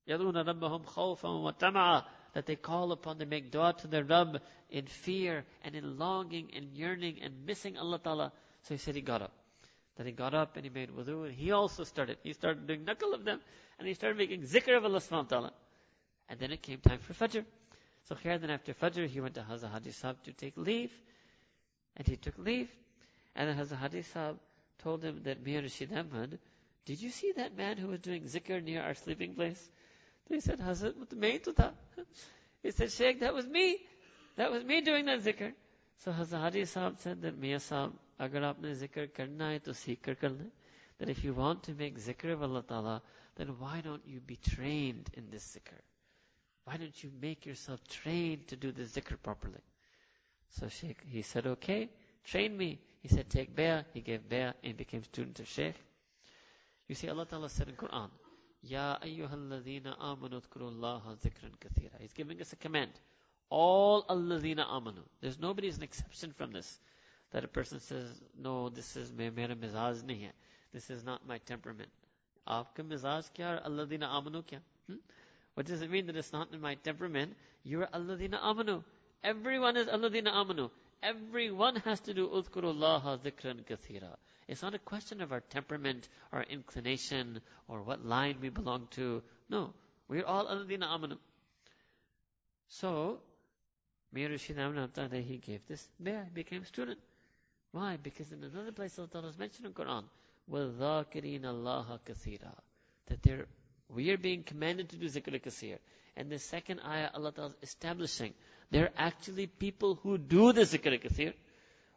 يَدُونَ 0.10 0.34
رَبَّهُمْ 0.34 0.86
خَوْفًا 0.86 1.58
وَطَمَعًا 1.58 2.04
That 2.37 2.45
they 2.45 2.57
call 2.57 2.93
upon, 2.93 3.17
they 3.17 3.25
make 3.25 3.51
dua 3.51 3.73
to 3.79 3.87
their 3.87 4.05
Rabb 4.05 4.43
in 4.69 4.85
fear 4.85 5.47
and 5.65 5.75
in 5.75 5.99
longing 5.99 6.51
and 6.55 6.67
yearning 6.77 7.17
and 7.23 7.33
missing 7.47 7.79
Allah 7.79 7.99
Ta'ala. 7.99 8.31
So 8.61 8.75
he 8.75 8.79
said 8.79 8.95
he 8.95 9.01
got 9.01 9.23
up. 9.23 9.33
Then 9.97 10.05
he 10.05 10.13
got 10.13 10.35
up 10.35 10.55
and 10.55 10.63
he 10.63 10.69
made 10.69 10.91
wudu 10.91 11.25
and 11.25 11.35
he 11.35 11.53
also 11.53 11.83
started. 11.83 12.19
He 12.23 12.35
started 12.35 12.67
doing 12.67 12.85
knuckle 12.85 13.15
of 13.15 13.25
them 13.25 13.41
and 13.79 13.89
he 13.89 13.95
started 13.95 14.19
making 14.19 14.43
zikr 14.43 14.77
of 14.77 14.85
Allah 14.85 14.99
subhanahu 14.99 15.31
wa 15.31 15.39
ta'ala. 15.39 15.53
And 16.29 16.39
then 16.39 16.53
it 16.53 16.61
came 16.61 16.79
time 16.81 16.99
for 16.99 17.15
Fajr. 17.15 17.43
So 18.07 18.15
here 18.17 18.37
then 18.37 18.51
after 18.51 18.75
Fajr 18.75 19.07
he 19.07 19.19
went 19.19 19.37
to 19.37 19.41
Hazrat 19.41 19.71
Haji 19.71 19.93
Sahib 19.93 20.23
to 20.25 20.35
take 20.35 20.59
leave. 20.59 20.93
And 21.97 22.07
he 22.07 22.17
took 22.17 22.37
leave. 22.37 22.69
And 23.35 23.49
then 23.49 23.57
Hazrat 23.57 23.79
Haji 23.79 24.03
Sahib 24.03 24.37
told 24.83 25.03
him 25.03 25.23
that 25.25 25.43
Mir 25.43 25.63
Rashid 25.63 25.91
Ahmad, 25.91 26.39
did 26.85 27.01
you 27.01 27.09
see 27.09 27.33
that 27.33 27.57
man 27.57 27.79
who 27.79 27.89
was 27.89 28.01
doing 28.01 28.25
zikr 28.25 28.63
near 28.63 28.83
our 28.83 28.93
sleeping 28.93 29.35
place? 29.35 29.71
They 30.29 30.41
said, 30.41 30.59
Hazrat, 30.61 30.95
main 31.17 31.41
to 31.41 31.53
tha. 31.53 31.73
He 32.63 32.71
said, 32.73 32.91
Sheikh, 32.91 33.21
that 33.21 33.33
was 33.35 33.47
me. 33.47 33.79
That 34.37 34.51
was 34.51 34.65
me 34.65 34.81
doing 34.81 35.07
that 35.07 35.21
zikr. 35.21 35.53
So 35.99 36.13
Hazrat 36.13 36.41
Haji 36.41 36.65
Sahib 36.65 36.97
said 36.99 37.23
that 37.23 37.39
Mia 37.39 37.61
Sahib, 37.61 37.93
agar 38.19 38.41
aapne 38.41 38.75
zikr 38.77 39.13
karna 39.15 39.53
hai 39.53 39.59
to 39.59 39.73
seek 39.73 40.03
kar 40.03 40.15
karna 40.15 40.51
That 40.99 41.09
if 41.09 41.23
you 41.25 41.33
want 41.33 41.63
to 41.65 41.75
make 41.75 41.99
zikr 41.99 42.33
of 42.33 42.43
Allah 42.43 42.63
Ta'ala, 42.63 43.03
then 43.37 43.49
why 43.59 43.81
don't 43.83 44.03
you 44.07 44.21
be 44.21 44.37
trained 44.37 45.11
in 45.15 45.31
this 45.31 45.57
zikr? 45.57 45.79
Why 46.65 46.77
don't 46.77 47.05
you 47.05 47.11
make 47.23 47.47
yourself 47.47 47.81
trained 47.89 48.49
to 48.49 48.57
do 48.57 48.73
the 48.73 48.83
zikr 48.83 49.17
properly? 49.23 49.61
So 50.59 50.69
Sheikh, 50.69 51.03
he 51.07 51.23
said, 51.23 51.47
okay, 51.47 51.89
train 52.25 52.57
me. 52.57 52.81
He 53.01 53.09
said, 53.09 53.31
take 53.31 53.55
bay'ah. 53.55 53.85
He 53.95 54.01
gave 54.01 54.29
bay'ah 54.29 54.55
and 54.65 54.77
became 54.77 55.05
student 55.05 55.39
of 55.39 55.47
Shaykh. 55.47 55.77
You 56.89 56.95
see, 56.95 57.09
Allah 57.09 57.27
Ta'ala 57.27 57.49
said 57.49 57.69
in 57.69 57.75
Quran, 57.75 58.11
Ya 58.69 58.99
ayyuhalladhina 59.01 59.97
amanu 60.01 60.41
dhkurullaha 60.41 61.15
zikran 61.23 61.53
kathira. 61.61 62.01
He's 62.01 62.13
giving 62.13 62.41
us 62.41 62.53
a 62.53 62.57
command. 62.57 62.91
All 63.49 64.05
alladhina 64.05 64.67
amanu. 64.67 65.03
There's 65.21 65.39
nobody's 65.39 65.77
an 65.77 65.85
exception 65.85 66.33
from 66.33 66.51
this. 66.53 66.81
That 67.31 67.45
a 67.45 67.49
person 67.49 67.79
says, 67.79 68.09
no, 68.37 68.69
this 68.69 68.97
is 68.97 69.13
mera 69.13 69.55
mizaj 69.55 70.03
nahi 70.03 70.25
hai. 70.25 70.33
This 70.73 70.91
is 70.91 71.05
not 71.05 71.27
my 71.29 71.39
temperament. 71.39 71.91
Aapka 72.49 72.83
mizaj 72.83 73.31
kya 73.39 73.65
alladhina 73.65 74.09
amanu 74.09 74.43
kya? 74.43 74.59
Hmm? 74.89 74.97
What 75.55 75.67
does 75.67 75.83
it 75.83 75.91
mean 75.91 76.07
that 76.07 76.17
it's 76.17 76.33
not 76.33 76.53
in 76.53 76.61
my 76.61 76.75
temperament? 76.75 77.37
You're 77.63 77.87
alladhina 77.87 78.43
amanu. 78.43 78.83
Everyone 79.23 79.77
is 79.77 79.87
alladhina 79.87 80.33
amanu. 80.33 80.71
Everyone 81.05 81.77
has 81.77 82.01
to 82.01 82.15
do 82.15 82.29
udhkurullaha 82.29 83.19
dhikran 83.19 83.65
kathira. 83.65 84.17
It's 84.49 84.63
not 84.63 84.75
a 84.75 84.79
question 84.79 85.21
of 85.21 85.33
our 85.33 85.41
temperament, 85.41 86.09
our 86.33 86.45
inclination, 86.45 87.41
or 87.69 87.83
what 87.83 88.05
line 88.05 88.39
we 88.41 88.49
belong 88.49 88.87
to. 88.93 89.23
No, 89.49 89.73
we're 90.09 90.25
all 90.25 90.47
alladhina 90.47 90.85
amanu. 90.85 91.19
So, 92.69 93.21
Mir 94.13 94.29
Rishi 94.29 94.55
Ramnatha, 94.55 95.13
he 95.23 95.39
gave 95.39 95.67
this 95.67 95.89
bay'ah, 96.03 96.33
became 96.33 96.65
student. 96.65 96.99
Why? 97.73 97.97
Because 97.97 98.33
in 98.33 98.43
another 98.43 98.73
place 98.73 98.99
Allah 98.99 99.09
Ta'ala 99.09 99.27
has 99.27 99.39
mentioned 99.39 99.67
in 99.67 99.73
Quran, 99.73 100.05
وَالذَّاكِرِينَ 100.51 101.45
Allah 101.45 102.01
kathira," 102.07 102.55
That 103.07 103.23
they're, 103.23 103.47
we 103.89 104.11
are 104.11 104.17
being 104.17 104.45
commanded 104.45 104.89
to 104.91 104.97
do 104.97 105.07
zikr 105.07 105.43
kasir. 105.43 105.79
And 106.17 106.31
the 106.31 106.39
second 106.39 106.81
ayah 106.81 107.11
Allah 107.15 107.33
Ta'ala 107.33 107.51
is 107.51 107.69
establishing, 107.69 108.33
There 108.71 108.85
are 108.85 108.93
actually 108.97 109.49
people 109.49 109.97
who 109.97 110.19
do 110.19 110.53
the 110.53 110.63
zikr 110.63 111.03
kathir. 111.03 111.35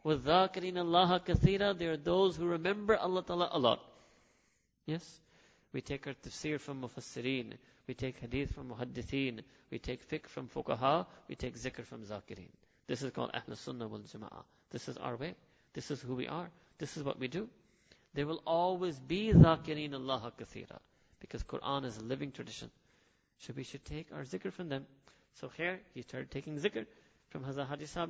وَذَاكَرِينَ 0.06 0.78
Allah 0.78 1.22
كَثِيرًا 1.26 1.78
There 1.78 1.92
are 1.94 1.98
those 1.98 2.38
who 2.38 2.46
remember 2.46 2.96
Allah 2.98 3.24
Ta'ala 3.24 3.50
a 3.52 3.60
lot. 3.60 3.80
Yes? 4.86 5.20
We 5.74 5.82
take 5.82 6.08
our 6.08 6.14
tafsir 6.14 6.60
from 6.60 6.82
mufassirin, 6.82 7.54
we 7.88 7.94
take 7.94 8.20
hadith 8.20 8.54
from 8.54 8.70
muhaddithin, 8.70 9.42
we 9.70 9.78
take 9.78 10.08
fiqh 10.08 10.28
from 10.28 10.48
fuqaha, 10.48 11.06
we 11.28 11.36
take 11.36 11.56
zikr 11.56 11.86
from 11.86 12.04
zakirin. 12.04 12.50
This 12.88 13.04
is 13.04 13.12
called 13.12 13.30
Ahl 13.34 13.56
Sunnah 13.56 13.88
wal 13.88 14.00
Jama'ah. 14.00 14.44
This 14.72 14.88
is 14.88 14.98
our 14.98 15.16
way. 15.16 15.36
This 15.74 15.92
is 15.92 16.02
who 16.02 16.16
we 16.16 16.28
are. 16.28 16.50
This 16.80 16.98
is 16.98 17.04
what 17.04 17.20
we 17.20 17.28
do. 17.28 17.48
There 18.16 18.26
will 18.26 18.42
always 18.48 18.98
be 18.98 19.32
zakirin 19.32 19.94
Allah 19.94 20.34
kathira. 20.40 20.80
Because 21.20 21.44
Quran 21.44 21.86
is 21.86 21.98
a 21.98 22.04
living 22.04 22.32
tradition. 22.32 22.72
So 23.38 23.54
we 23.56 23.64
should 23.64 23.86
take 23.86 24.08
our 24.12 24.24
zikr 24.24 24.52
from 24.52 24.70
them. 24.70 24.88
So 25.34 25.50
here, 25.56 25.80
he 25.94 26.02
started 26.02 26.32
taking 26.32 26.58
zikr 26.58 26.88
from 27.30 27.44
Hazrat 27.44 27.68
Haji 27.68 27.86
Sahib 27.86 28.10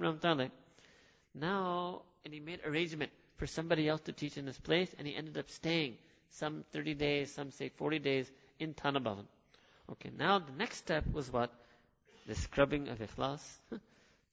now, 1.34 2.04
and 2.26 2.34
he 2.34 2.40
made 2.40 2.62
arrangement 2.66 3.12
for 3.38 3.48
somebody 3.48 3.88
else 3.88 4.02
to 4.02 4.12
teach 4.12 4.38
in 4.38 4.48
his 4.48 4.58
place, 4.60 4.94
and 4.98 5.08
he 5.08 5.16
ended 5.16 5.38
up 5.38 5.50
staying 5.50 5.98
some 6.32 6.64
30 6.74 6.94
days, 6.96 7.32
some 7.32 7.52
say 7.52 7.70
40 7.70 8.00
days 8.00 8.32
in 8.60 8.74
Thana 8.74 9.00
Bhavan. 9.00 9.26
Okay, 9.92 10.12
now 10.18 10.40
the 10.40 10.52
next 10.52 10.78
step 10.78 11.04
was 11.12 11.32
what? 11.32 11.52
The 12.28 12.36
scrubbing 12.36 12.90
of 12.90 13.00
ikhlas. 13.00 13.42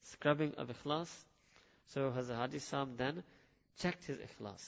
scrubbing 0.03 0.55
of 0.57 0.69
ikhlas. 0.69 1.09
So 1.89 2.11
Hazrat 2.11 2.37
Haji 2.37 2.59
Sahib 2.59 2.97
then 2.99 3.23
checked 3.79 4.05
his 4.05 4.19
ikhlas. 4.19 4.63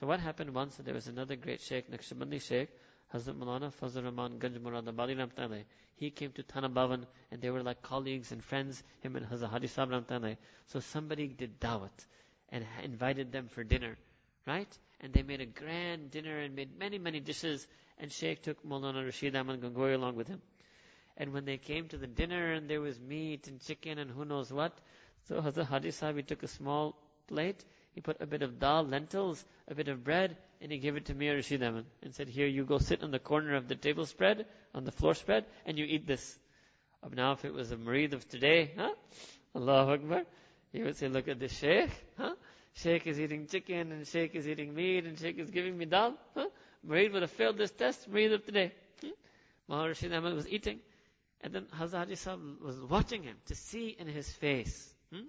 So 0.00 0.06
what 0.06 0.20
happened 0.20 0.54
once, 0.54 0.76
there 0.76 0.94
was 0.94 1.06
another 1.06 1.36
great 1.36 1.60
sheikh, 1.60 1.90
Naqshbandi 1.90 2.42
sheikh, 2.42 2.68
Hazrat 3.12 3.36
Maulana 3.36 3.72
Fazl 3.72 4.04
Rahman 4.04 4.38
Ganj 4.38 4.58
Muradabadi 4.58 5.16
Ramtane. 5.16 5.64
He 5.96 6.10
came 6.10 6.32
to 6.32 6.42
Thana 6.42 6.70
Bhavan 6.70 7.04
and 7.30 7.40
they 7.40 7.50
were 7.50 7.62
like 7.62 7.82
colleagues 7.82 8.32
and 8.32 8.42
friends, 8.42 8.82
him 9.00 9.16
and 9.16 9.26
Hazrat 9.26 9.50
Haji 9.50 9.66
Sahib 9.66 9.90
Ramtane. 9.90 10.36
So 10.66 10.80
somebody 10.80 11.28
did 11.28 11.60
dawat 11.60 12.06
and 12.48 12.64
invited 12.82 13.30
them 13.30 13.48
for 13.48 13.64
dinner, 13.64 13.98
right? 14.46 14.78
And 15.00 15.12
they 15.12 15.22
made 15.22 15.40
a 15.40 15.46
grand 15.46 16.10
dinner 16.10 16.38
and 16.38 16.54
made 16.54 16.78
many, 16.78 16.98
many 16.98 17.20
dishes 17.20 17.66
and 17.98 18.10
Sheikh 18.10 18.42
took 18.42 18.64
Maulana 18.66 19.04
Rashid 19.04 19.36
Ahmad 19.36 19.60
Gangohi 19.60 19.94
along 19.94 20.16
with 20.16 20.28
him. 20.28 20.40
And 21.16 21.32
when 21.32 21.44
they 21.44 21.58
came 21.58 21.88
to 21.88 21.98
the 21.98 22.06
dinner 22.06 22.52
and 22.52 22.68
there 22.68 22.80
was 22.80 22.98
meat 22.98 23.46
and 23.46 23.60
chicken 23.60 23.98
and 23.98 24.10
who 24.10 24.24
knows 24.24 24.52
what, 24.52 24.78
so 25.28 25.40
Hazrat 25.40 25.66
Haji 25.66 25.90
Sahib, 25.90 26.26
took 26.26 26.42
a 26.42 26.48
small 26.48 26.96
plate 27.28 27.64
he 27.94 28.00
put 28.00 28.20
a 28.20 28.26
bit 28.26 28.42
of 28.42 28.58
dal, 28.58 28.84
lentils, 28.84 29.44
a 29.68 29.74
bit 29.74 29.88
of 29.88 30.02
bread, 30.02 30.36
and 30.60 30.72
he 30.72 30.78
gave 30.78 30.96
it 30.96 31.06
to 31.06 31.14
Mir 31.14 31.38
Shidaman 31.38 31.84
and 32.02 32.14
said, 32.14 32.28
Here, 32.28 32.46
you 32.46 32.64
go 32.64 32.78
sit 32.78 33.02
on 33.02 33.10
the 33.10 33.18
corner 33.18 33.54
of 33.54 33.68
the 33.68 33.74
table 33.74 34.06
spread, 34.06 34.46
on 34.74 34.84
the 34.84 34.92
floor 34.92 35.14
spread, 35.14 35.44
and 35.66 35.78
you 35.78 35.84
eat 35.84 36.06
this. 36.06 36.38
Ab 37.04 37.14
now, 37.14 37.32
if 37.32 37.44
it 37.44 37.52
was 37.52 37.70
a 37.70 37.76
murid 37.76 38.14
of 38.14 38.26
today, 38.28 38.72
huh? 38.76 38.94
Allahu 39.54 39.92
Akbar. 39.92 40.22
He 40.72 40.82
would 40.82 40.96
say, 40.96 41.08
Look 41.08 41.28
at 41.28 41.38
this 41.38 41.58
sheikh, 41.58 41.90
huh? 42.16 42.34
Sheikh 42.74 43.06
is 43.06 43.20
eating 43.20 43.46
chicken, 43.46 43.92
and 43.92 44.06
sheikh 44.06 44.34
is 44.34 44.48
eating 44.48 44.74
meat, 44.74 45.04
and 45.04 45.18
sheikh 45.18 45.38
is 45.38 45.50
giving 45.50 45.76
me 45.76 45.84
dal, 45.84 46.16
huh? 46.34 46.46
Murid 46.86 47.12
would 47.12 47.22
have 47.22 47.30
failed 47.30 47.58
this 47.58 47.70
test, 47.70 48.10
murid 48.10 48.32
of 48.32 48.46
today. 48.46 48.72
Hmm? 49.02 49.10
Maharishi 49.70 50.16
Ahmed 50.16 50.34
was 50.34 50.48
eating, 50.48 50.80
and 51.42 51.52
then 51.52 51.66
Hazrat 51.78 52.06
Haji 52.06 52.14
Sahib 52.14 52.60
was 52.62 52.80
watching 52.80 53.22
him 53.22 53.36
to 53.46 53.54
see 53.54 53.94
in 53.98 54.06
his 54.06 54.30
face, 54.30 54.94
hmm? 55.12 55.28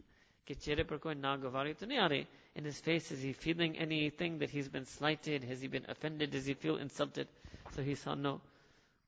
in 2.55 2.65
his 2.65 2.79
face? 2.79 3.11
Is 3.11 3.21
he 3.21 3.33
feeling 3.33 3.77
anything 3.77 4.39
that 4.39 4.49
he's 4.49 4.67
been 4.67 4.85
slighted? 4.85 5.43
Has 5.43 5.61
he 5.61 5.67
been 5.67 5.85
offended? 5.87 6.31
Does 6.31 6.45
he 6.45 6.53
feel 6.53 6.77
insulted? 6.77 7.27
So 7.75 7.81
he 7.81 7.95
saw 7.95 8.15
no. 8.15 8.41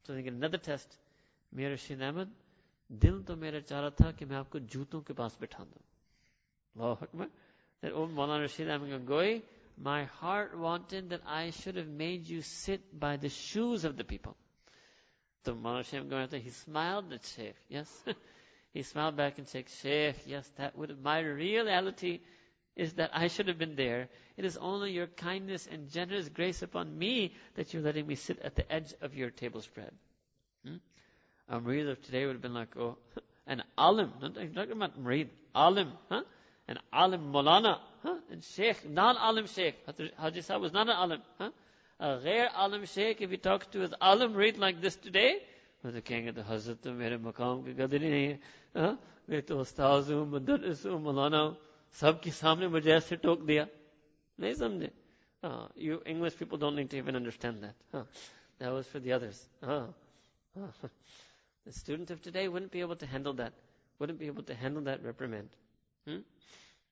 So 0.05 0.13
they 0.13 0.21
get 0.21 0.33
another 0.33 0.57
test. 0.57 0.97
मेरा 1.55 1.75
शीन 1.75 2.27
दिल 2.91 3.21
तो 3.23 3.35
मेरा 3.35 3.59
चाह 3.59 3.89
था 3.97 4.11
कि 4.11 4.25
मैं 4.25 4.35
आपको 4.37 4.59
जूतों 4.59 5.01
के 5.01 5.13
पास 5.13 5.37
that 7.81 7.93
oh 7.93 8.07
Maulana 8.07 8.41
Rashid 8.41 8.69
Ahmed 8.69 9.43
my 9.77 10.05
heart 10.05 10.57
wanted 10.57 11.09
that 11.09 11.21
I 11.25 11.51
should 11.51 11.75
have 11.75 11.87
made 11.87 12.27
you 12.27 12.41
sit 12.41 12.99
by 12.99 13.17
the 13.17 13.29
shoes 13.29 13.83
of 13.85 13.97
the 13.97 14.03
people. 14.03 14.35
So 15.45 15.53
Maulana 15.53 15.77
Rashid 15.77 16.09
Gangohi, 16.09 16.41
he 16.41 16.49
smiled 16.49 17.13
at 17.13 17.25
Sheikh, 17.25 17.55
yes. 17.69 17.89
he 18.73 18.83
smiled 18.83 19.15
back 19.15 19.37
and 19.37 19.47
said, 19.47 19.65
Sheikh, 19.69 20.15
yes, 20.25 20.49
that 20.57 20.77
would 20.77 20.89
have 20.89 20.99
my 20.99 21.19
reality 21.19 22.19
is 22.76 22.94
that 22.94 23.10
I 23.12 23.26
should 23.26 23.48
have 23.48 23.58
been 23.58 23.76
there. 23.76 24.08
It 24.36 24.44
is 24.44 24.56
only 24.56 24.92
your 24.92 25.06
kindness 25.06 25.68
and 25.70 25.90
generous 25.90 26.28
grace 26.28 26.62
upon 26.62 26.98
me 26.98 27.34
that 27.54 27.72
you're 27.74 27.82
letting 27.82 28.06
me 28.06 28.14
sit 28.14 28.38
at 28.40 28.54
the 28.54 28.70
edge 28.72 28.94
of 29.02 29.14
your 29.14 29.30
table 29.30 29.60
spread. 29.60 29.92
Hmm? 30.64 30.76
A 31.48 31.60
Murid 31.60 31.90
of 31.90 32.00
today 32.02 32.24
would 32.26 32.34
have 32.36 32.42
been 32.42 32.54
like, 32.54 32.76
oh, 32.76 32.96
an 33.46 33.62
alim, 33.76 34.12
not 34.22 34.34
talking 34.34 34.72
about 34.72 35.02
Murid, 35.02 35.28
alim, 35.54 35.92
huh? 36.08 36.22
An 36.68 36.78
alim 36.92 37.32
Molana, 37.32 37.78
huh? 38.02 38.16
And 38.30 38.42
Sheikh, 38.42 38.88
non-alim 38.88 39.46
Sheikh. 39.46 39.74
Haji 40.16 40.40
Sahib 40.40 40.62
was 40.62 40.72
not 40.72 40.88
an 40.88 40.96
alim, 40.96 41.22
huh? 41.38 41.50
A 41.98 42.20
rare 42.24 42.48
alim 42.56 42.86
Sheikh, 42.86 43.20
if 43.20 43.30
he 43.30 43.36
talks 43.36 43.66
to 43.68 43.80
his 43.80 43.92
alim 44.00 44.32
Murid 44.34 44.58
like 44.58 44.80
this 44.80 44.96
today, 44.96 45.40
तो 45.80 46.00
कहेंगे 46.04 46.32
तो 46.36 46.42
हजरत 46.44 46.78
तो 46.84 46.92
मेरे 46.92 47.16
मकाम 47.24 47.64
की 47.64 47.72
कदर 47.72 48.02
ही 48.04 48.08
नहीं 48.12 48.28
है 48.76 48.88
मैं 49.32 49.40
तो 49.48 49.56
उस्ताज 49.64 50.12
हूँ 50.12 50.28
मदरस 50.28 50.84
हूँ 50.86 51.00
मौलाना 51.00 51.38
हूँ 51.40 51.56
सबके 51.99 52.31
सामने 52.31 52.67
मुझे 52.67 52.91
ऐसे 52.95 53.15
टोक 53.25 53.41
दिया 53.51 53.67
नहीं 54.39 54.53
समझे 54.53 54.91
understand. 55.43 55.77
You 55.87 55.99
English 56.13 56.35
people 56.35 56.57
don't 56.59 56.75
need 56.75 56.89
to 56.91 56.97
even 56.97 57.15
understand 57.15 57.61
that 57.61 57.93
हाँ 57.93 58.03
that 58.59 58.69
was 58.69 58.83
for 58.93 59.01
the 59.01 59.11
others 59.19 59.47
हाँ 59.63 59.83
the 60.57 61.71
student 61.79 62.11
of 62.11 62.23
today 62.23 62.47
wouldn't 62.47 62.71
be 62.73 62.79
able 62.79 62.95
to 62.95 63.05
handle 63.13 63.33
that 63.43 63.63
wouldn't 63.99 64.19
be 64.19 64.27
able 64.27 64.43
to 64.43 64.53
handle 64.53 64.81
that 64.83 65.03
reprimand. 65.03 65.49
Hmm? 66.07 66.17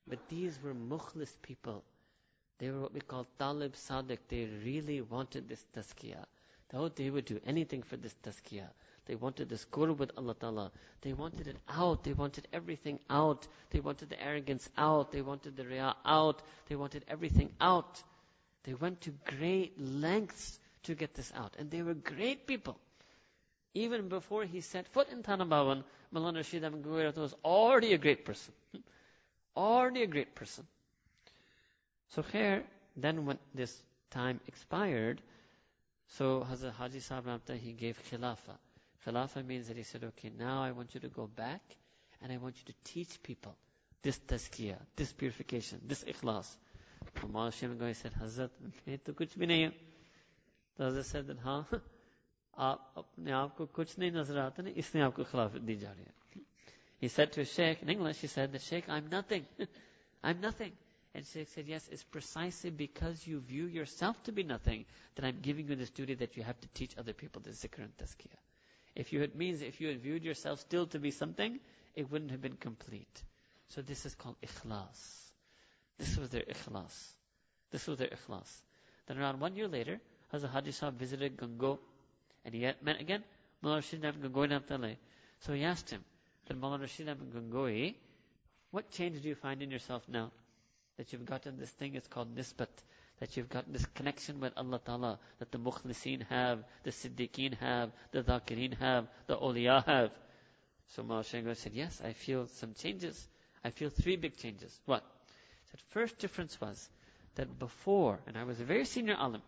But 0.06 0.18
these 0.28 0.58
were 0.62 0.74
mukhlis 0.74 1.32
people. 1.42 1.82
They 2.58 2.70
were 2.70 2.80
what 2.80 2.94
we 2.94 3.00
call 3.00 3.26
talib 3.38 3.74
sadiq. 3.74 4.18
They 4.28 4.48
really 4.64 5.00
wanted 5.00 5.48
this 5.48 5.64
tazkiyah. 5.76 6.24
They 6.96 7.10
would 7.10 7.24
do 7.24 7.40
anything 7.46 7.82
for 7.82 7.96
this 7.96 8.14
tazkiyah. 8.24 8.68
They 9.06 9.14
wanted 9.14 9.48
this 9.48 9.64
qurb 9.66 9.98
with 9.98 10.10
Allah 10.16 10.34
Ta'ala. 10.34 10.72
They 11.02 11.12
wanted 11.12 11.46
it 11.46 11.56
out. 11.68 12.04
They 12.04 12.14
wanted 12.14 12.48
everything 12.52 12.98
out. 13.10 13.46
They 13.70 13.80
wanted 13.80 14.08
the 14.08 14.22
arrogance 14.22 14.68
out. 14.78 15.12
They 15.12 15.20
wanted 15.20 15.56
the 15.56 15.64
riyah 15.64 15.94
out. 16.04 16.42
They 16.68 16.76
wanted 16.76 17.04
everything 17.08 17.50
out. 17.60 18.02
They 18.64 18.74
went 18.74 19.02
to 19.02 19.10
great 19.26 19.78
lengths 19.78 20.58
to 20.84 20.94
get 20.94 21.14
this 21.14 21.30
out. 21.36 21.54
And 21.58 21.70
they 21.70 21.82
were 21.82 21.94
great 21.94 22.46
people. 22.46 22.78
Even 23.74 24.08
before 24.08 24.44
he 24.44 24.60
set 24.60 24.88
foot 24.88 25.10
in 25.10 25.22
Thana 25.22 25.44
Bhavan, 25.44 25.84
Maulana 26.14 26.36
Rashid 26.36 26.64
Ahmad 26.64 27.16
was 27.16 27.34
already 27.44 27.92
a 27.92 27.98
great 27.98 28.24
person. 28.24 28.54
already 29.56 30.02
a 30.02 30.06
great 30.06 30.34
person. 30.34 30.66
So 32.10 32.22
here, 32.22 32.62
then 32.96 33.26
when 33.26 33.38
this 33.54 33.82
time 34.10 34.40
expired, 34.46 35.20
so 36.06 36.46
Hazrat 36.48 36.72
Haji 36.72 37.00
Sahib 37.00 37.40
he 37.60 37.72
gave 37.72 37.98
khilafah. 38.10 38.56
Khilafah 39.05 39.45
means 39.45 39.67
that 39.67 39.77
he 39.77 39.83
said, 39.83 40.03
okay, 40.03 40.31
now 40.37 40.61
I 40.63 40.71
want 40.71 40.93
you 40.93 40.99
to 41.01 41.07
go 41.07 41.27
back 41.27 41.61
and 42.21 42.31
I 42.31 42.37
want 42.37 42.57
you 42.57 42.65
to 42.73 42.73
teach 42.83 43.21
people 43.23 43.55
this 44.01 44.19
tazkiyah, 44.27 44.77
this 44.95 45.11
purification, 45.13 45.81
this 45.87 46.03
ikhlas. 46.03 46.55
So 47.21 47.27
Maulana 47.27 47.53
Shimon 47.53 47.93
said, 47.93 48.13
Hazrat, 48.21 48.49
मैं 48.87 48.97
तो 48.99 49.13
कुछ 49.13 49.37
भी 49.37 49.45
नहीं 49.47 49.65
हूँ. 49.65 49.73
तो 50.77 50.89
Hazrat 50.89 51.05
said 51.05 51.27
that, 51.27 51.37
हाँ, 51.39 51.65
आप 52.57 52.93
अपने 52.97 53.31
आप 53.31 53.55
को 53.57 53.65
कुछ 53.75 53.97
नहीं 53.99 54.11
नजर 54.11 54.37
आता 54.37 54.63
ना 54.63 54.69
इसलिए 54.75 55.03
आपको 55.03 55.23
खिलाफत 55.23 55.61
दी 55.61 55.75
जा 55.75 55.91
रही 55.91 56.03
है. 56.03 56.13
He 57.01 57.07
said 57.07 57.31
to 57.33 57.39
his 57.39 57.51
sheikh, 57.53 57.81
in 57.81 57.89
English, 57.89 58.19
he 58.19 58.27
said, 58.27 58.51
the 58.51 58.59
sheikh, 58.59 58.89
I'm 58.89 59.07
nothing. 59.09 59.45
I'm 60.23 60.41
nothing. 60.41 60.73
And 61.15 61.25
Sheikh 61.25 61.47
said, 61.47 61.67
yes, 61.67 61.87
it's 61.91 62.03
precisely 62.03 62.69
because 62.69 63.25
you 63.25 63.39
view 63.39 63.65
yourself 63.65 64.21
to 64.23 64.31
be 64.31 64.43
nothing 64.43 64.85
that 65.15 65.25
I'm 65.25 65.39
giving 65.41 65.67
you 65.67 65.75
this 65.75 65.89
duty 65.89 66.13
that 66.15 66.37
you 66.37 66.43
have 66.43 66.59
to 66.61 66.67
teach 66.69 66.95
other 66.97 67.13
people 67.13 67.41
the 67.41 67.51
zikr 67.51 67.79
and 67.79 67.97
tazkiyah. 67.97 68.42
If 68.96 69.12
you, 69.12 69.22
it 69.22 69.34
means 69.34 69.62
if 69.62 69.80
you 69.80 69.88
had 69.88 70.00
viewed 70.00 70.24
yourself 70.24 70.60
still 70.60 70.86
to 70.88 70.98
be 70.98 71.10
something, 71.10 71.58
it 71.94 72.10
wouldn't 72.10 72.30
have 72.30 72.40
been 72.40 72.56
complete. 72.56 73.22
So 73.68 73.82
this 73.82 74.06
is 74.06 74.14
called 74.14 74.36
ikhlas. 74.42 75.30
This 75.98 76.16
was 76.16 76.28
their 76.30 76.42
ikhlas. 76.42 77.12
This 77.70 77.86
was 77.86 77.98
their 77.98 78.08
ikhlas. 78.08 78.48
Then 79.06 79.18
around 79.18 79.40
one 79.40 79.56
year 79.56 79.68
later, 79.68 80.00
Hazrat 80.32 80.50
Haji 80.50 80.72
Sahib 80.72 80.98
visited 80.98 81.36
Gangoh, 81.36 81.78
and 82.44 82.54
he 82.54 82.60
met 82.82 83.00
again 83.00 83.22
Mullah 83.62 83.76
Rashid 83.76 84.04
Ahmad 84.04 84.32
Gangohi 84.32 84.96
So 85.40 85.52
he 85.52 85.64
asked 85.64 85.90
him, 85.90 86.04
then 86.46 86.60
Mullah 86.60 86.78
Rashid 86.78 87.08
Ahmad 87.08 87.32
Gangohi, 87.32 87.94
what 88.70 88.90
change 88.90 89.22
do 89.22 89.28
you 89.28 89.34
find 89.34 89.62
in 89.62 89.70
yourself 89.70 90.02
now? 90.08 90.30
That 90.96 91.12
you've 91.12 91.24
gotten 91.24 91.58
this 91.58 91.70
thing, 91.70 91.94
it's 91.94 92.08
called 92.08 92.36
nisbat 92.36 92.68
that 93.24 93.38
you've 93.38 93.48
got 93.48 93.64
this 93.72 93.86
connection 93.94 94.38
with 94.38 94.52
Allah 94.54 94.78
Ta'ala 94.84 95.18
that 95.38 95.50
the 95.50 95.56
mukhlisin 95.56 96.26
have, 96.28 96.62
the 96.82 96.90
siddiqeen 96.90 97.54
have, 97.58 97.90
the 98.12 98.22
dhakirin 98.22 98.76
have, 98.78 99.06
the 99.28 99.34
awliya 99.34 99.82
have. 99.86 100.10
So 100.88 101.02
Maha 101.02 101.24
said, 101.54 101.72
yes, 101.72 102.02
I 102.04 102.12
feel 102.12 102.46
some 102.48 102.74
changes. 102.74 103.26
I 103.64 103.70
feel 103.70 103.88
three 103.88 104.16
big 104.16 104.36
changes. 104.36 104.78
What? 104.84 105.02
The 105.72 105.78
first 105.88 106.18
difference 106.18 106.60
was 106.60 106.90
that 107.36 107.58
before, 107.58 108.20
and 108.26 108.36
I 108.36 108.44
was 108.44 108.60
a 108.60 108.64
very 108.64 108.84
senior 108.84 109.14
alim, 109.18 109.40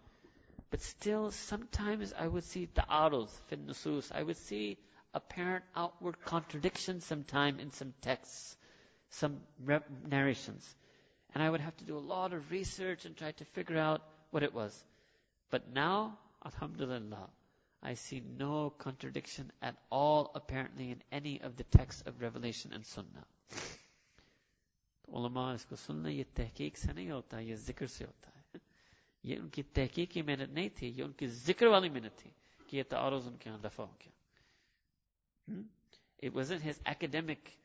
but 0.71 0.81
still 0.81 1.31
sometimes 1.31 2.15
I 2.19 2.29
would 2.29 2.45
see 2.45 2.69
ta'aruz, 2.75 3.29
fin 3.49 3.67
nusus, 3.69 4.11
I 4.11 4.23
would 4.23 4.39
see 4.39 4.79
apparent 5.13 5.67
outward 5.77 6.17
contradiction 6.25 7.03
sometime 7.03 7.61
in 7.61 7.71
some 7.73 7.93
texts, 8.01 8.57
some 9.11 9.37
narrations 10.09 10.65
And 11.36 11.44
I 11.44 11.50
would 11.50 11.62
have 11.62 11.76
to 11.78 11.86
do 11.86 11.98
a 11.98 12.06
lot 12.14 12.34
of 12.34 12.52
research 12.52 13.06
and 13.06 13.16
try 13.16 13.32
to 13.32 13.46
figure 13.46 13.78
out 13.78 14.02
what 14.32 14.44
it 14.44 14.54
was. 14.54 14.84
But 15.50 15.74
now, 15.74 16.18
Alhamdulillah, 16.46 17.30
I 17.84 17.94
see 17.96 18.22
no 18.38 18.74
contradiction 18.78 19.52
at 19.62 19.76
all 19.90 20.32
apparently 20.36 20.92
in 20.92 21.02
any 21.12 21.42
of 21.42 21.56
the 21.58 21.64
texts 21.64 22.04
of 22.06 22.22
Revelation 22.22 22.74
and 22.74 22.86
Sunnah. 22.86 23.26
उलमा 25.12 25.44
इसको 25.60 25.76
सुनना 25.76 26.10
ये 26.10 26.24
तहकीक 26.36 26.78
से 26.78 26.94
नहीं 26.94 27.10
होता 27.12 27.40
ये 27.44 27.56
जिक्र 27.68 27.88
से 27.92 28.06
होता 28.06 28.32
है 28.32 28.62
ये 29.28 29.38
उनकी 29.44 29.64
तहकीक 29.76 30.10
की 30.12 30.22
मेहनत 30.24 30.50
नहीं 30.56 30.70
थी 30.80 30.88
ये 30.98 31.04
उनकी 31.04 31.28
जिक्र 31.52 31.68
वाली 31.68 31.90
मेहनत 31.90 32.16
थी 32.24 32.32
कि 32.70 32.78
ये 32.78 32.84
तारुज 32.96 33.28
उनके 33.28 33.50
यहाँ 33.50 33.62
दफा 33.62 33.84
हो 33.84 33.96
गया 34.00 34.12
Hmm? 35.50 35.62
It 36.20 36.34
wasn't 36.34 36.62
his 36.62 36.80
academic 36.86 37.58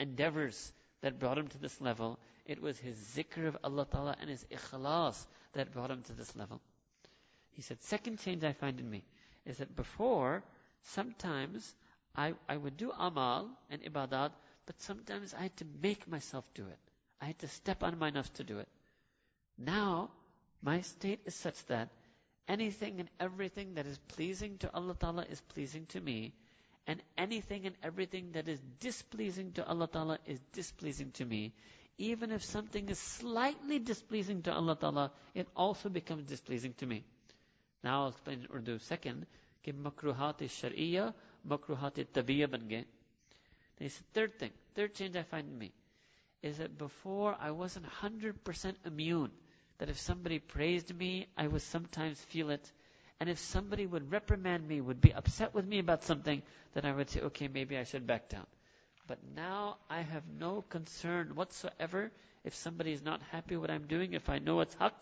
endeavors 0.00 0.72
that 1.02 1.18
brought 1.18 1.38
him 1.38 1.48
to 1.48 1.58
this 1.58 1.80
level. 1.80 2.18
It 2.45 2.61
was 2.61 2.77
his 2.77 2.97
zikr 2.97 3.47
of 3.47 3.57
Allah 3.63 3.85
Ta'ala 3.89 4.15
and 4.19 4.29
his 4.29 4.45
ikhlas 4.51 5.25
that 5.53 5.71
brought 5.71 5.91
him 5.91 6.01
to 6.03 6.13
this 6.13 6.35
level. 6.35 6.61
He 7.51 7.61
said, 7.61 7.81
second 7.83 8.19
change 8.19 8.43
I 8.43 8.53
find 8.53 8.79
in 8.79 8.89
me 8.89 9.03
is 9.45 9.57
that 9.57 9.75
before, 9.75 10.43
sometimes 10.83 11.73
I, 12.15 12.33
I 12.49 12.57
would 12.57 12.77
do 12.77 12.91
amal 12.91 13.49
and 13.69 13.81
ibadat, 13.83 14.31
but 14.65 14.81
sometimes 14.81 15.33
I 15.33 15.43
had 15.43 15.57
to 15.57 15.65
make 15.81 16.07
myself 16.07 16.49
do 16.53 16.65
it. 16.67 16.79
I 17.21 17.25
had 17.25 17.39
to 17.39 17.47
step 17.47 17.83
on 17.83 17.97
my 17.99 18.11
nafs 18.11 18.33
to 18.33 18.43
do 18.43 18.59
it. 18.59 18.67
Now, 19.57 20.09
my 20.61 20.81
state 20.81 21.21
is 21.25 21.35
such 21.35 21.65
that 21.67 21.89
anything 22.47 22.99
and 22.99 23.09
everything 23.19 23.75
that 23.75 23.85
is 23.85 23.97
pleasing 24.09 24.57
to 24.59 24.73
Allah 24.73 24.95
Ta'ala 24.95 25.25
is 25.29 25.41
pleasing 25.41 25.85
to 25.87 26.01
me, 26.01 26.33
and 26.87 27.01
anything 27.17 27.65
and 27.65 27.75
everything 27.83 28.31
that 28.33 28.47
is 28.47 28.59
displeasing 28.79 29.53
to 29.53 29.65
Allah 29.65 29.87
Ta'ala 29.87 30.19
is 30.25 30.39
displeasing 30.51 31.11
to 31.11 31.25
me. 31.25 31.53
Even 31.97 32.31
if 32.31 32.43
something 32.43 32.89
is 32.89 32.99
slightly 32.99 33.79
displeasing 33.79 34.41
to 34.43 34.53
Allah 34.53 34.75
Ta'ala, 34.75 35.11
it 35.35 35.47
also 35.55 35.89
becomes 35.89 36.23
displeasing 36.25 36.73
to 36.75 36.85
me. 36.85 37.03
Now 37.83 38.03
I'll 38.03 38.09
explain 38.09 38.39
in 38.39 38.47
Urdu. 38.55 38.79
Second, 38.79 39.25
कि 39.63 39.73
makruhat 39.73 40.39
shariya, 40.39 41.13
makruhat 41.47 42.05
tabiya 42.13 42.49
ban. 42.49 42.85
There's 43.77 43.99
a 43.99 44.03
third 44.13 44.39
thing, 44.39 44.51
third 44.75 44.95
change 44.95 45.15
I 45.15 45.23
find 45.23 45.47
in 45.47 45.57
me, 45.57 45.71
is 46.41 46.57
that 46.57 46.77
before 46.77 47.35
I 47.39 47.51
wasn't 47.51 47.85
100% 47.85 48.75
immune. 48.85 49.31
That 49.79 49.89
if 49.89 49.99
somebody 49.99 50.39
praised 50.39 50.95
me, 50.95 51.27
I 51.35 51.47
would 51.47 51.61
sometimes 51.61 52.19
feel 52.19 52.49
it. 52.51 52.71
And 53.19 53.29
if 53.29 53.39
somebody 53.39 53.85
would 53.85 54.11
reprimand 54.11 54.67
me, 54.67 54.81
would 54.81 55.01
be 55.01 55.13
upset 55.13 55.53
with 55.53 55.65
me 55.65 55.79
about 55.79 56.03
something, 56.03 56.41
then 56.73 56.85
I 56.85 56.93
would 56.93 57.09
say, 57.09 57.21
okay, 57.21 57.47
maybe 57.47 57.77
I 57.77 57.83
should 57.83 58.05
back 58.05 58.29
down. 58.29 58.45
But 59.05 59.19
now 59.35 59.77
I 59.89 60.01
have 60.01 60.23
no 60.39 60.61
concern 60.69 61.35
whatsoever 61.35 62.11
if 62.45 62.55
somebody 62.55 62.93
is 62.93 63.03
not 63.03 63.21
happy 63.31 63.57
what 63.57 63.69
I'm 63.69 63.85
doing, 63.87 64.13
if 64.13 64.29
I 64.29 64.39
know 64.39 64.61
it's 64.61 64.75
haqq, 64.75 64.93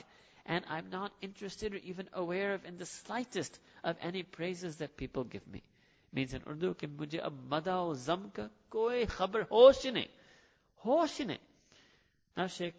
and 0.46 0.66
I'm 0.68 0.90
not 0.90 1.12
interested 1.22 1.76
or 1.76 1.78
even 1.78 2.10
aware 2.14 2.54
of 2.54 2.66
in 2.66 2.78
the 2.78 2.86
slightest 2.86 3.60
of 3.84 3.98
any 4.02 4.24
praises 4.24 4.78
that 4.78 4.98
people 4.98 5.24
give 5.24 5.48
me. 5.48 5.62
Means 6.14 6.34
in 6.34 6.42
Urdu, 6.48 6.74
ki 6.74 6.88
mujhe 6.88 7.24
ab 7.24 7.34
mada 7.48 7.76
o 7.76 7.94
zam 7.94 8.32
koi 8.70 9.06
khabar 9.06 9.48
hosh 9.50 9.86
nahi. 9.86 11.38
Now 12.36 12.48
Sheikh 12.48 12.74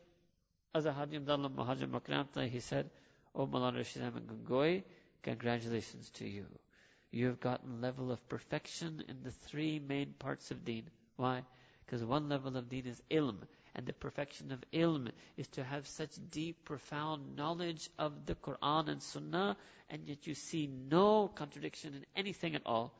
Azahadi 0.74 1.16
Abdullah 1.16 1.50
Mahajir 1.50 1.88
Makramta, 1.88 2.48
he 2.48 2.58
said, 2.58 2.90
O 3.34 3.46
Maulana 3.46 3.76
Rashid 3.76 4.02
Ahmed 4.02 4.84
congratulations 5.22 6.10
to 6.10 6.28
you. 6.28 6.46
You 7.12 7.26
have 7.26 7.40
gotten 7.40 7.80
level 7.80 8.10
of 8.10 8.28
perfection 8.28 9.04
in 9.08 9.22
the 9.22 9.30
three 9.30 9.78
main 9.78 10.14
parts 10.18 10.50
of 10.50 10.64
deen 10.64 10.90
why 11.22 11.42
because 11.84 12.04
one 12.04 12.28
level 12.28 12.56
of 12.56 12.68
deen 12.68 12.86
is 12.86 13.00
ilm 13.10 13.36
and 13.74 13.86
the 13.86 13.92
perfection 13.92 14.50
of 14.50 14.64
ilm 14.72 15.08
is 15.36 15.46
to 15.48 15.62
have 15.62 15.86
such 15.86 16.10
deep, 16.30 16.64
profound 16.64 17.36
knowledge 17.36 17.88
of 17.98 18.26
the 18.26 18.34
Quran 18.34 18.88
and 18.88 19.02
Sunnah, 19.02 19.56
and 19.88 20.06
yet 20.06 20.26
you 20.26 20.34
see 20.34 20.66
no 20.90 21.28
contradiction 21.28 21.94
in 21.94 22.04
anything 22.16 22.54
at 22.54 22.66
all. 22.66 22.92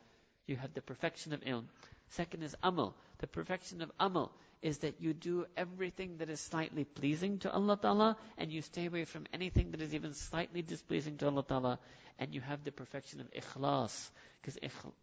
You 0.47 0.57
have 0.57 0.73
the 0.73 0.83
perfection 0.83 1.33
of 1.33 1.41
ilm. 1.41 1.65
Second 2.09 2.43
is 2.43 2.55
amal. 2.63 2.95
The 3.19 3.27
perfection 3.27 3.83
of 3.83 3.91
amal 3.99 4.33
is 4.63 4.79
that 4.79 5.01
you 5.01 5.13
do 5.13 5.45
everything 5.57 6.17
that 6.19 6.31
is 6.31 6.41
slightly 6.41 6.85
pleasing 6.85 7.39
to 7.41 7.51
Allah 7.53 7.77
Ta'ala, 7.81 8.17
and 8.39 8.51
you 8.53 8.63
stay 8.63 8.87
away 8.87 9.05
from 9.05 9.27
anything 9.33 9.73
that 9.73 9.81
is 9.83 9.95
even 9.95 10.15
slightly 10.15 10.63
displeasing 10.63 11.19
to 11.19 11.27
Allah 11.27 11.43
Ta'ala, 11.43 11.79
and 12.19 12.33
you 12.33 12.41
have 12.41 12.63
the 12.65 12.71
perfection 12.73 13.21
of 13.21 13.31
ikhlas. 13.33 14.11
Because 14.41 14.59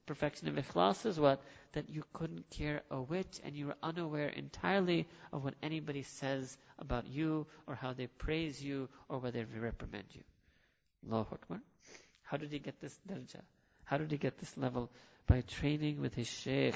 perfection 0.06 0.48
of 0.50 0.56
ikhlas 0.56 1.06
is 1.06 1.20
what? 1.20 1.42
That 1.74 1.90
you 1.90 2.04
couldn't 2.14 2.50
care 2.50 2.82
a 2.92 3.02
whit 3.02 3.40
and 3.44 3.56
you 3.56 3.68
were 3.68 3.76
unaware 3.82 4.28
entirely 4.28 5.08
of 5.32 5.44
what 5.46 5.54
anybody 5.64 6.04
says 6.04 6.58
about 6.78 7.08
you 7.08 7.48
or 7.66 7.76
how 7.76 7.94
they 7.94 8.08
praise 8.08 8.62
you 8.62 8.90
or 9.08 9.20
whether 9.20 9.46
they 9.46 9.60
reprimand 9.60 10.06
you. 10.12 10.24
Allahu 11.10 11.36
Akbar. 11.36 11.62
How 12.24 12.36
did 12.38 12.52
he 12.52 12.60
get 12.60 12.82
this 12.82 12.98
darja? 13.10 13.42
How 13.86 13.98
did 13.98 14.12
he 14.12 14.18
get 14.18 14.38
this 14.38 14.58
level? 14.58 14.92
By 15.26 15.42
training 15.42 16.02
with 16.02 16.16
his 16.16 16.28
shaykh, 16.28 16.76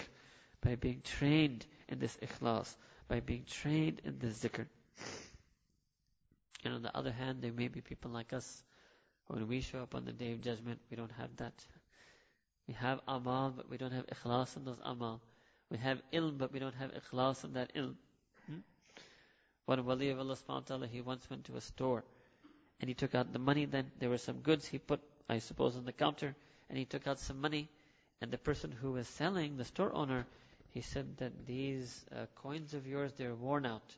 by 0.61 0.75
being 0.75 1.01
trained 1.03 1.65
in 1.93 1.99
this 1.99 2.17
ikhlas, 2.21 2.75
by 3.07 3.19
being 3.21 3.45
trained 3.49 4.01
in 4.03 4.19
this 4.19 4.39
zikr. 4.43 4.65
And 6.65 6.73
on 6.73 6.81
the 6.81 6.95
other 6.97 7.11
hand, 7.11 7.41
there 7.41 7.51
may 7.53 7.67
be 7.67 7.81
people 7.81 8.11
like 8.11 8.33
us, 8.33 8.63
when 9.27 9.47
we 9.47 9.61
show 9.61 9.79
up 9.81 9.95
on 9.95 10.05
the 10.05 10.11
day 10.11 10.33
of 10.33 10.41
judgment, 10.41 10.79
we 10.89 10.97
don't 10.97 11.11
have 11.13 11.35
that. 11.37 11.53
We 12.67 12.73
have 12.75 12.99
amal, 13.07 13.51
but 13.55 13.69
we 13.69 13.77
don't 13.77 13.91
have 13.91 14.05
ikhlas 14.07 14.55
in 14.57 14.65
those 14.65 14.79
amal. 14.83 15.21
We 15.69 15.77
have 15.77 16.01
ilm, 16.11 16.37
but 16.37 16.51
we 16.53 16.59
don't 16.59 16.75
have 16.75 16.91
ikhlas 16.91 17.43
in 17.43 17.53
that 17.53 17.73
ilm. 17.75 17.95
Hmm? 18.47 18.57
One 19.65 19.85
wali 19.85 20.09
of 20.09 20.19
Allah 20.19 20.35
subhanahu 20.35 20.47
wa 20.47 20.59
ta'ala, 20.59 20.87
he 20.87 21.01
once 21.01 21.29
went 21.29 21.45
to 21.45 21.55
a 21.55 21.61
store 21.61 22.03
and 22.79 22.89
he 22.89 22.93
took 22.93 23.15
out 23.15 23.31
the 23.31 23.39
money 23.39 23.65
then. 23.65 23.91
There 23.99 24.09
were 24.09 24.17
some 24.17 24.37
goods 24.39 24.67
he 24.67 24.77
put, 24.77 24.99
I 25.29 25.39
suppose, 25.39 25.75
on 25.77 25.85
the 25.85 25.93
counter 25.93 26.35
and 26.69 26.77
he 26.77 26.85
took 26.85 27.07
out 27.07 27.19
some 27.19 27.39
money 27.39 27.69
and 28.21 28.31
the 28.31 28.37
person 28.37 28.71
who 28.71 28.91
was 28.93 29.07
selling, 29.07 29.57
the 29.57 29.65
store 29.65 29.93
owner, 29.93 30.25
he 30.74 30.82
said 30.82 31.17
that 31.17 31.45
these 31.45 32.03
uh, 32.15 32.26
coins 32.36 32.74
of 32.74 32.88
yours, 32.88 33.13
they're 33.15 33.36
worn 33.36 33.65
out. 33.65 33.95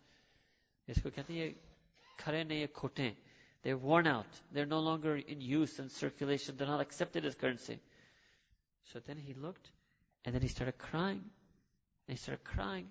They're 3.64 3.78
worn 3.78 4.08
out. 4.08 4.26
They're 4.52 4.66
no 4.66 4.80
longer 4.82 5.16
in 5.16 5.40
use 5.40 5.80
and 5.80 5.90
circulation. 5.90 6.56
They're 6.58 6.68
not 6.68 6.82
accepted 6.82 7.26
as 7.26 7.34
currency. 7.34 7.80
So 8.92 9.00
then 9.00 9.18
he 9.18 9.34
looked, 9.34 9.70
and 10.26 10.36
then 10.36 10.42
he 10.42 10.50
started 10.50 10.78
crying. 10.78 11.24
And 12.08 12.18
he 12.18 12.22
started 12.22 12.44
crying. 12.44 12.88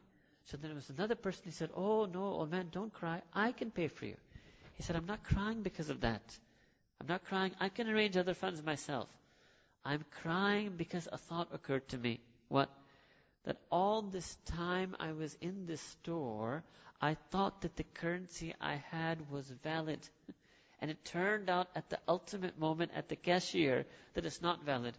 So 0.47 0.57
then 0.57 0.71
it 0.71 0.75
was 0.75 0.89
another 0.89 1.15
person, 1.15 1.43
he 1.45 1.51
said, 1.51 1.71
Oh 1.75 2.07
no, 2.07 2.25
old 2.25 2.51
man, 2.51 2.69
don't 2.73 2.93
cry. 2.93 3.21
I 3.35 3.53
can 3.53 3.71
pay 3.71 3.89
for 3.89 4.07
you. 4.07 4.17
He 4.75 4.83
said, 4.83 4.97
I'm 4.97 5.07
not 5.07 5.23
crying 5.23 5.63
because 5.63 5.91
of 5.91 6.01
that. 6.01 6.23
I'm 7.01 7.07
not 7.07 7.25
crying. 7.25 7.53
I 7.61 7.69
can 7.69 7.89
arrange 7.89 8.17
other 8.17 8.35
funds 8.35 8.63
myself. 8.63 9.09
I'm 9.85 10.05
crying 10.23 10.73
because 10.77 11.07
a 11.13 11.19
thought 11.19 11.49
occurred 11.53 11.87
to 11.89 11.99
me. 11.99 12.21
What? 12.49 12.71
That 13.45 13.59
all 13.71 14.03
this 14.03 14.37
time 14.47 14.97
I 14.99 15.13
was 15.13 15.37
in 15.41 15.67
this 15.67 15.81
store, 15.81 16.65
I 17.01 17.15
thought 17.31 17.61
that 17.63 17.77
the 17.77 17.85
currency 17.85 18.55
I 18.61 18.77
had 18.91 19.31
was 19.31 19.49
valid. 19.63 20.01
And 20.81 20.91
it 20.91 21.03
turned 21.05 21.49
out 21.49 21.69
at 21.75 21.89
the 21.89 21.99
ultimate 22.07 22.59
moment 22.59 22.91
at 22.95 23.09
the 23.09 23.17
cashier 23.17 23.87
that 24.13 24.27
it's 24.27 24.43
not 24.43 24.65
valid. 24.65 24.95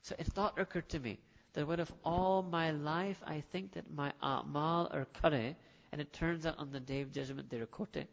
So 0.00 0.14
a 0.18 0.24
thought 0.24 0.58
occurred 0.58 0.88
to 0.90 0.98
me 0.98 1.18
that 1.52 1.66
what 1.66 1.80
if 1.80 1.92
all 2.04 2.42
my 2.42 2.70
life 2.70 3.22
I 3.26 3.42
think 3.52 3.72
that 3.72 3.92
my 3.92 4.12
a'mal 4.22 4.94
are 4.94 5.06
kare, 5.20 5.56
and 5.92 6.00
it 6.00 6.12
turns 6.12 6.46
out 6.46 6.58
on 6.58 6.70
the 6.70 6.80
day 6.80 7.02
of 7.02 7.12
judgment 7.12 7.50
they're 7.50 7.66
kote. 7.66 8.06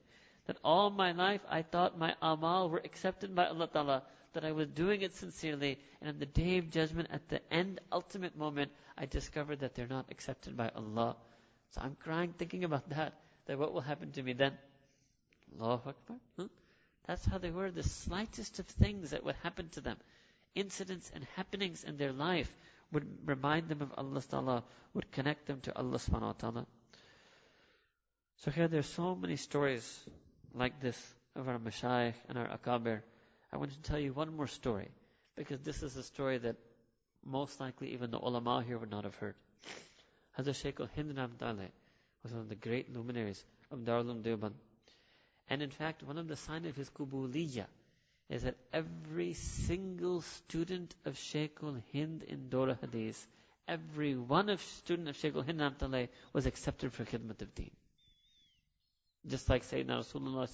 That 0.48 0.58
all 0.64 0.90
my 0.90 1.12
life 1.12 1.42
I 1.50 1.62
thought 1.62 1.98
my 1.98 2.16
amal 2.22 2.70
were 2.70 2.82
accepted 2.84 3.36
by 3.36 3.46
Allah 3.46 3.68
Ta'ala, 3.68 4.04
that 4.34 4.46
I 4.46 4.52
was 4.52 4.68
doing 4.68 5.02
it 5.02 5.16
sincerely, 5.16 5.80
and 6.02 6.10
on 6.10 6.20
the 6.20 6.26
day 6.26 6.58
of 6.58 6.70
judgment, 6.70 7.10
at 7.12 7.28
the 7.30 7.42
end, 7.54 7.80
ultimate 7.92 8.38
moment, 8.38 8.72
I 8.98 9.06
discovered 9.06 9.60
that 9.60 9.76
they're 9.76 9.88
not 9.88 10.12
accepted 10.12 10.56
by 10.58 10.70
Allah. 10.76 11.16
So 11.72 11.82
I'm 11.82 11.96
crying 12.00 12.34
thinking 12.38 12.64
about 12.64 12.90
that, 12.90 13.14
that 13.48 13.58
what 13.58 13.74
will 13.74 13.82
happen 13.82 14.12
to 14.12 14.24
me 14.24 14.34
then? 14.34 14.58
Allahu 15.60 15.90
Akbar. 15.90 16.48
That's 17.08 17.26
how 17.26 17.38
they 17.38 17.52
were, 17.52 17.70
the 17.72 17.84
slightest 17.84 18.60
of 18.60 18.66
things 18.66 19.12
that 19.12 19.24
would 19.24 19.36
happen 19.44 19.70
to 19.70 19.82
them 19.82 19.98
incidents 20.56 21.12
and 21.14 21.26
happenings 21.36 21.84
in 21.84 21.98
their 21.98 22.12
life 22.14 22.52
would 22.92 23.08
remind 23.26 23.70
them 23.70 23.82
of 23.82 23.92
Allah 23.98 24.22
Ta'ala, 24.22 24.64
would 24.94 25.12
connect 25.12 25.48
them 25.48 25.60
to 25.62 25.76
Allah 25.76 25.98
subhanahu 25.98 26.22
wa 26.22 26.34
ta'ala. 26.34 26.66
So 28.38 28.52
here 28.52 28.68
there's 28.68 28.86
so 28.88 29.16
many 29.16 29.36
stories 29.36 29.84
like 30.54 30.80
this 30.80 30.98
of 31.36 31.48
our 31.48 31.58
mashayikh 31.58 32.14
and 32.30 32.38
our 32.38 32.48
akabir. 32.48 33.02
I 33.54 33.58
want 33.58 33.72
to 33.72 33.80
tell 33.82 34.00
you 34.00 34.14
one 34.14 34.36
more 34.36 34.48
story, 34.48 34.88
because 35.36 35.62
this 35.62 35.84
is 35.84 35.96
a 35.96 36.02
story 36.02 36.40
that 36.40 36.56
most 37.24 37.60
likely 37.60 37.94
even 37.94 38.10
the 38.10 38.18
ulama 38.18 38.64
here 38.66 38.80
would 38.80 38.90
not 38.90 39.04
have 39.04 39.16
heard. 39.16 39.36
Hazrat 40.40 40.56
Shaykh 40.56 40.80
al-Hind 40.80 41.16
was 42.24 42.32
one 42.32 42.42
of 42.42 42.50
the 42.50 42.56
great 42.56 42.92
luminaries 42.92 43.44
of 43.72 43.80
Darul 43.80 44.24
Deoband. 44.24 44.54
And 45.50 45.62
in 45.62 45.70
fact, 45.70 46.02
one 46.02 46.18
of 46.18 46.28
the 46.28 46.36
signs 46.36 46.66
of 46.66 46.76
his 46.76 46.90
kubuliyah 46.90 47.68
is 48.30 48.42
that 48.42 48.56
every 48.74 49.34
single 49.36 50.22
student 50.22 50.96
of 51.06 51.16
Shaykh 51.16 51.60
hind 51.94 52.24
in 52.24 52.50
Dora 52.50 52.76
Hadith, 52.82 53.28
every 53.68 54.16
one 54.16 54.50
of 54.50 54.62
student 54.62 55.10
of 55.10 55.16
Shaykh 55.16 55.36
al-Hind 55.36 56.10
was 56.34 56.48
accepted 56.48 56.92
for 56.92 57.06
khidmat 57.06 57.40
of 57.44 57.54
deen. 57.54 57.70
Just 59.28 59.48
like 59.48 59.64
Sayyidina 59.64 60.00
Rasulullah 60.00 60.48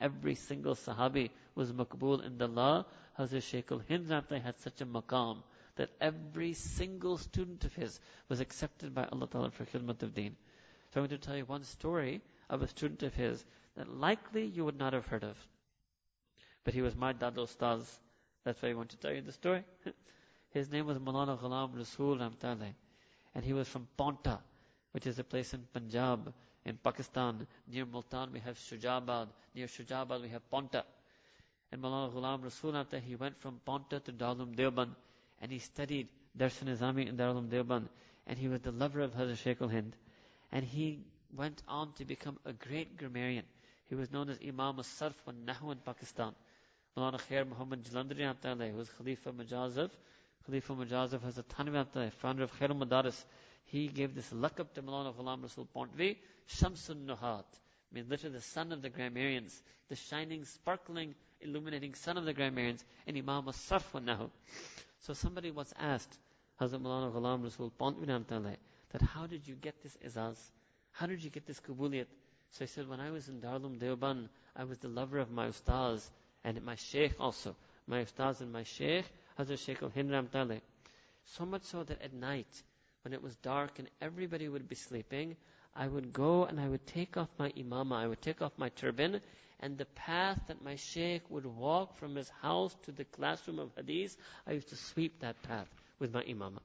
every 0.00 0.34
single 0.34 0.74
Sahabi 0.74 1.30
was 1.54 1.72
makbul 1.72 2.24
in 2.24 2.38
the 2.38 2.48
law, 2.48 2.84
Hazrat 3.18 3.42
Shaykh 3.42 3.70
al-Hind 3.70 4.10
had 4.10 4.58
such 4.60 4.80
a 4.80 4.86
maqam 4.86 5.42
that 5.76 5.90
every 6.00 6.52
single 6.52 7.18
student 7.18 7.64
of 7.64 7.74
his 7.74 8.00
was 8.28 8.40
accepted 8.40 8.94
by 8.94 9.04
Allah 9.06 9.28
Ta'ala 9.28 9.50
for 9.50 9.64
khidmat 9.64 10.02
of 10.02 10.14
deen. 10.14 10.36
So 10.92 11.00
I'm 11.00 11.08
going 11.08 11.18
to 11.20 11.26
tell 11.26 11.36
you 11.36 11.44
one 11.44 11.64
story 11.64 12.20
of 12.48 12.62
a 12.62 12.68
student 12.68 13.02
of 13.02 13.14
his 13.14 13.44
that 13.76 13.88
likely 13.88 14.44
you 14.44 14.64
would 14.64 14.78
not 14.78 14.92
have 14.92 15.06
heard 15.06 15.24
of. 15.24 15.36
But 16.64 16.74
he 16.74 16.82
was 16.82 16.94
my 16.94 17.12
dad 17.12 17.34
Ustaz. 17.34 17.84
That's 18.44 18.60
why 18.62 18.70
I 18.70 18.74
want 18.74 18.90
to 18.90 18.96
tell 18.96 19.12
you 19.12 19.22
the 19.22 19.32
story. 19.32 19.64
His 20.50 20.70
name 20.70 20.86
was 20.86 20.98
Maulana 20.98 21.38
Ghulam 21.38 21.76
Rasul 21.76 22.16
Ramtale. 22.16 22.74
And 23.34 23.44
he 23.44 23.52
was 23.52 23.66
from 23.68 23.88
Ponta, 23.96 24.38
which 24.92 25.06
is 25.06 25.18
a 25.18 25.24
place 25.24 25.52
in 25.52 25.66
Punjab, 25.72 26.32
in 26.64 26.76
Pakistan. 26.76 27.46
Near 27.70 27.86
Multan 27.86 28.32
we 28.32 28.40
have 28.40 28.56
Shujabad. 28.56 29.28
Near 29.54 29.66
Shujabad 29.66 30.22
we 30.22 30.28
have 30.28 30.48
Ponta. 30.50 30.84
And 31.72 31.82
Maulana 31.82 32.12
Ghulam 32.12 32.42
Rasul 32.42 32.76
after 32.76 32.98
he 32.98 33.16
went 33.16 33.40
from 33.40 33.60
Ponta 33.64 34.00
to 34.00 34.12
Darul 34.12 34.54
Deoband 34.54 34.94
and 35.40 35.50
he 35.50 35.58
studied 35.58 36.08
Darshan 36.38 36.68
Nizami 36.68 37.08
in 37.08 37.16
Darul 37.16 37.46
Deoband 37.48 37.88
and 38.26 38.38
he 38.38 38.48
was 38.48 38.60
the 38.60 38.72
lover 38.72 39.00
of 39.00 39.12
Hazrat 39.12 39.38
Shaykh 39.38 39.58
Hind. 39.58 39.96
And 40.52 40.64
he 40.64 41.00
went 41.36 41.62
on 41.68 41.92
to 41.94 42.04
become 42.04 42.38
a 42.44 42.52
great 42.52 42.96
grammarian. 42.96 43.44
He 43.88 43.94
was 43.94 44.10
known 44.10 44.30
as 44.30 44.38
Imam 44.40 44.76
al-Sarf 44.78 45.14
wa 45.26 45.32
Nahu 45.32 45.72
in 45.72 45.78
Pakistan. 45.78 46.32
Maulana 46.96 47.20
Khair 47.28 47.46
Muhammad 47.46 47.82
Jalandhari 47.84 48.70
who 48.70 48.76
was 48.76 48.88
Khalifa 48.88 49.32
Majazov, 49.32 49.90
Khalifa 50.46 50.72
Majazov 50.74 51.18
Hazrat 51.20 51.44
Thanvi 51.44 52.12
founder 52.12 52.44
of 52.44 52.58
Khair 52.58 52.70
Madaris. 52.70 53.24
He 53.64 53.88
gave 53.88 54.14
this 54.14 54.30
lakab 54.30 54.72
to 54.74 54.82
Maulana 54.82 55.14
Ghulam 55.14 55.42
Rasul 55.42 55.68
Pontvi, 55.74 56.16
Shamsun 56.48 57.06
Nuhat. 57.06 57.44
I 57.44 57.94
mean, 57.94 58.06
literally 58.08 58.36
the 58.36 58.42
sun 58.42 58.72
of 58.72 58.82
the 58.82 58.90
grammarians, 58.90 59.62
the 59.88 59.96
shining, 59.96 60.44
sparkling, 60.44 61.14
illuminating 61.40 61.94
sun 61.94 62.16
of 62.16 62.24
the 62.24 62.32
grammarians, 62.32 62.84
and 63.06 63.16
Imam 63.16 63.46
wa 63.46 63.52
Nahu. 63.52 64.30
So 65.00 65.12
somebody 65.12 65.50
was 65.50 65.72
asked, 65.78 66.18
Hazrat 66.60 66.80
Maulana 66.80 67.12
Ghulam 67.12 67.42
Rasul 67.42 67.72
Pontvi 67.78 68.06
that 68.92 69.02
how 69.02 69.26
did 69.26 69.46
you 69.46 69.54
get 69.56 69.82
this 69.82 69.96
izaz? 70.06 70.36
How 70.92 71.06
did 71.06 71.24
you 71.24 71.30
get 71.30 71.46
this 71.46 71.60
kabuliyat? 71.60 72.06
So 72.52 72.64
he 72.64 72.66
said, 72.66 72.88
when 72.88 73.00
I 73.00 73.10
was 73.10 73.28
in 73.28 73.40
Darul 73.40 73.76
Deoband, 73.76 74.28
I 74.54 74.62
was 74.62 74.78
the 74.78 74.86
lover 74.86 75.18
of 75.18 75.32
my 75.32 75.48
ustaz 75.48 76.08
and 76.44 76.62
my 76.62 76.76
sheikh 76.76 77.14
also. 77.18 77.56
My 77.88 78.04
ustaz 78.04 78.40
and 78.40 78.52
my 78.52 78.62
sheikh, 78.62 79.04
Hazrat 79.38 79.58
Sheikh 79.58 79.82
al-Hind. 79.82 80.60
So 81.24 81.44
much 81.44 81.62
so 81.64 81.82
that 81.82 82.00
at 82.00 82.12
night, 82.12 82.62
when 83.04 83.12
it 83.12 83.22
was 83.22 83.36
dark 83.36 83.78
and 83.78 83.88
everybody 84.00 84.48
would 84.48 84.68
be 84.68 84.74
sleeping, 84.74 85.36
I 85.76 85.86
would 85.86 86.12
go 86.12 86.44
and 86.44 86.58
I 86.58 86.68
would 86.68 86.86
take 86.86 87.16
off 87.16 87.28
my 87.38 87.50
imama, 87.50 87.96
I 87.96 88.06
would 88.06 88.22
take 88.22 88.40
off 88.40 88.52
my 88.56 88.70
turban, 88.70 89.20
and 89.60 89.76
the 89.76 89.84
path 89.84 90.40
that 90.48 90.64
my 90.64 90.76
sheikh 90.76 91.22
would 91.30 91.46
walk 91.46 91.96
from 91.96 92.16
his 92.16 92.28
house 92.42 92.74
to 92.84 92.92
the 92.92 93.04
classroom 93.04 93.58
of 93.58 93.70
hadith, 93.76 94.16
I 94.46 94.52
used 94.52 94.70
to 94.70 94.76
sweep 94.76 95.20
that 95.20 95.42
path 95.42 95.68
with 95.98 96.12
my 96.12 96.22
imama. 96.22 96.60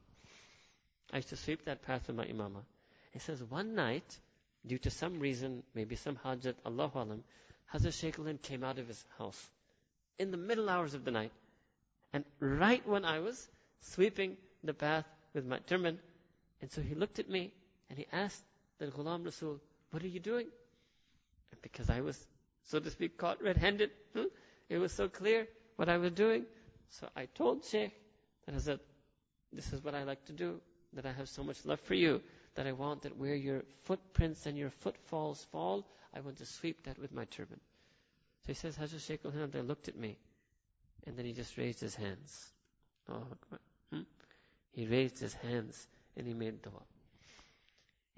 I 1.12 1.18
used 1.18 1.30
to 1.30 1.36
sweep 1.36 1.66
that 1.66 1.82
path 1.82 2.08
with 2.08 2.16
my 2.16 2.26
imama. 2.26 2.64
He 3.12 3.20
says, 3.20 3.44
one 3.44 3.76
night, 3.76 4.18
due 4.66 4.78
to 4.80 4.90
some 4.90 5.20
reason, 5.20 5.64
maybe 5.74 5.96
some 5.96 6.18
hajat, 6.24 6.56
Allah 6.66 6.92
alam, 6.94 7.24
Hazrat 7.74 7.94
Sheikh 7.94 8.18
al 8.18 8.34
came 8.42 8.64
out 8.64 8.80
of 8.80 8.88
his 8.88 9.04
house 9.18 9.50
in 10.18 10.32
the 10.32 10.38
middle 10.38 10.70
hours 10.70 10.94
of 10.94 11.06
the 11.06 11.12
night. 11.12 11.32
And 12.14 12.24
right 12.40 12.86
when 12.88 13.06
I 13.06 13.20
was 13.20 13.48
sweeping 13.82 14.38
the 14.64 14.74
path 14.74 15.06
with 15.34 15.46
my 15.46 15.60
turban, 15.60 16.00
and 16.62 16.72
so 16.72 16.82
he 16.82 16.96
looked 16.96 17.20
at 17.20 17.30
me 17.30 17.52
and 17.90 17.98
he 17.98 18.06
asked 18.12 18.44
the 18.80 18.88
Ghulam 18.88 19.26
Rasul, 19.26 19.60
what 19.92 20.04
are 20.04 20.08
you 20.08 20.20
doing? 20.20 20.48
And 21.52 21.62
because 21.62 21.90
I 21.90 22.02
was, 22.02 22.18
so 22.64 22.80
to 22.80 22.90
speak, 22.90 23.18
caught 23.18 23.42
red-handed, 23.42 23.92
hmm, 24.14 24.26
it 24.70 24.78
was 24.78 24.92
so 24.92 25.08
clear 25.08 25.48
what 25.78 25.90
I 25.90 25.98
was 25.98 26.12
doing. 26.12 26.46
So 26.90 27.08
I 27.16 27.26
told 27.26 27.66
Sheikh 27.66 27.94
that 28.46 28.56
I 28.56 28.60
said, 28.60 28.80
this 29.54 29.74
is 29.74 29.84
what 29.84 29.96
I 29.96 30.04
like 30.04 30.24
to 30.26 30.34
do, 30.34 30.60
that 30.94 31.06
I 31.06 31.12
have 31.12 31.30
so 31.30 31.44
much 31.44 31.66
love 31.66 31.80
for 31.80 31.96
you 31.96 32.22
that 32.56 32.68
I 32.68 32.72
want 32.72 33.04
that 33.04 33.18
where 33.18 33.36
your 33.36 33.64
footprints 33.84 34.46
and 34.46 34.58
your 34.58 34.70
footfalls 34.70 35.46
fall, 35.52 35.88
I 36.16 36.20
want 36.20 36.38
to 36.38 36.46
sweep 36.46 36.84
that 36.84 37.00
with 37.00 37.14
my 37.14 37.26
turban. 37.26 37.60
So 38.42 38.48
he 38.48 38.54
says, 38.54 38.78
Hazrat 38.78 39.06
Shaykh 39.06 39.22
al 39.24 39.62
looked 39.64 39.88
at 39.88 39.98
me, 39.98 40.18
and 41.06 41.16
then 41.16 41.26
he 41.26 41.34
just 41.34 41.58
raised 41.58 41.80
his 41.80 41.96
hands. 41.96 42.50
Oh, 43.08 43.24
hmm? 43.92 44.02
He 44.72 44.88
raised 44.88 45.20
his 45.20 45.34
hands 45.34 45.88
and 46.17 46.27
he 46.27 46.35
made 46.35 46.61
dua. 46.63 46.83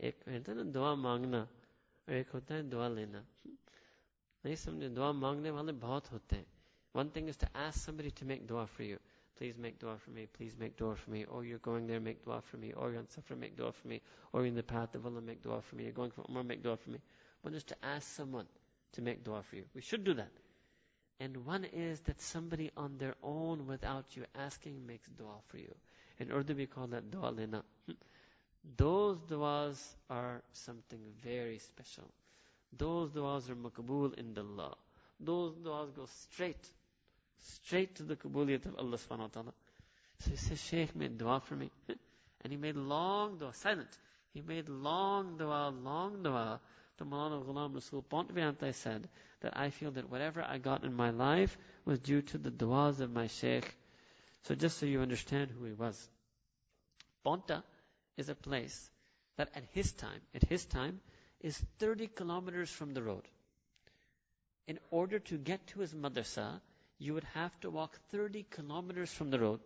एक 0.00 0.22
होता 0.28 0.52
है 0.52 0.56
ना 0.56 0.62
दुआ 0.72 0.94
मांगना 0.94 1.40
और 2.08 2.14
एक 2.14 2.30
होता 2.36 2.54
है 2.54 2.62
दुआ 2.70 2.88
लेना 2.88 3.24
नहीं 4.44 4.56
समझे 4.64 4.88
दुआ 4.92 5.12
मांगने 5.12 5.50
वाले 5.50 5.72
बहुत 5.72 6.12
होते 6.12 6.36
हैं 6.36 6.46
one 6.92 7.10
thing 7.10 7.28
is 7.28 7.36
to 7.36 7.48
ask 7.54 7.80
somebody 7.80 8.10
to 8.10 8.24
make 8.24 8.46
dua 8.46 8.66
for 8.66 8.82
you 8.82 8.98
please 9.36 9.58
make 9.58 9.78
dua 9.78 9.96
for 9.98 10.10
me, 10.10 10.26
please 10.32 10.54
make 10.58 10.76
dua 10.76 10.96
for 10.96 11.10
me, 11.10 11.24
or 11.26 11.44
you're 11.44 11.58
going 11.58 11.86
there, 11.86 12.00
make 12.00 12.24
dua 12.24 12.40
for 12.40 12.56
me, 12.56 12.72
or 12.72 12.90
you're 12.90 13.00
on 13.00 13.06
Safra, 13.06 13.38
make 13.38 13.56
dua 13.56 13.72
for 13.72 13.88
me, 13.88 14.00
or 14.32 14.40
you're 14.40 14.48
in 14.48 14.54
the 14.54 14.62
path 14.62 14.94
of 14.94 15.04
Allah, 15.04 15.20
make 15.20 15.42
dua 15.42 15.60
for 15.60 15.76
me, 15.76 15.84
you're 15.84 15.92
going 15.92 16.10
for 16.10 16.22
Umrah, 16.22 16.46
make 16.46 16.62
dua 16.62 16.76
for 16.76 16.90
me. 16.90 16.98
One 17.42 17.54
is 17.54 17.64
to 17.64 17.76
ask 17.82 18.16
someone 18.16 18.46
to 18.92 19.02
make 19.02 19.24
dua 19.24 19.42
for 19.42 19.56
you. 19.56 19.64
We 19.74 19.82
should 19.82 20.04
do 20.04 20.14
that. 20.14 20.30
And 21.20 21.44
one 21.46 21.64
is 21.64 22.00
that 22.00 22.20
somebody 22.20 22.70
on 22.76 22.96
their 22.98 23.14
own, 23.22 23.66
without 23.66 24.16
you 24.16 24.24
asking, 24.34 24.86
makes 24.86 25.08
dua 25.18 25.36
for 25.48 25.58
you. 25.58 25.74
In 26.21 26.31
Urdu, 26.31 26.53
we 26.55 26.67
call 26.67 26.85
that 26.87 27.09
dua 27.09 27.31
lena. 27.31 27.63
Those 28.77 29.17
duas 29.27 29.95
are 30.07 30.43
something 30.53 30.99
very 31.23 31.57
special. 31.57 32.07
Those 32.77 33.09
duas 33.09 33.49
are 33.49 33.55
makabul 33.55 34.13
in 34.19 34.35
the 34.35 34.43
law. 34.43 34.75
Those 35.19 35.55
duas 35.55 35.89
go 35.91 36.05
straight 36.05 36.69
straight 37.43 37.95
to 37.95 38.03
the 38.03 38.15
Kabuliyat 38.15 38.67
of 38.67 38.75
Allah 38.77 38.97
subhanahu 38.97 39.19
wa 39.19 39.27
ta'ala. 39.33 39.53
So 40.19 40.29
he 40.29 40.35
says, 40.37 40.61
Shaykh 40.61 40.95
made 40.95 41.17
dua 41.17 41.39
for 41.39 41.55
me. 41.55 41.71
and 41.87 42.53
he 42.53 42.57
made 42.57 42.75
long 42.75 43.39
dua, 43.39 43.51
silent. 43.55 43.89
He 44.31 44.41
made 44.41 44.69
long 44.69 45.37
dua, 45.37 45.73
long 45.83 46.21
dua 46.21 46.59
The 46.97 47.05
Maulana 47.07 47.43
Ghulam 47.43 47.73
Rasul 47.73 48.03
Pontvianta 48.03 48.71
said 48.75 49.09
that 49.39 49.57
I 49.57 49.71
feel 49.71 49.89
that 49.91 50.11
whatever 50.11 50.45
I 50.47 50.59
got 50.59 50.83
in 50.83 50.93
my 50.93 51.09
life 51.09 51.57
was 51.83 51.97
due 51.97 52.21
to 52.21 52.37
the 52.37 52.51
duas 52.51 52.99
of 52.99 53.11
my 53.11 53.25
Shaykh. 53.25 53.75
So 54.43 54.55
just 54.55 54.77
so 54.79 54.85
you 54.85 55.01
understand 55.01 55.51
who 55.51 55.65
he 55.65 55.73
was. 55.73 56.09
Ponta 57.23 57.63
is 58.17 58.29
a 58.29 58.35
place 58.35 58.89
that 59.37 59.49
at 59.55 59.63
his 59.73 59.91
time, 59.93 60.21
at 60.35 60.43
his 60.43 60.65
time, 60.65 60.99
is 61.41 61.57
30 61.79 62.07
kilometers 62.07 62.69
from 62.69 62.93
the 62.93 63.01
road. 63.03 63.23
In 64.67 64.79
order 64.91 65.19
to 65.19 65.37
get 65.37 65.65
to 65.67 65.79
his 65.79 65.93
madrasa, 65.93 66.59
you 66.99 67.13
would 67.13 67.23
have 67.33 67.59
to 67.61 67.69
walk 67.69 67.99
30 68.11 68.45
kilometers 68.49 69.11
from 69.11 69.29
the 69.31 69.39
road. 69.39 69.59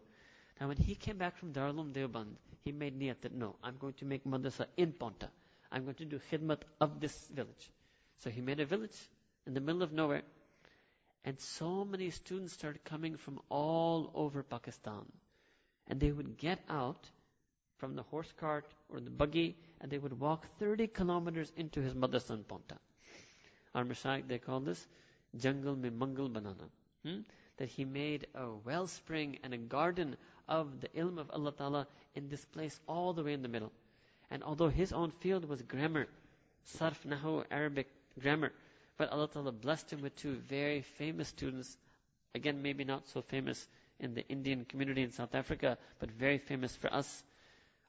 Now, 0.59 0.69
when 0.69 0.77
he 0.77 0.95
came 0.95 1.17
back 1.17 1.37
from 1.37 1.51
Darul 1.53 1.91
Deoband, 1.91 2.35
he 2.63 2.71
made 2.71 2.97
niyat 2.99 3.21
that 3.21 3.33
no, 3.33 3.55
I'm 3.63 3.77
going 3.77 3.93
to 3.95 4.05
make 4.05 4.23
madrasa 4.25 4.65
in 4.77 4.93
Ponta. 4.93 5.29
I'm 5.71 5.83
going 5.83 5.95
to 5.95 6.05
do 6.05 6.19
khidmat 6.31 6.59
of 6.79 6.99
this 7.01 7.27
village. 7.33 7.69
So 8.19 8.29
he 8.29 8.39
made 8.41 8.59
a 8.61 8.65
village 8.65 8.95
in 9.45 9.53
the 9.53 9.59
middle 9.59 9.83
of 9.83 9.91
nowhere. 9.91 10.21
And 11.25 11.39
so 11.39 11.83
many 11.83 12.11
students 12.11 12.53
started 12.53 12.83
coming 12.83 13.17
from 13.17 13.39
all 13.49 14.11
over 14.13 14.43
Pakistan. 14.43 15.05
And 15.87 15.99
they 15.99 16.11
would 16.11 16.37
get 16.37 16.59
out 16.69 17.09
from 17.77 17.95
the 17.95 18.03
horse 18.03 18.31
cart 18.39 18.65
or 18.89 18.99
the 18.99 19.09
buggy 19.09 19.55
and 19.81 19.91
they 19.91 19.97
would 19.97 20.19
walk 20.19 20.45
30 20.59 20.87
kilometers 20.87 21.51
into 21.57 21.81
his 21.81 21.93
madrasa 21.93 22.31
in 22.31 22.43
Paonta. 22.43 22.77
Our 23.73 23.83
Mashayikh, 23.83 24.27
they 24.27 24.37
call 24.37 24.59
this 24.59 24.87
jungle 25.37 25.75
mein 25.75 25.97
mangal 25.97 26.29
banana. 26.29 26.69
Hmm? 27.03 27.19
That 27.57 27.69
he 27.69 27.85
made 27.85 28.27
a 28.35 28.51
wellspring 28.63 29.39
and 29.43 29.53
a 29.53 29.57
garden 29.57 30.15
of 30.47 30.79
the 30.79 30.89
ilm 30.89 31.17
of 31.17 31.29
Allah 31.31 31.51
Ta'ala 31.51 31.87
in 32.13 32.29
this 32.29 32.45
place 32.45 32.79
all 32.87 33.13
the 33.13 33.23
way 33.23 33.33
in 33.33 33.41
the 33.41 33.47
middle. 33.47 33.71
And 34.29 34.43
although 34.43 34.69
his 34.69 34.93
own 34.93 35.11
field 35.11 35.45
was 35.45 35.61
grammar, 35.63 36.07
sarf, 36.65 37.05
nahu, 37.05 37.43
Arabic 37.51 37.87
grammar, 38.19 38.51
but 38.97 39.11
Allah 39.11 39.27
Ta'ala 39.27 39.51
blessed 39.51 39.93
him 39.93 40.01
with 40.01 40.15
two 40.15 40.35
very 40.35 40.81
famous 40.81 41.27
students, 41.27 41.77
again 42.33 42.61
maybe 42.61 42.83
not 42.83 43.07
so 43.07 43.21
famous 43.21 43.67
in 43.99 44.13
the 44.13 44.27
Indian 44.27 44.65
community 44.65 45.03
in 45.03 45.11
South 45.11 45.35
Africa, 45.35 45.77
but 45.99 46.11
very 46.11 46.37
famous 46.37 46.75
for 46.75 46.93
us. 46.93 47.23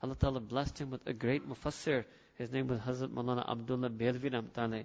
Allah 0.03 0.17
Ta'ala 0.17 0.41
blessed 0.41 0.79
him 0.79 0.91
with 0.91 1.07
a 1.07 1.13
great 1.13 1.49
mufassir. 1.49 2.05
His 2.35 2.53
name 2.53 2.69
was 2.69 2.81
Hazrat 2.81 3.09
Maulana 3.09 3.49
Abdullah 3.51 3.91
Belvi 3.91 4.31
Ramtale 4.31 4.85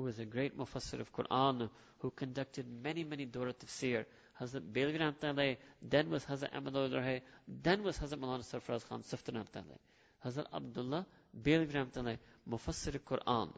who 0.00 0.04
was 0.06 0.18
a 0.18 0.24
great 0.24 0.56
mufassir 0.56 0.98
of 0.98 1.12
Quran, 1.12 1.68
who 1.98 2.10
conducted 2.10 2.64
many, 2.82 3.04
many 3.04 3.26
Dora 3.26 3.52
Tafsir. 3.52 4.06
Hazrat 4.40 4.62
Belvi 4.72 4.98
Ramtale, 4.98 5.58
then 5.82 6.08
was 6.08 6.24
Hazrat 6.24 6.56
Ahmad 6.56 6.72
Rahe, 6.72 7.20
then 7.46 7.82
was 7.82 7.98
Hazrat 7.98 8.18
Maulana 8.18 8.42
Sarfaraz 8.42 8.88
Khan 8.88 9.02
Siftan 9.02 9.34
Ramtale. 9.34 9.76
Hazrat 10.24 10.46
Abdullah 10.54 11.04
Belvi 11.38 11.74
Ramtale, 11.74 12.16
mufassir 12.48 12.94
of 12.94 13.04
Quran. 13.04 13.52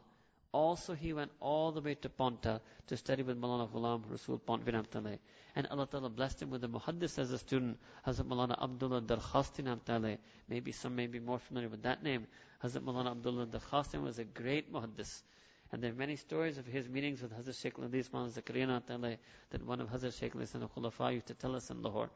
Also, 0.53 0.93
he 0.93 1.13
went 1.13 1.31
all 1.39 1.71
the 1.71 1.81
way 1.81 1.95
to 1.95 2.09
Paonta 2.09 2.61
to 2.85 2.95
study 2.95 3.23
with 3.23 3.41
Maulana 3.41 3.67
Ghulam 3.71 4.03
Rasul 4.07 4.37
Pont 4.37 4.63
Ramtale. 4.63 5.17
And 5.55 5.65
Allah 5.67 5.87
Ta'ala 5.87 6.09
blessed 6.09 6.43
him 6.43 6.51
with 6.51 6.63
a 6.63 6.67
muhaddis 6.67 7.17
as 7.17 7.31
a 7.31 7.39
student, 7.39 7.79
Hazrat 8.05 8.27
Maulana 8.27 8.61
Abdullah 8.61 9.01
Darkhasti 9.01 9.63
Ramtale. 9.63 10.19
Maybe 10.47 10.71
some 10.71 10.95
may 10.95 11.07
be 11.07 11.19
more 11.19 11.39
familiar 11.39 11.69
with 11.69 11.81
that 11.81 12.03
name. 12.03 12.27
Hazrat 12.63 12.83
Maulana 12.83 13.11
Abdullah 13.11 13.47
Darkhasti 13.47 13.99
was 13.99 14.19
a 14.19 14.25
great 14.25 14.71
muhaddis. 14.71 15.23
And 15.71 15.81
there 15.81 15.89
are 15.89 15.95
many 15.95 16.15
stories 16.17 16.59
of 16.59 16.67
his 16.67 16.87
meetings 16.87 17.23
with 17.23 17.33
Hazrat 17.33 17.59
Sheikh 17.59 17.77
Ladis 17.77 18.09
Maulana 18.11 18.39
Zakaria 18.39 19.17
that 19.49 19.65
one 19.65 19.81
of 19.81 19.89
Hazrat 19.89 20.19
Sheikh 20.19 20.35
and 20.35 20.43
the 20.43 20.67
Khulafa 20.67 21.13
used 21.15 21.25
to 21.27 21.33
tell 21.33 21.55
us 21.55 21.71
in 21.71 21.81
Lahore. 21.81 22.11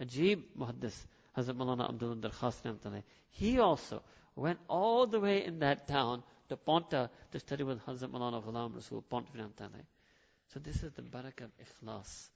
Ajib 0.00 0.40
Muhaddis, 0.58 0.94
Hazrat 1.36 1.56
Maulana 1.56 1.90
Abdul 1.90 2.16
Darkhas 2.16 3.02
He 3.28 3.58
also 3.58 4.02
went 4.34 4.58
all 4.66 5.06
the 5.06 5.20
way 5.20 5.44
in 5.44 5.58
that 5.58 5.86
town 5.86 6.22
to 6.52 6.58
Paonta 6.58 7.08
to 7.30 7.40
study 7.40 7.64
with 7.64 7.80
Hazrat 7.86 8.10
Maulana 8.10 8.44
Ghulam 8.44 8.74
Rasul 8.74 9.00
Pont 9.00 9.26
So 10.48 10.60
this 10.60 10.82
is 10.82 10.92
the 10.92 11.00
barakah 11.00 11.44
of 11.44 11.50
ikhlas. 11.56 12.28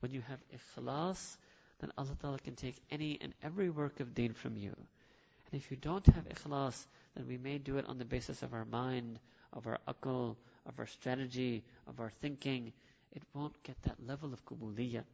When 0.00 0.10
you 0.12 0.22
have 0.22 0.40
ikhlas, 0.52 1.36
then 1.78 1.92
Allah 1.96 2.16
Ta'ala 2.20 2.38
can 2.40 2.56
take 2.56 2.82
any 2.90 3.16
and 3.20 3.32
every 3.44 3.70
work 3.70 4.00
of 4.00 4.12
deen 4.12 4.32
from 4.34 4.56
you. 4.56 4.74
And 4.76 5.60
if 5.60 5.70
you 5.70 5.76
don't 5.76 6.04
have 6.06 6.28
ikhlas, 6.28 6.84
then 7.14 7.28
we 7.28 7.38
may 7.38 7.58
do 7.58 7.78
it 7.78 7.86
on 7.86 7.96
the 7.98 8.04
basis 8.04 8.42
of 8.42 8.54
our 8.54 8.64
mind, 8.64 9.20
of 9.52 9.68
our 9.68 9.78
akal, 9.86 10.34
of 10.66 10.76
our 10.80 10.86
strategy, 10.86 11.62
of 11.86 12.00
our 12.00 12.10
thinking. 12.20 12.72
It 13.12 13.22
won't 13.34 13.62
get 13.62 13.80
that 13.82 14.04
level 14.04 14.32
of 14.32 14.44
kubuliyah. 14.46 15.04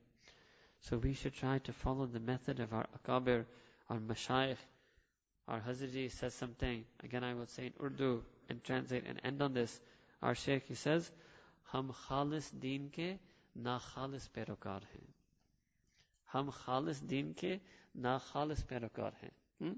So 0.81 0.97
we 0.97 1.13
should 1.13 1.35
try 1.35 1.59
to 1.59 1.73
follow 1.75 2.07
the 2.07 2.21
method 2.21 2.61
of 2.61 2.73
our 2.73 2.87
akabir, 3.05 3.45
our 3.91 3.99
mashayikh. 3.99 4.57
Our 5.47 5.61
Haziji 5.61 6.11
says 6.11 6.33
something, 6.33 6.85
again 7.05 7.23
I 7.23 7.35
will 7.35 7.47
say 7.47 7.67
in 7.67 7.73
Urdu 7.85 8.23
and 8.49 8.63
translate 8.65 9.05
and 9.07 9.21
end 9.25 9.43
on 9.43 9.53
this. 9.53 9.81
Our 10.23 10.35
Shaykh, 10.35 10.65
he 10.67 10.75
says, 10.75 11.11
Hum 11.65 11.93
khalis 12.09 12.51
deen 12.59 12.91
ke, 12.91 13.19
na 13.55 13.79
khalis 13.79 14.29
perokar 14.29 14.81
hain. 14.93 15.09
Hum 16.27 16.53
khalis 16.53 17.01
deen 17.07 17.35
ke, 17.35 17.61
na 17.95 18.19
khalis 18.19 18.65
perokar 18.65 19.13
hain. 19.21 19.31
Hmm? 19.61 19.73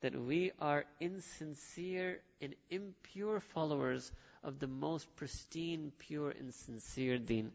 That 0.00 0.14
we 0.14 0.52
are 0.60 0.84
insincere 1.00 2.20
and 2.40 2.54
impure 2.70 3.40
followers 3.40 4.12
of 4.42 4.58
the 4.58 4.66
most 4.66 5.14
pristine, 5.16 5.92
pure 5.98 6.30
and 6.30 6.52
sincere 6.52 7.18
deen 7.18 7.52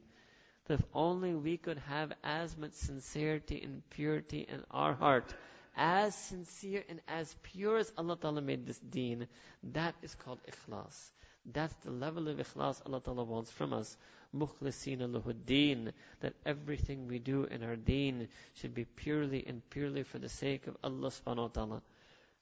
that 0.67 0.75
if 0.75 0.85
only 0.93 1.33
we 1.33 1.57
could 1.57 1.77
have 1.77 2.11
as 2.23 2.57
much 2.57 2.73
sincerity 2.73 3.61
and 3.63 3.81
purity 3.89 4.45
in 4.49 4.63
our 4.71 4.93
heart, 4.93 5.33
as 5.77 6.15
sincere 6.15 6.83
and 6.89 6.99
as 7.07 7.33
pure 7.43 7.77
as 7.77 7.91
Allah 7.97 8.17
Ta'ala 8.19 8.41
made 8.41 8.65
this 8.65 8.79
deen, 8.79 9.27
that 9.71 9.95
is 10.01 10.15
called 10.15 10.39
ikhlas. 10.49 11.11
That's 11.45 11.73
the 11.85 11.91
level 11.91 12.27
of 12.27 12.37
ikhlas 12.37 12.81
Allah 12.85 12.99
Ta'ala 12.99 13.23
wants 13.23 13.51
from 13.51 13.71
us. 13.71 13.95
Mukhlisina 14.35 15.09
lahuddin, 15.09 15.93
that 16.19 16.33
everything 16.45 17.07
we 17.07 17.19
do 17.19 17.45
in 17.45 17.63
our 17.63 17.75
deen 17.75 18.27
should 18.55 18.73
be 18.73 18.85
purely 18.85 19.45
and 19.47 19.67
purely 19.69 20.03
for 20.03 20.19
the 20.19 20.29
sake 20.29 20.67
of 20.67 20.75
Allah 20.83 21.09
subhanahu 21.09 21.37
wa 21.37 21.47
ta'ala. 21.47 21.81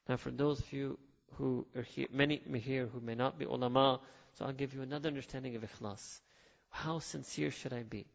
Now 0.09 0.17
for 0.17 0.31
those 0.31 0.59
of 0.59 0.73
you 0.73 0.97
who 1.33 1.65
are 1.75 1.83
here, 1.83 2.07
many 2.11 2.41
here 2.55 2.87
who 2.87 2.99
may 3.01 3.15
not 3.15 3.37
be 3.37 3.45
ulama, 3.45 3.99
so 4.33 4.45
I'll 4.45 4.53
give 4.53 4.73
you 4.73 4.81
another 4.81 5.09
understanding 5.09 5.55
of 5.55 5.63
ikhlas. 5.63 6.19
How 6.69 6.99
sincere 6.99 7.51
should 7.51 7.73
I 7.73 7.83
be? 7.83 8.05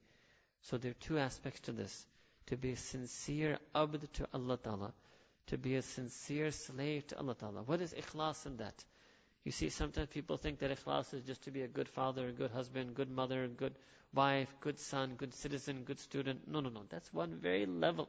So 0.62 0.77
there 0.77 0.91
are 0.91 1.01
two 1.07 1.18
aspects 1.18 1.61
to 1.61 1.73
this. 1.73 2.07
To 2.47 2.57
be 2.57 2.75
sincere 2.75 3.59
abd 3.75 4.12
to 4.14 4.29
Allah 4.35 4.57
Ta'ala. 4.57 4.93
To 5.51 5.59
be 5.59 5.74
a 5.74 5.82
sincere 5.82 6.53
slave 6.53 7.09
to 7.09 7.18
Allah 7.18 7.34
Ta'ala. 7.34 7.62
What 7.62 7.80
is 7.80 7.92
ikhlas 7.92 8.46
in 8.46 8.59
that? 8.59 8.84
You 9.42 9.51
see, 9.51 9.68
sometimes 9.68 10.09
people 10.09 10.36
think 10.36 10.61
that 10.61 10.70
ikhlas 10.70 11.12
is 11.12 11.24
just 11.24 11.42
to 11.42 11.51
be 11.51 11.62
a 11.62 11.66
good 11.66 11.88
father, 11.88 12.28
a 12.28 12.32
good 12.32 12.53
husband, 12.53 12.94
good 12.94 13.11
mother, 13.11 13.48
good 13.48 13.74
wife, 14.14 14.55
good 14.61 14.78
son, 14.78 15.14
good 15.16 15.34
citizen, 15.34 15.82
good 15.82 15.98
student. 15.98 16.46
No, 16.46 16.61
no, 16.61 16.68
no. 16.68 16.82
That's 16.88 17.12
one 17.12 17.34
very 17.42 17.66
level, 17.66 18.09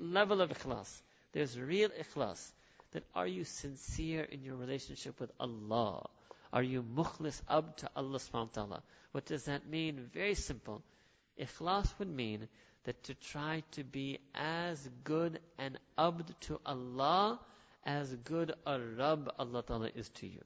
level 0.00 0.40
of 0.40 0.50
ikhlas. 0.50 0.90
There's 1.32 1.56
real 1.56 1.90
ikhlas. 1.90 2.50
That 2.90 3.04
are 3.14 3.28
you 3.28 3.44
sincere 3.44 4.22
in 4.22 4.42
your 4.42 4.56
relationship 4.56 5.20
with 5.20 5.30
Allah? 5.38 6.04
Are 6.52 6.62
you 6.64 6.82
mukhlis 6.82 7.40
abd 7.48 7.78
to 7.78 7.90
Allah 7.94 8.18
subhanahu 8.18 8.56
wa 8.56 8.62
ta'ala? 8.62 8.82
What 9.12 9.26
does 9.26 9.44
that 9.44 9.68
mean? 9.68 10.10
Very 10.12 10.34
simple. 10.34 10.82
Ikhlas 11.38 11.96
would 12.00 12.08
mean 12.08 12.48
that 12.84 13.02
to 13.04 13.14
try 13.14 13.62
to 13.72 13.84
be 13.84 14.18
as 14.34 14.88
good 15.04 15.38
an 15.58 15.78
abd 15.98 16.34
to 16.42 16.60
Allah 16.66 17.40
as 17.84 18.14
good 18.24 18.54
a 18.66 18.78
Rabb 18.78 19.30
Allah 19.38 19.62
Ta'ala 19.62 19.90
is 19.94 20.08
to 20.20 20.26
you. 20.26 20.40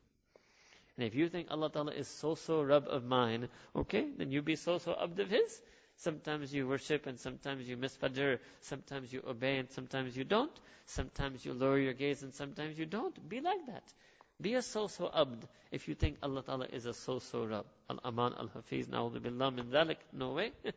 And 0.96 1.06
if 1.06 1.14
you 1.14 1.28
think 1.28 1.48
Allah 1.50 1.70
Ta'ala 1.70 1.92
is 1.92 2.08
so-so 2.08 2.62
Rabb 2.62 2.86
of 2.88 3.04
mine, 3.04 3.48
okay, 3.76 4.06
then 4.16 4.30
you 4.32 4.42
be 4.42 4.56
so-so 4.56 4.96
abd 5.00 5.20
of 5.20 5.30
His. 5.30 5.60
Sometimes 5.96 6.54
you 6.54 6.66
worship 6.66 7.06
and 7.06 7.18
sometimes 7.18 7.68
you 7.68 7.76
miss 7.76 7.96
Fajr, 7.96 8.38
sometimes 8.60 9.12
you 9.12 9.22
obey 9.26 9.58
and 9.58 9.70
sometimes 9.70 10.16
you 10.16 10.24
don't. 10.24 10.52
Sometimes 10.86 11.44
you 11.44 11.52
lower 11.54 11.78
your 11.78 11.92
gaze 11.92 12.22
and 12.22 12.32
sometimes 12.34 12.78
you 12.78 12.86
don't. 12.86 13.28
Be 13.28 13.40
like 13.40 13.66
that. 13.66 13.82
Be 14.40 14.54
a 14.54 14.62
so-so 14.62 15.10
abd 15.12 15.46
if 15.72 15.88
you 15.88 15.94
think 15.94 16.16
Allah 16.22 16.42
Ta'ala 16.42 16.66
is 16.72 16.86
a 16.86 16.94
so-so 16.94 17.44
Rabb. 17.44 17.66
Al-Aman 17.90 18.34
Al-Hafiz, 18.38 18.86
na'udhu 18.86 19.20
billah 19.20 19.50
min 19.52 19.66
dhalik. 19.66 19.98
No 20.12 20.32
way. 20.32 20.52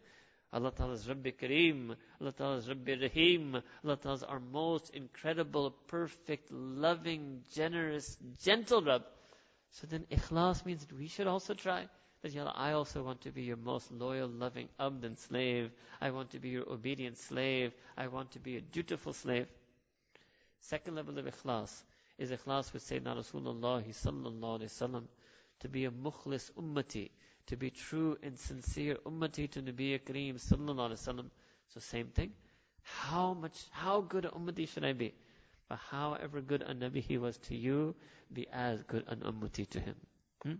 Allah 0.53 0.71
Ta'ala 0.71 0.93
is 0.93 1.07
Rabbi 1.07 1.31
Kareem. 1.31 1.95
Allah 2.19 2.31
Ta'ala 2.33 2.57
is 2.57 2.67
Rabbi 2.67 2.95
Rahim. 3.01 3.61
Allah 3.83 3.95
Ta'ala 3.97 4.15
is 4.15 4.23
our 4.23 4.39
most 4.39 4.89
incredible, 4.89 5.71
perfect, 5.87 6.51
loving, 6.51 7.41
generous, 7.53 8.17
gentle 8.43 8.81
Rabb. 8.81 9.03
So 9.71 9.87
then 9.87 10.05
ikhlas 10.11 10.65
means 10.65 10.85
that 10.85 10.97
we 10.97 11.07
should 11.07 11.27
also 11.27 11.53
try 11.53 11.87
that, 12.21 12.37
Allah, 12.37 12.53
I 12.55 12.73
also 12.73 13.01
want 13.01 13.21
to 13.21 13.31
be 13.31 13.43
your 13.43 13.57
most 13.57 13.91
loyal, 13.91 14.27
loving 14.27 14.67
abd 14.79 15.05
and 15.05 15.17
slave. 15.17 15.71
I 16.01 16.11
want 16.11 16.31
to 16.31 16.39
be 16.39 16.49
your 16.49 16.69
obedient 16.69 17.17
slave. 17.17 17.73
I 17.97 18.07
want 18.07 18.31
to 18.31 18.39
be 18.39 18.57
a 18.57 18.61
dutiful 18.61 19.13
slave. 19.13 19.47
Second 20.59 20.95
level 20.95 21.17
of 21.17 21.25
ikhlas 21.25 21.83
is 22.17 22.29
ikhlas 22.29 22.73
with 22.73 22.83
Sayyidina 22.83 23.17
Rasulullah 23.17 23.83
sallallahu 23.83 24.59
alayhi 24.59 24.65
wasallam 24.65 25.03
to 25.61 25.69
be 25.69 25.85
a 25.85 25.91
mukhlis 25.91 26.51
ummati, 26.51 27.09
to 27.47 27.55
be 27.55 27.69
true 27.69 28.17
and 28.21 28.37
sincere 28.37 28.97
ummati 29.05 29.49
to 29.49 29.61
Nabi 29.61 29.99
Kareem 29.99 30.35
sallallahu 30.35 30.91
alayhi 30.91 31.07
wasallam. 31.07 31.29
So 31.73 31.79
same 31.79 32.07
thing. 32.07 32.31
How 32.83 33.33
much, 33.33 33.57
how 33.71 34.01
good 34.01 34.25
an 34.25 34.31
ummati 34.31 34.67
should 34.67 34.83
I 34.83 34.93
be? 34.93 35.13
But 35.69 35.79
however 35.89 36.41
good 36.41 36.63
a 36.63 36.73
Nabi 36.73 37.01
he 37.01 37.17
was 37.17 37.37
to 37.49 37.55
you, 37.55 37.95
be 38.33 38.47
as 38.51 38.83
good 38.83 39.05
an 39.07 39.19
ummati 39.19 39.69
to 39.69 39.79
him. 39.79 39.95
Hmm? 40.43 40.53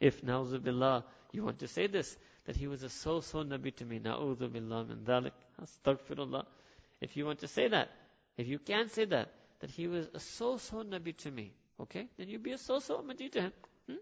If 0.00 0.22
na'udhu 0.22 1.04
you 1.32 1.44
want 1.44 1.58
to 1.60 1.68
say 1.68 1.86
this, 1.86 2.16
that 2.46 2.56
he 2.56 2.66
was 2.66 2.82
a 2.82 2.88
so-so 2.88 3.44
Nabi 3.44 3.74
to 3.76 3.84
me, 3.84 4.00
na'udhu 4.00 4.50
billah 4.50 4.88
min 4.88 5.04
dhalik, 5.04 5.32
astaghfirullah. 5.62 6.44
If 7.00 7.16
you 7.16 7.26
want 7.26 7.40
to 7.40 7.48
say 7.48 7.68
that, 7.68 7.90
if 8.36 8.48
you 8.48 8.58
can 8.58 8.88
say 8.88 9.04
that, 9.04 9.32
that 9.60 9.70
he 9.70 9.86
was 9.86 10.08
a 10.14 10.20
so-so 10.20 10.82
Nabi 10.82 11.16
to 11.18 11.30
me, 11.30 11.52
okay? 11.80 12.08
Then 12.16 12.28
you 12.28 12.38
be 12.38 12.52
a 12.52 12.58
so-so 12.58 13.02
Ummati 13.02 13.30
to 13.32 13.42
him. 13.42 13.52
Hmm? 13.88 13.96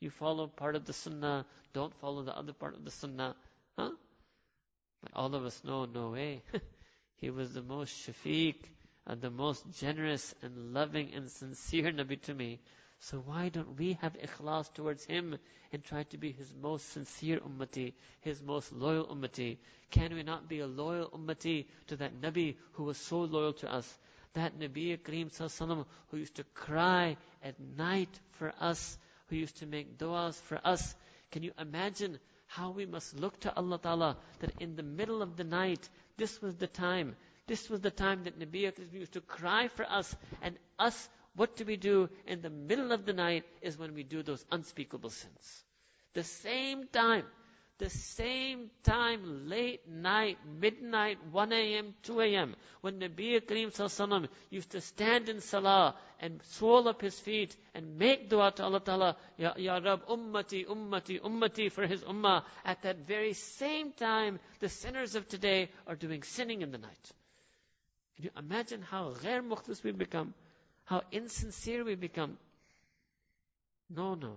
You 0.00 0.10
follow 0.10 0.46
part 0.46 0.76
of 0.76 0.84
the 0.84 0.92
Sunnah, 0.92 1.46
don't 1.72 1.94
follow 2.00 2.22
the 2.22 2.36
other 2.36 2.52
part 2.52 2.74
of 2.74 2.84
the 2.84 2.90
Sunnah. 2.90 3.36
Huh? 3.78 3.90
All 5.14 5.34
of 5.34 5.44
us 5.44 5.62
know, 5.64 5.84
no 5.84 6.10
way. 6.10 6.42
he 7.16 7.30
was 7.30 7.52
the 7.54 7.62
most 7.62 7.92
shafiq 8.06 8.56
and 9.06 9.20
the 9.20 9.30
most 9.30 9.64
generous 9.78 10.34
and 10.42 10.72
loving 10.72 11.12
and 11.14 11.30
sincere 11.30 11.92
Nabi 11.92 12.20
to 12.22 12.34
me. 12.34 12.60
So 13.00 13.18
why 13.18 13.50
don't 13.50 13.78
we 13.78 13.98
have 14.00 14.16
ikhlas 14.18 14.72
towards 14.72 15.04
him 15.04 15.36
and 15.72 15.84
try 15.84 16.04
to 16.04 16.16
be 16.16 16.32
his 16.32 16.54
most 16.54 16.88
sincere 16.90 17.40
ummati, 17.40 17.92
his 18.20 18.42
most 18.42 18.72
loyal 18.72 19.06
ummati? 19.06 19.58
Can 19.90 20.14
we 20.14 20.22
not 20.22 20.48
be 20.48 20.60
a 20.60 20.66
loyal 20.66 21.10
ummati 21.10 21.66
to 21.88 21.96
that 21.96 22.20
Nabi 22.20 22.56
who 22.72 22.84
was 22.84 22.96
so 22.96 23.20
loyal 23.20 23.52
to 23.54 23.72
us? 23.72 23.98
that 24.34 24.58
Nabi 24.58 24.98
Kareem 24.98 25.84
who 26.08 26.16
used 26.16 26.34
to 26.36 26.44
cry 26.54 27.16
at 27.42 27.54
night 27.60 28.08
for 28.32 28.52
us, 28.60 28.98
who 29.34 29.40
used 29.40 29.56
to 29.56 29.66
make 29.66 29.98
du'as 29.98 30.40
for 30.42 30.60
us. 30.64 30.94
Can 31.32 31.42
you 31.42 31.50
imagine 31.58 32.20
how 32.46 32.70
we 32.70 32.86
must 32.86 33.18
look 33.18 33.40
to 33.40 33.52
Allah 33.56 33.78
Ta'ala 33.80 34.16
that 34.38 34.52
in 34.60 34.76
the 34.76 34.82
middle 34.84 35.22
of 35.22 35.36
the 35.36 35.42
night, 35.42 35.88
this 36.16 36.40
was 36.40 36.54
the 36.54 36.68
time, 36.68 37.16
this 37.48 37.68
was 37.68 37.80
the 37.80 37.90
time 37.90 38.22
that 38.24 38.38
Nabi 38.38 38.70
used 38.92 39.12
to 39.14 39.20
cry 39.20 39.66
for 39.66 39.84
us 39.90 40.14
and 40.40 40.56
us, 40.78 41.08
what 41.34 41.56
do 41.56 41.64
we 41.64 41.76
do 41.76 42.08
in 42.28 42.42
the 42.42 42.50
middle 42.50 42.92
of 42.92 43.06
the 43.06 43.12
night 43.12 43.42
is 43.60 43.76
when 43.76 43.92
we 43.92 44.04
do 44.04 44.22
those 44.22 44.44
unspeakable 44.52 45.10
sins. 45.10 45.64
The 46.12 46.22
same 46.22 46.86
time 46.92 47.24
the 47.78 47.90
same 47.90 48.70
time, 48.84 49.48
late 49.48 49.88
night, 49.88 50.38
midnight, 50.60 51.18
1 51.32 51.52
a.m., 51.52 51.94
2 52.04 52.20
a.m., 52.20 52.54
when 52.82 53.00
Nabi 53.00 53.40
Kareem 53.40 53.72
Sallallahu 53.72 54.28
used 54.50 54.70
to 54.70 54.80
stand 54.80 55.28
in 55.28 55.40
salah 55.40 55.96
and 56.20 56.40
swell 56.50 56.86
up 56.88 57.00
his 57.00 57.18
feet 57.18 57.56
and 57.74 57.98
make 57.98 58.30
dua 58.30 58.52
to 58.52 58.62
Allah 58.62 58.80
Ta'ala, 58.80 59.16
Ya, 59.36 59.54
ya 59.56 59.78
Rab, 59.78 60.06
ummati, 60.06 60.64
ummati, 60.66 61.20
ummati 61.20 61.70
for 61.70 61.86
his 61.86 62.02
ummah. 62.04 62.44
At 62.64 62.82
that 62.82 62.98
very 63.06 63.32
same 63.32 63.92
time, 63.92 64.38
the 64.60 64.68
sinners 64.68 65.16
of 65.16 65.28
today 65.28 65.70
are 65.88 65.96
doing 65.96 66.22
sinning 66.22 66.62
in 66.62 66.70
the 66.70 66.78
night. 66.78 67.12
Can 68.16 68.26
you 68.26 68.30
imagine 68.38 68.82
how 68.82 69.10
ghair 69.14 69.42
mukhlis 69.42 69.82
we 69.82 69.90
become? 69.90 70.32
How 70.84 71.02
insincere 71.10 71.84
we 71.84 71.96
become? 71.96 72.38
No, 73.90 74.14
no 74.14 74.36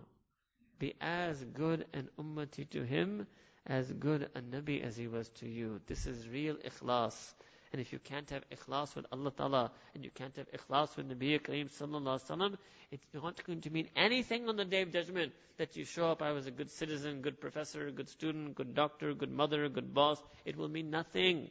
be 0.80 0.95
as 1.01 1.43
good 1.53 1.86
an 1.93 2.09
ummati 2.19 2.69
to 2.71 2.84
him, 2.84 3.28
as 3.65 3.91
good 3.93 4.30
a 4.36 4.41
nabi 4.41 4.82
as 4.84 4.95
he 4.95 5.07
was 5.07 5.30
to 5.30 5.47
you. 5.47 5.80
This 5.88 6.05
is 6.07 6.28
real 6.28 6.55
ikhlas. 6.55 7.34
And 7.73 7.82
if 7.82 7.91
you 7.91 7.99
can't 7.99 8.30
have 8.30 8.43
ikhlas 8.49 8.95
with 8.95 9.05
Allah 9.11 9.32
Ta'ala, 9.32 9.71
and 9.93 10.03
you 10.03 10.09
can't 10.11 10.36
have 10.38 10.47
ikhlas 10.51 10.95
with 10.95 11.09
Nabi 11.09 11.39
Kareem 11.41 11.69
Sallallahu 11.69 12.23
Alaihi 12.25 12.57
it's 12.91 13.03
not 13.13 13.43
going 13.43 13.59
to 13.61 13.69
mean 13.69 13.89
anything 13.95 14.47
on 14.47 14.55
the 14.55 14.63
day 14.63 14.82
of 14.84 14.93
judgment 14.93 15.34
that 15.57 15.75
you 15.75 15.84
show 15.84 16.09
up, 16.09 16.21
I 16.21 16.32
was 16.32 16.47
a 16.47 16.51
good 16.51 16.71
citizen, 16.71 17.21
good 17.21 17.41
professor, 17.41 17.91
good 17.91 18.07
student, 18.07 18.55
good 18.55 18.73
doctor, 18.73 19.13
good 19.13 19.32
mother, 19.32 19.67
good 19.67 19.93
boss. 19.93 20.21
It 20.45 20.55
will 20.55 20.69
mean 20.69 20.89
nothing. 20.89 21.49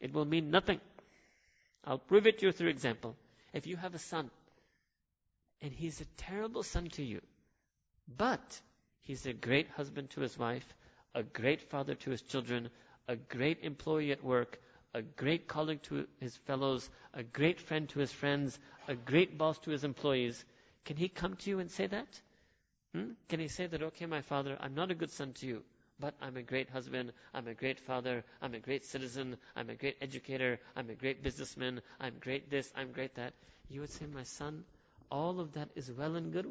It 0.00 0.14
will 0.14 0.24
mean 0.24 0.50
nothing. 0.50 0.80
I'll 1.84 1.98
prove 1.98 2.26
it 2.26 2.38
to 2.38 2.46
you 2.46 2.52
through 2.52 2.68
example. 2.70 3.14
If 3.52 3.66
you 3.66 3.76
have 3.76 3.94
a 3.94 3.98
son, 3.98 4.30
and 5.60 5.72
he's 5.72 6.00
a 6.00 6.06
terrible 6.16 6.62
son 6.62 6.88
to 6.90 7.02
you, 7.04 7.20
but 8.16 8.60
he's 9.00 9.26
a 9.26 9.32
great 9.32 9.68
husband 9.70 10.10
to 10.10 10.20
his 10.20 10.38
wife, 10.38 10.74
a 11.14 11.22
great 11.22 11.60
father 11.60 11.94
to 11.94 12.10
his 12.10 12.22
children, 12.22 12.70
a 13.08 13.16
great 13.16 13.58
employee 13.62 14.12
at 14.12 14.22
work, 14.22 14.60
a 14.94 15.02
great 15.02 15.46
colleague 15.48 15.82
to 15.82 16.06
his 16.18 16.36
fellows, 16.36 16.90
a 17.14 17.22
great 17.22 17.60
friend 17.60 17.88
to 17.88 17.98
his 17.98 18.12
friends, 18.12 18.58
a 18.88 18.94
great 18.94 19.38
boss 19.38 19.58
to 19.58 19.70
his 19.70 19.84
employees, 19.84 20.44
can 20.84 20.96
he 20.96 21.08
come 21.08 21.36
to 21.36 21.50
you 21.50 21.58
and 21.60 21.70
say 21.70 21.86
that? 21.86 22.20
Hmm? 22.94 23.10
Can 23.28 23.40
he 23.40 23.48
say 23.48 23.66
that, 23.66 23.82
okay, 23.82 24.06
my 24.06 24.20
father, 24.22 24.56
I'm 24.60 24.74
not 24.74 24.90
a 24.90 24.94
good 24.94 25.10
son 25.10 25.32
to 25.34 25.46
you, 25.46 25.62
but 26.00 26.14
I'm 26.20 26.36
a 26.36 26.42
great 26.42 26.68
husband, 26.70 27.12
I'm 27.34 27.46
a 27.46 27.54
great 27.54 27.78
father, 27.78 28.24
I'm 28.42 28.54
a 28.54 28.58
great 28.58 28.84
citizen, 28.84 29.36
I'm 29.54 29.70
a 29.70 29.74
great 29.74 29.96
educator, 30.00 30.58
I'm 30.74 30.90
a 30.90 30.94
great 30.94 31.22
businessman, 31.22 31.80
I'm 32.00 32.14
great 32.20 32.50
this, 32.50 32.72
I'm 32.74 32.90
great 32.92 33.14
that. 33.14 33.34
You 33.68 33.82
would 33.82 33.90
say, 33.90 34.06
my 34.06 34.24
son, 34.24 34.64
all 35.10 35.38
of 35.38 35.52
that 35.52 35.68
is 35.76 35.92
well 35.92 36.16
and 36.16 36.32
good. 36.32 36.46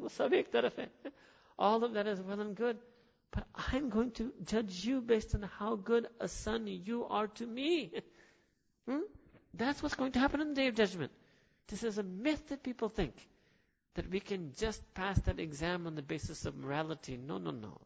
All 1.60 1.84
of 1.84 1.92
that 1.92 2.06
is 2.06 2.20
well 2.20 2.40
and 2.40 2.56
good. 2.56 2.78
But 3.30 3.46
I'm 3.54 3.90
going 3.90 4.10
to 4.12 4.32
judge 4.44 4.84
you 4.84 5.00
based 5.02 5.34
on 5.34 5.42
how 5.42 5.76
good 5.76 6.08
a 6.18 6.26
son 6.26 6.66
you 6.66 7.04
are 7.04 7.28
to 7.28 7.46
me. 7.46 7.92
hmm? 8.88 9.00
That's 9.54 9.82
what's 9.82 9.94
going 9.94 10.12
to 10.12 10.18
happen 10.18 10.40
on 10.40 10.48
the 10.48 10.54
day 10.54 10.68
of 10.68 10.74
judgment. 10.74 11.12
This 11.68 11.84
is 11.84 11.98
a 11.98 12.02
myth 12.02 12.48
that 12.48 12.62
people 12.62 12.88
think 12.88 13.14
that 13.94 14.10
we 14.10 14.20
can 14.20 14.52
just 14.58 14.82
pass 14.94 15.20
that 15.20 15.38
exam 15.38 15.86
on 15.86 15.94
the 15.94 16.02
basis 16.02 16.46
of 16.46 16.56
morality. 16.56 17.16
No, 17.16 17.38
no, 17.38 17.50
no. 17.50 17.78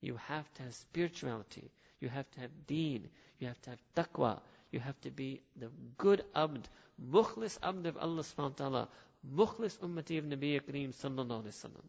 You 0.00 0.16
have 0.26 0.52
to 0.54 0.62
have 0.64 0.74
spirituality. 0.74 1.70
You 2.00 2.08
have 2.10 2.30
to 2.32 2.40
have 2.40 2.66
deen. 2.66 3.08
You 3.40 3.48
have 3.48 3.60
to 3.62 3.70
have 3.70 3.80
taqwa. 3.96 4.40
You 4.70 4.80
have 4.80 5.00
to 5.00 5.10
be 5.10 5.40
the 5.56 5.70
good 5.96 6.24
abd, 6.36 6.68
mukhlis 7.10 7.58
abd 7.62 7.86
of 7.86 7.96
Allah 7.96 8.22
subhanahu 8.22 8.60
wa 8.60 8.68
ta'ala, 8.68 8.88
mukhlis 9.34 9.78
ummati 9.78 10.18
of 10.18 10.24
Nabi 10.26 10.60
Kareem 10.60 10.94
sallallahu 10.94 11.42
alayhi 11.42 11.64
wa 11.64 11.80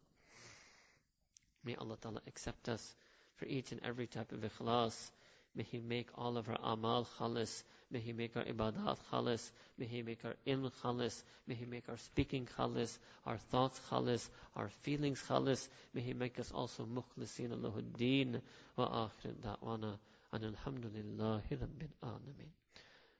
May 1.63 1.75
Allah 1.75 1.97
ta'ala 2.01 2.21
accept 2.27 2.69
us 2.69 2.95
for 3.35 3.45
each 3.45 3.71
and 3.71 3.81
every 3.83 4.07
type 4.07 4.31
of 4.31 4.39
ikhlas. 4.39 5.11
May 5.55 5.63
He 5.63 5.79
make 5.79 6.07
all 6.15 6.37
of 6.37 6.47
our 6.47 6.57
amal 6.61 7.07
khalis. 7.17 7.63
May 7.91 7.99
He 7.99 8.13
make 8.13 8.37
our 8.37 8.43
ibadat 8.43 8.97
khalis. 9.11 9.51
May 9.77 9.85
He 9.85 10.01
make 10.03 10.23
our 10.23 10.35
ilm 10.45 10.71
khalis. 10.83 11.23
May 11.47 11.55
He 11.55 11.65
make 11.65 11.89
our 11.89 11.97
speaking 11.97 12.47
khalis, 12.57 12.97
our 13.25 13.37
thoughts 13.37 13.79
khalis, 13.89 14.29
our 14.55 14.69
feelings 14.83 15.21
khalis. 15.27 15.67
May 15.93 16.01
He 16.01 16.13
make 16.13 16.39
us 16.39 16.51
also 16.51 16.85
mukhlisin 16.85 17.51
Allahuddin 17.51 18.41
wa 18.77 19.07
akhir 19.07 19.33
da'wana 19.43 19.97
and 20.31 20.43
alhamdulillahi 20.55 21.57
rabbil 21.57 21.93
alameen. 22.03 22.51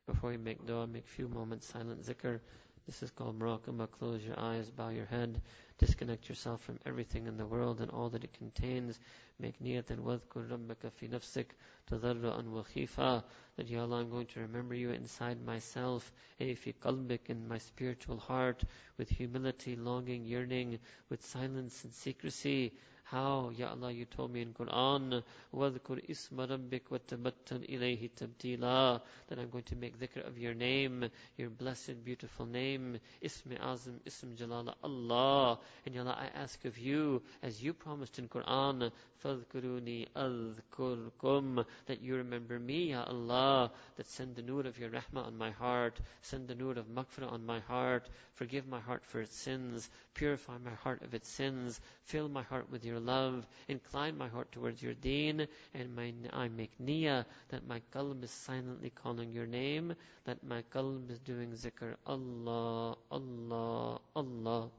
Before 0.06 0.30
we 0.30 0.38
make 0.38 0.66
dua, 0.66 0.88
make 0.88 1.08
few 1.08 1.28
moments 1.28 1.68
silent 1.68 2.04
zikr. 2.06 2.40
This 2.86 3.04
is 3.04 3.12
called 3.12 3.40
muraqabah. 3.40 3.92
Close 3.92 4.24
your 4.24 4.40
eyes, 4.40 4.70
bow 4.70 4.90
your 4.90 5.06
head. 5.06 5.42
Disconnect 5.80 6.27
yourself 6.27 6.61
from 6.61 6.77
everything 6.86 7.25
in 7.25 7.38
the 7.38 7.45
world 7.45 7.80
and 7.80 7.89
all 7.89 8.09
that 8.09 8.25
it 8.25 8.34
contains. 8.34 8.99
Make 9.39 9.57
niyat 9.63 9.89
and 9.89 10.03
wadhkur 10.03 10.49
rabbaka 10.49 10.91
fi 10.91 11.07
nafsik 11.07 11.45
tadarru'an 11.89 12.51
wa 12.51 12.63
khifa. 12.63 13.23
That 13.55 13.69
Ya 13.69 13.84
Allah, 13.84 14.01
I'm 14.01 14.09
going 14.09 14.27
to 14.27 14.41
remember 14.41 14.75
you 14.75 14.91
inside 14.91 15.41
myself, 15.45 16.11
ay 16.41 16.53
fi 16.55 16.73
qalbik, 16.73 17.30
in 17.30 17.47
my 17.47 17.57
spiritual 17.57 18.17
heart, 18.17 18.61
with 18.97 19.09
humility, 19.09 19.77
longing, 19.77 20.25
yearning, 20.25 20.80
with 21.09 21.25
silence 21.25 21.84
and 21.86 21.93
secrecy. 21.93 22.73
How, 23.09 23.51
Ya 23.55 23.68
Allah, 23.68 23.93
you 23.93 24.07
told 24.07 24.32
me 24.32 24.41
in 24.41 24.55
Quran, 24.55 25.22
وَذْكُرْ 25.55 26.09
إِسْمَ 26.09 26.41
رَبِّكَ 26.41 26.89
وَتَبَتَّلْ 26.91 27.68
إِلَيْهِ 27.68 28.11
تَبْتِيلًا 28.16 29.01
That 29.28 29.39
I'm 29.39 29.51
going 29.51 29.64
to 29.64 29.76
make 29.76 30.01
dhikr 30.01 30.26
of 30.26 30.39
your 30.39 30.55
name, 30.55 31.11
your 31.37 31.51
blessed, 31.51 32.03
beautiful 32.03 32.47
name, 32.47 32.99
Ism 33.20 33.53
Azim, 33.61 34.01
Ism 34.07 34.35
Jalala, 34.37 34.74
Allah. 34.82 35.59
And 35.85 35.95
Ya 35.95 36.01
Allah, 36.01 36.16
I 36.18 36.26
ask 36.37 36.64
of 36.64 36.78
you, 36.78 37.22
as 37.43 37.62
you 37.62 37.74
promised 37.74 38.18
in 38.18 38.26
Quran, 38.26 38.91
فَاذْكُرُونِي 39.24 40.09
أَذْكُرْكُمْ 40.14 41.64
That 41.87 42.03
you 42.03 42.16
remember 42.16 42.59
me, 42.59 42.91
Ya 42.91 43.05
Allah, 43.05 43.70
that 43.97 44.07
send 44.07 44.37
the 44.37 44.43
nur 44.43 44.66
of 44.66 44.78
your 44.78 44.91
rahmah 44.91 45.26
on 45.26 45.39
my 45.39 45.51
heart, 45.51 45.99
send 46.20 46.47
the 46.47 46.55
nur 46.55 46.72
of 46.72 46.87
maghfirah 46.89 47.32
on 47.32 47.47
my 47.47 47.61
heart, 47.61 48.09
forgive 48.35 48.66
my 48.68 48.80
heart 48.80 49.03
for 49.05 49.20
its 49.20 49.35
sins, 49.35 49.89
purify 50.12 50.59
my 50.59 50.74
heart 50.74 51.01
of 51.03 51.14
its 51.14 51.28
sins, 51.28 51.80
fill 52.05 52.28
my 52.28 52.43
heart 52.43 52.70
with 52.70 52.85
your 52.85 53.01
love, 53.01 53.47
incline 53.68 54.18
my 54.18 54.28
heart 54.28 54.53
towards 54.53 54.82
your 54.82 54.95
deen, 54.95 55.49
and 55.72 55.97
my, 55.97 56.12
I 56.32 56.49
make 56.49 56.78
niyyah 56.78 57.24
that 57.49 57.66
my 57.66 57.80
qalb 57.95 58.22
is 58.22 58.30
silently 58.30 58.91
calling 58.91 59.32
your 59.32 59.47
name, 59.47 59.95
that 60.24 60.45
my 60.45 60.62
qalb 60.70 61.11
is 61.11 61.18
doing 61.20 61.53
zikr, 61.53 61.95
Allah, 62.07 62.97
Allah, 63.11 64.01
Allah. 64.14 64.70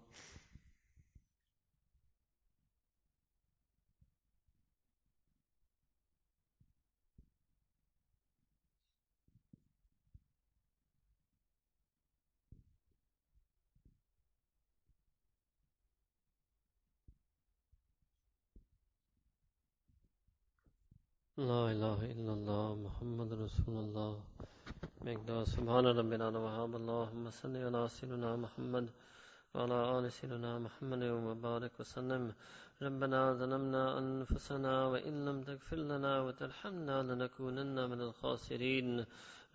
لا 21.40 21.72
إله 21.72 21.98
إلا 22.12 22.32
الله 22.36 22.66
محمد 22.86 23.30
رسول 23.32 23.76
الله. 23.84 24.12
مقدار 25.08 25.44
سبحان 25.54 25.86
ربنا 26.00 26.26
وهاب 26.44 26.72
اللهم 26.80 27.24
صل 27.40 27.54
على 27.56 27.82
سيدنا 27.96 28.30
محمد 28.44 28.86
وعلى 29.54 29.78
آل 29.96 30.04
سيدنا 30.12 30.52
محمد 30.66 31.02
وبارك 31.02 31.72
وسلم. 31.80 32.24
ربنا 32.86 33.20
ظلمنا 33.40 33.84
أنفسنا 34.00 34.74
وإن 34.92 35.14
لم 35.26 35.38
تغفر 35.48 35.80
لنا 35.92 36.12
وترحمنا 36.26 36.96
لنكونن 37.08 37.76
من 37.90 38.00
الخاسرين. 38.08 38.88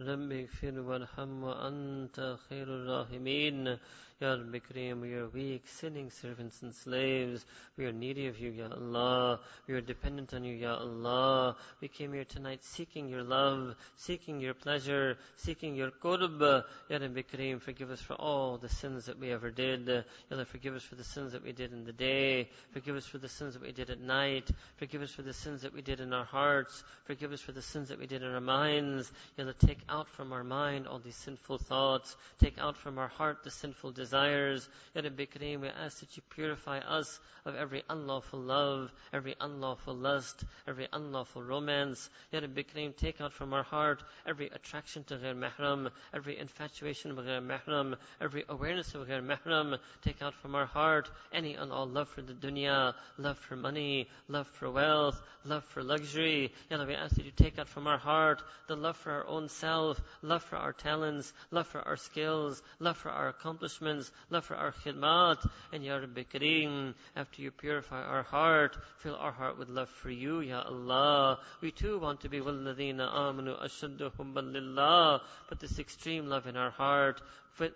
رب 0.09 0.29
اغفر 0.41 0.75
وارحم 0.87 1.31
وأنت 1.47 2.17
خير 2.45 2.67
الراحمين. 2.79 3.77
Ya 4.21 4.29
Rabbi 4.29 4.59
Kareem, 4.59 5.01
we 5.01 5.13
are 5.13 5.27
weak, 5.27 5.67
sinning 5.67 6.09
servants 6.09 6.61
and 6.61 6.73
slaves. 6.73 7.45
We 7.75 7.85
are 7.85 7.91
needy 7.91 8.27
of 8.27 8.39
you, 8.39 8.49
Ya 8.49 8.69
Allah. 8.71 9.41
We 9.67 9.73
are 9.73 9.81
dependent 9.81 10.33
on 10.33 10.45
you, 10.45 10.55
Ya 10.55 10.77
Allah. 10.77 11.57
We 11.81 11.89
came 11.89 12.13
here 12.13 12.23
tonight 12.23 12.63
seeking 12.63 13.09
your 13.09 13.23
love, 13.23 13.75
seeking 13.97 14.39
your 14.39 14.53
pleasure, 14.53 15.17
seeking 15.35 15.75
your 15.75 15.91
qurb. 15.91 16.63
Ya 16.89 16.97
Rabbi 16.97 17.23
Kareem, 17.23 17.59
forgive 17.59 17.91
us 17.91 17.99
for 17.99 18.13
all 18.13 18.57
the 18.57 18.69
sins 18.69 19.05
that 19.07 19.19
we 19.19 19.33
ever 19.33 19.51
did. 19.51 19.85
Ya 19.89 20.03
Allah, 20.31 20.45
forgive 20.45 20.75
us 20.75 20.83
for 20.83 20.95
the 20.95 21.03
sins 21.03 21.33
that 21.33 21.43
we 21.43 21.51
did 21.51 21.73
in 21.73 21.83
the 21.83 21.91
day. 21.91 22.49
Forgive 22.71 22.95
us 22.95 23.05
for 23.05 23.17
the 23.17 23.27
sins 23.27 23.55
that 23.55 23.63
we 23.63 23.73
did 23.73 23.89
at 23.89 23.99
night. 23.99 24.49
Forgive 24.77 25.01
us 25.01 25.11
for 25.11 25.23
the 25.23 25.33
sins 25.33 25.61
that 25.63 25.73
we 25.73 25.81
did 25.81 25.99
in 25.99 26.13
our 26.13 26.23
hearts. 26.23 26.85
Forgive 27.03 27.33
us 27.33 27.41
for 27.41 27.51
the 27.51 27.61
sins 27.61 27.89
that 27.89 27.99
we 27.99 28.07
did 28.07 28.23
in 28.23 28.31
our 28.31 28.39
minds. 28.39 29.11
Ya 29.37 29.43
Allah, 29.43 29.55
take 29.59 29.79
out 29.89 30.07
from 30.07 30.31
our 30.31 30.45
mind 30.45 30.87
all 30.87 30.99
these 30.99 31.17
sinful 31.17 31.57
thoughts. 31.57 32.15
Take 32.39 32.57
out 32.59 32.77
from 32.77 32.97
our 32.97 33.09
heart 33.09 33.43
the 33.43 33.51
sinful 33.51 33.91
desires 33.91 34.04
desires. 34.05 34.69
Ya 34.93 35.01
Rabbi 35.01 35.25
Kareem, 35.25 35.61
we 35.61 35.67
ask 35.67 35.99
that 35.99 36.15
you 36.15 36.21
purify 36.29 36.77
us 36.79 37.19
of 37.45 37.55
every 37.55 37.83
unlawful 37.89 38.39
love, 38.39 38.91
every 39.13 39.35
unlawful 39.41 39.95
lust, 39.95 40.43
every 40.67 40.87
unlawful 40.93 41.41
romance. 41.41 42.09
Ya 42.31 42.39
Rabbi 42.39 42.61
Kareem, 42.61 42.95
take 42.95 43.21
out 43.21 43.33
from 43.33 43.53
our 43.53 43.63
heart 43.63 44.03
every 44.27 44.47
attraction 44.49 45.03
to 45.05 45.15
ghair 45.15 45.35
mahram, 45.35 45.89
every 46.13 46.37
infatuation 46.37 47.15
with 47.15 47.25
ghair 47.25 47.41
mahram, 47.41 47.95
every 48.21 48.45
awareness 48.49 48.93
of 48.93 49.07
ghair 49.07 49.23
mahram. 49.23 49.77
Take 50.03 50.21
out 50.21 50.35
from 50.35 50.55
our 50.55 50.65
heart 50.67 51.09
any 51.33 51.55
and 51.55 51.71
all 51.71 51.87
love 51.87 52.09
for 52.09 52.21
the 52.21 52.33
dunya, 52.33 52.93
love 53.17 53.39
for 53.39 53.55
money, 53.55 54.07
love 54.27 54.47
for 54.47 54.69
wealth, 54.69 55.21
love 55.45 55.63
for 55.65 55.83
luxury. 55.83 56.51
Ya 56.69 56.77
Allah, 56.77 56.87
we 56.87 56.95
ask 56.95 57.15
that 57.15 57.25
you 57.25 57.31
take 57.35 57.57
out 57.59 57.67
from 57.67 57.87
our 57.87 57.97
heart 57.97 58.41
the 58.67 58.75
love 58.75 58.97
for 58.97 59.11
our 59.11 59.27
own 59.27 59.49
self, 59.49 59.99
love 60.21 60.43
for 60.43 60.57
our 60.57 60.73
talents, 60.73 61.33
love 61.51 61.67
for 61.67 61.81
our 61.81 61.97
skills, 61.97 62.61
love 62.79 62.97
for 62.97 63.09
our 63.09 63.29
accomplishments, 63.29 63.94
love 64.30 64.44
for 64.44 64.56
our 64.56 64.72
khidmat, 64.72 65.48
and 65.72 65.84
Ya 65.84 65.96
Rabbi 65.96 66.22
Kareem, 66.22 66.94
after 67.16 67.42
you 67.42 67.50
purify 67.50 68.02
our 68.02 68.22
heart, 68.22 68.76
fill 68.98 69.16
our 69.16 69.32
heart 69.32 69.58
with 69.58 69.68
love 69.68 69.88
for 69.88 70.10
you, 70.10 70.40
Ya 70.40 70.62
Allah. 70.62 71.38
We 71.60 71.70
too 71.70 71.98
want 71.98 72.20
to 72.20 72.28
be 72.28 72.40
وَالَّذِينَ 72.40 72.96
آمَنُوا 72.96 73.64
أَشَدُّ 73.64 74.12
حُبًّا 74.12 74.52
لِلَّهِ 74.52 75.20
Put 75.48 75.60
this 75.60 75.78
extreme 75.78 76.26
love 76.26 76.46
in 76.46 76.56
our 76.56 76.70
heart, 76.70 77.20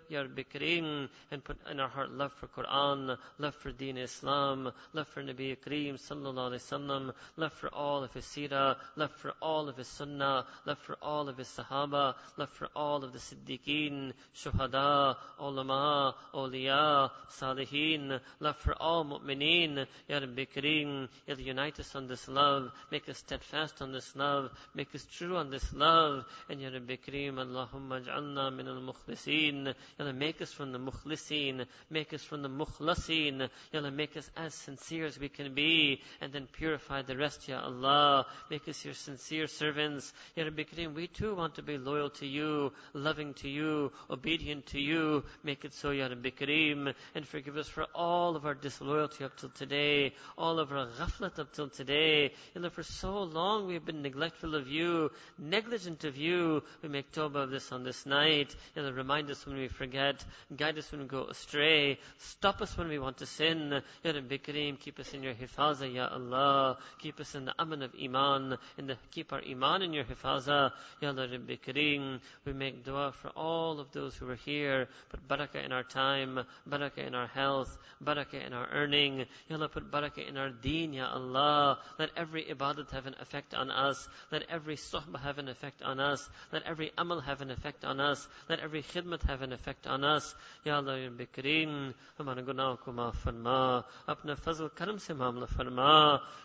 Ya 0.08 0.20
Rabbi 0.22 0.42
Kareem 0.42 1.08
and 1.30 1.42
put 1.42 1.56
in 1.70 1.80
our 1.80 1.88
heart 1.88 2.10
love 2.10 2.32
for 2.34 2.48
Quran, 2.48 3.16
love 3.38 3.54
for 3.54 3.72
Deen 3.72 3.96
Islam, 3.96 4.72
love 4.92 5.08
for 5.08 5.22
Nabi 5.22 5.56
Kareem 5.56 5.94
sallallahu 5.94 6.52
alayhi 6.52 6.60
wasallam, 6.60 7.12
love 7.36 7.52
for 7.54 7.68
all 7.68 8.04
of 8.04 8.12
his 8.12 8.24
seerah, 8.24 8.76
love 8.96 9.10
for 9.12 9.32
all 9.40 9.68
of 9.68 9.76
his 9.76 9.88
sunnah, 9.88 10.44
love 10.66 10.78
for 10.78 10.96
all 11.00 11.28
of 11.28 11.38
his 11.38 11.48
sahaba, 11.48 12.14
love 12.36 12.50
for 12.50 12.68
all 12.76 13.02
of 13.04 13.12
the 13.12 13.18
siddiqeen, 13.18 14.12
shuhada, 14.36 15.16
ulama, 15.38 16.14
awliya, 16.34 17.10
salihin, 17.30 18.20
love 18.40 18.56
for 18.56 18.74
all 18.74 19.04
mu'mineen, 19.04 19.86
Ya 20.08 20.18
Rabbi 20.18 20.44
Kareem, 20.44 21.08
Ya 21.26 21.34
unite 21.36 21.80
us 21.80 21.94
on 21.94 22.06
this 22.06 22.28
love, 22.28 22.70
make 22.90 23.08
us 23.08 23.18
steadfast 23.18 23.80
on 23.80 23.92
this 23.92 24.14
love, 24.14 24.50
make 24.74 24.94
us 24.94 25.06
true 25.10 25.36
on 25.36 25.50
this 25.50 25.72
love, 25.72 26.24
and 26.50 26.60
Ya 26.60 26.68
Rabbi 26.68 26.96
Kareem, 26.96 27.34
Allahumma 27.34 28.04
ja'alna 28.04 28.54
min 28.54 28.68
al-mukhlisin, 28.68 29.69
Ya 29.98 30.04
Allah, 30.04 30.12
make 30.12 30.40
us 30.40 30.52
from 30.52 30.72
the 30.72 30.78
mukhlisin, 30.78 31.66
make 31.90 32.12
us 32.12 32.22
from 32.22 32.42
the 32.42 32.48
mukhlasin. 32.48 33.48
Ya 33.72 33.80
Allah, 33.80 33.90
make 33.90 34.16
us 34.16 34.30
as 34.36 34.54
sincere 34.54 35.06
as 35.06 35.18
we 35.18 35.28
can 35.28 35.54
be, 35.54 36.00
and 36.20 36.32
then 36.32 36.46
purify 36.52 37.02
the 37.02 37.16
rest, 37.16 37.48
Ya 37.48 37.62
Allah. 37.62 38.26
Make 38.50 38.68
us 38.68 38.84
your 38.84 38.94
sincere 38.94 39.46
servants. 39.46 40.12
Ya 40.36 40.44
Rabbi 40.44 40.62
Kareem, 40.62 40.94
we 40.94 41.06
too 41.06 41.34
want 41.34 41.54
to 41.56 41.62
be 41.62 41.78
loyal 41.78 42.10
to 42.10 42.26
you, 42.26 42.72
loving 42.94 43.34
to 43.34 43.48
you, 43.48 43.92
obedient 44.08 44.66
to 44.66 44.80
you. 44.80 45.24
Make 45.42 45.64
it 45.64 45.74
so, 45.74 45.90
Ya 45.90 46.06
Rabbi 46.06 46.30
Kareem, 46.30 46.94
and 47.14 47.26
forgive 47.26 47.56
us 47.56 47.68
for 47.68 47.86
all 47.94 48.36
of 48.36 48.46
our 48.46 48.54
disloyalty 48.54 49.24
up 49.24 49.36
till 49.36 49.50
today, 49.50 50.14
all 50.36 50.58
of 50.58 50.72
our 50.72 50.86
ghaflat 50.86 51.38
up 51.38 51.52
till 51.52 51.68
today. 51.68 52.24
Ya 52.54 52.60
Allah, 52.60 52.70
for 52.70 52.82
so 52.82 53.22
long 53.22 53.66
we 53.66 53.74
have 53.74 53.84
been 53.84 54.02
neglectful 54.02 54.54
of 54.54 54.68
you, 54.68 55.10
negligent 55.38 56.04
of 56.04 56.16
you. 56.16 56.62
We 56.82 56.88
make 56.88 57.12
tawbah 57.12 57.44
of 57.44 57.50
this 57.50 57.72
on 57.72 57.84
this 57.84 58.06
night. 58.06 58.54
Ya 58.74 58.82
Allah, 58.82 58.92
remind 58.92 59.30
us 59.30 59.46
when 59.46 59.56
we 59.56 59.59
forget, 59.68 60.24
guide 60.56 60.78
us 60.78 60.90
when 60.90 61.02
we 61.02 61.06
go 61.06 61.24
astray, 61.24 61.98
stop 62.18 62.60
us 62.60 62.76
when 62.76 62.88
we 62.88 62.98
want 62.98 63.18
to 63.18 63.26
sin. 63.26 63.82
Ya 64.04 64.12
Rabbi 64.12 64.36
Kareem, 64.38 64.78
keep 64.78 64.98
us 64.98 65.12
in 65.14 65.22
your 65.22 65.34
hifaza, 65.34 65.92
Ya 65.92 66.08
Allah. 66.08 66.78
Keep 66.98 67.20
us 67.20 67.34
in 67.34 67.44
the 67.44 67.54
aman 67.58 67.82
of 67.82 67.92
iman, 68.02 68.56
in 68.78 68.86
the, 68.86 68.96
keep 69.10 69.32
our 69.32 69.42
iman 69.48 69.82
in 69.82 69.92
your 69.92 70.04
hifaza. 70.04 70.72
Ya 71.00 71.10
Rabbi 71.10 71.56
Kareem, 71.56 72.20
we 72.44 72.52
make 72.52 72.84
dua 72.84 73.12
for 73.12 73.28
all 73.30 73.80
of 73.80 73.90
those 73.92 74.14
who 74.16 74.28
are 74.28 74.36
here. 74.36 74.88
Put 75.08 75.26
barakah 75.26 75.64
in 75.64 75.72
our 75.72 75.82
time, 75.82 76.40
barakah 76.68 77.06
in 77.06 77.14
our 77.14 77.26
health, 77.26 77.76
barakah 78.02 78.46
in 78.46 78.52
our 78.52 78.68
earning. 78.72 79.26
Ya 79.48 79.56
Allah, 79.56 79.68
put 79.68 79.90
barakah 79.90 80.28
in 80.28 80.36
our 80.36 80.50
deen, 80.50 80.92
Ya 80.92 81.10
Allah. 81.12 81.78
Let 81.98 82.10
every 82.16 82.44
ibadat 82.44 82.90
have 82.90 83.06
an 83.06 83.14
effect 83.20 83.54
on 83.54 83.70
us. 83.70 84.08
Let 84.30 84.44
every 84.48 84.76
suhbah 84.76 85.20
have 85.22 85.38
an 85.38 85.48
effect 85.48 85.82
on 85.82 86.00
us. 86.00 86.28
Let 86.52 86.62
every 86.64 86.92
amal 86.98 87.20
have 87.20 87.40
an 87.40 87.50
effect 87.50 87.84
on 87.84 88.00
us. 88.00 88.28
Let 88.48 88.60
every 88.60 88.82
khidmat 88.82 89.22
have 89.28 89.42
an 89.42 89.49
an 89.50 89.54
effect 89.54 89.86
on 89.86 90.04
us. 90.06 90.34
یا 90.64 90.76
اللہ 90.76 90.90
رب 90.90 91.22
کریم 91.32 91.70
ہمارے 92.18 92.42
گناہوں 92.46 92.76
کو 92.76 92.92
معاف 92.92 93.22
فرما 93.22 93.60
اپنا 94.06 94.34
فضل 94.44 94.66
کرم 94.74 94.96
سے 94.96 95.14
معاملہ 95.14 95.44
فرما 95.56 95.92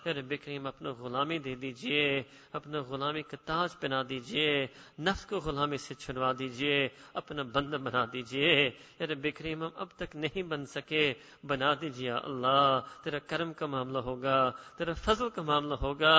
یا 0.05 0.13
رب 0.13 0.33
کریم 0.43 0.67
اپنا 0.67 0.91
غلامی 0.99 1.37
دے 1.39 1.55
دیجیے 1.55 2.05
اپنا 2.53 2.79
غلامی 2.81 3.21
کا 3.21 3.37
تاج 3.45 3.75
پہنا 3.79 4.01
دیجیے 4.09 4.47
نفس 4.99 5.25
کو 5.25 5.39
غلامی 5.39 5.77
سے 5.77 5.93
چھڑوا 5.95 6.31
دیجیے 6.39 6.77
اپنا 7.13 7.43
بند 7.53 7.73
بنا 7.75 8.05
دیجیے 8.13 8.53
یا 8.99 9.07
رب 9.07 9.27
کریم 9.35 9.63
ہم 9.63 9.69
اب 9.75 9.89
تک 9.95 10.15
نہیں 10.15 10.43
بن 10.43 10.65
سکے 10.65 11.03
بنا 11.43 11.73
دیجیے 11.81 12.11
اللہ 12.13 12.79
تیرا 13.03 13.19
کرم 13.27 13.53
کا 13.53 13.65
معاملہ 13.65 13.99
ہوگا 13.99 14.39
تیرا 14.77 14.93
فضل 15.03 15.29
کا 15.29 15.41
معاملہ 15.41 15.75
ہوگا 15.81 16.15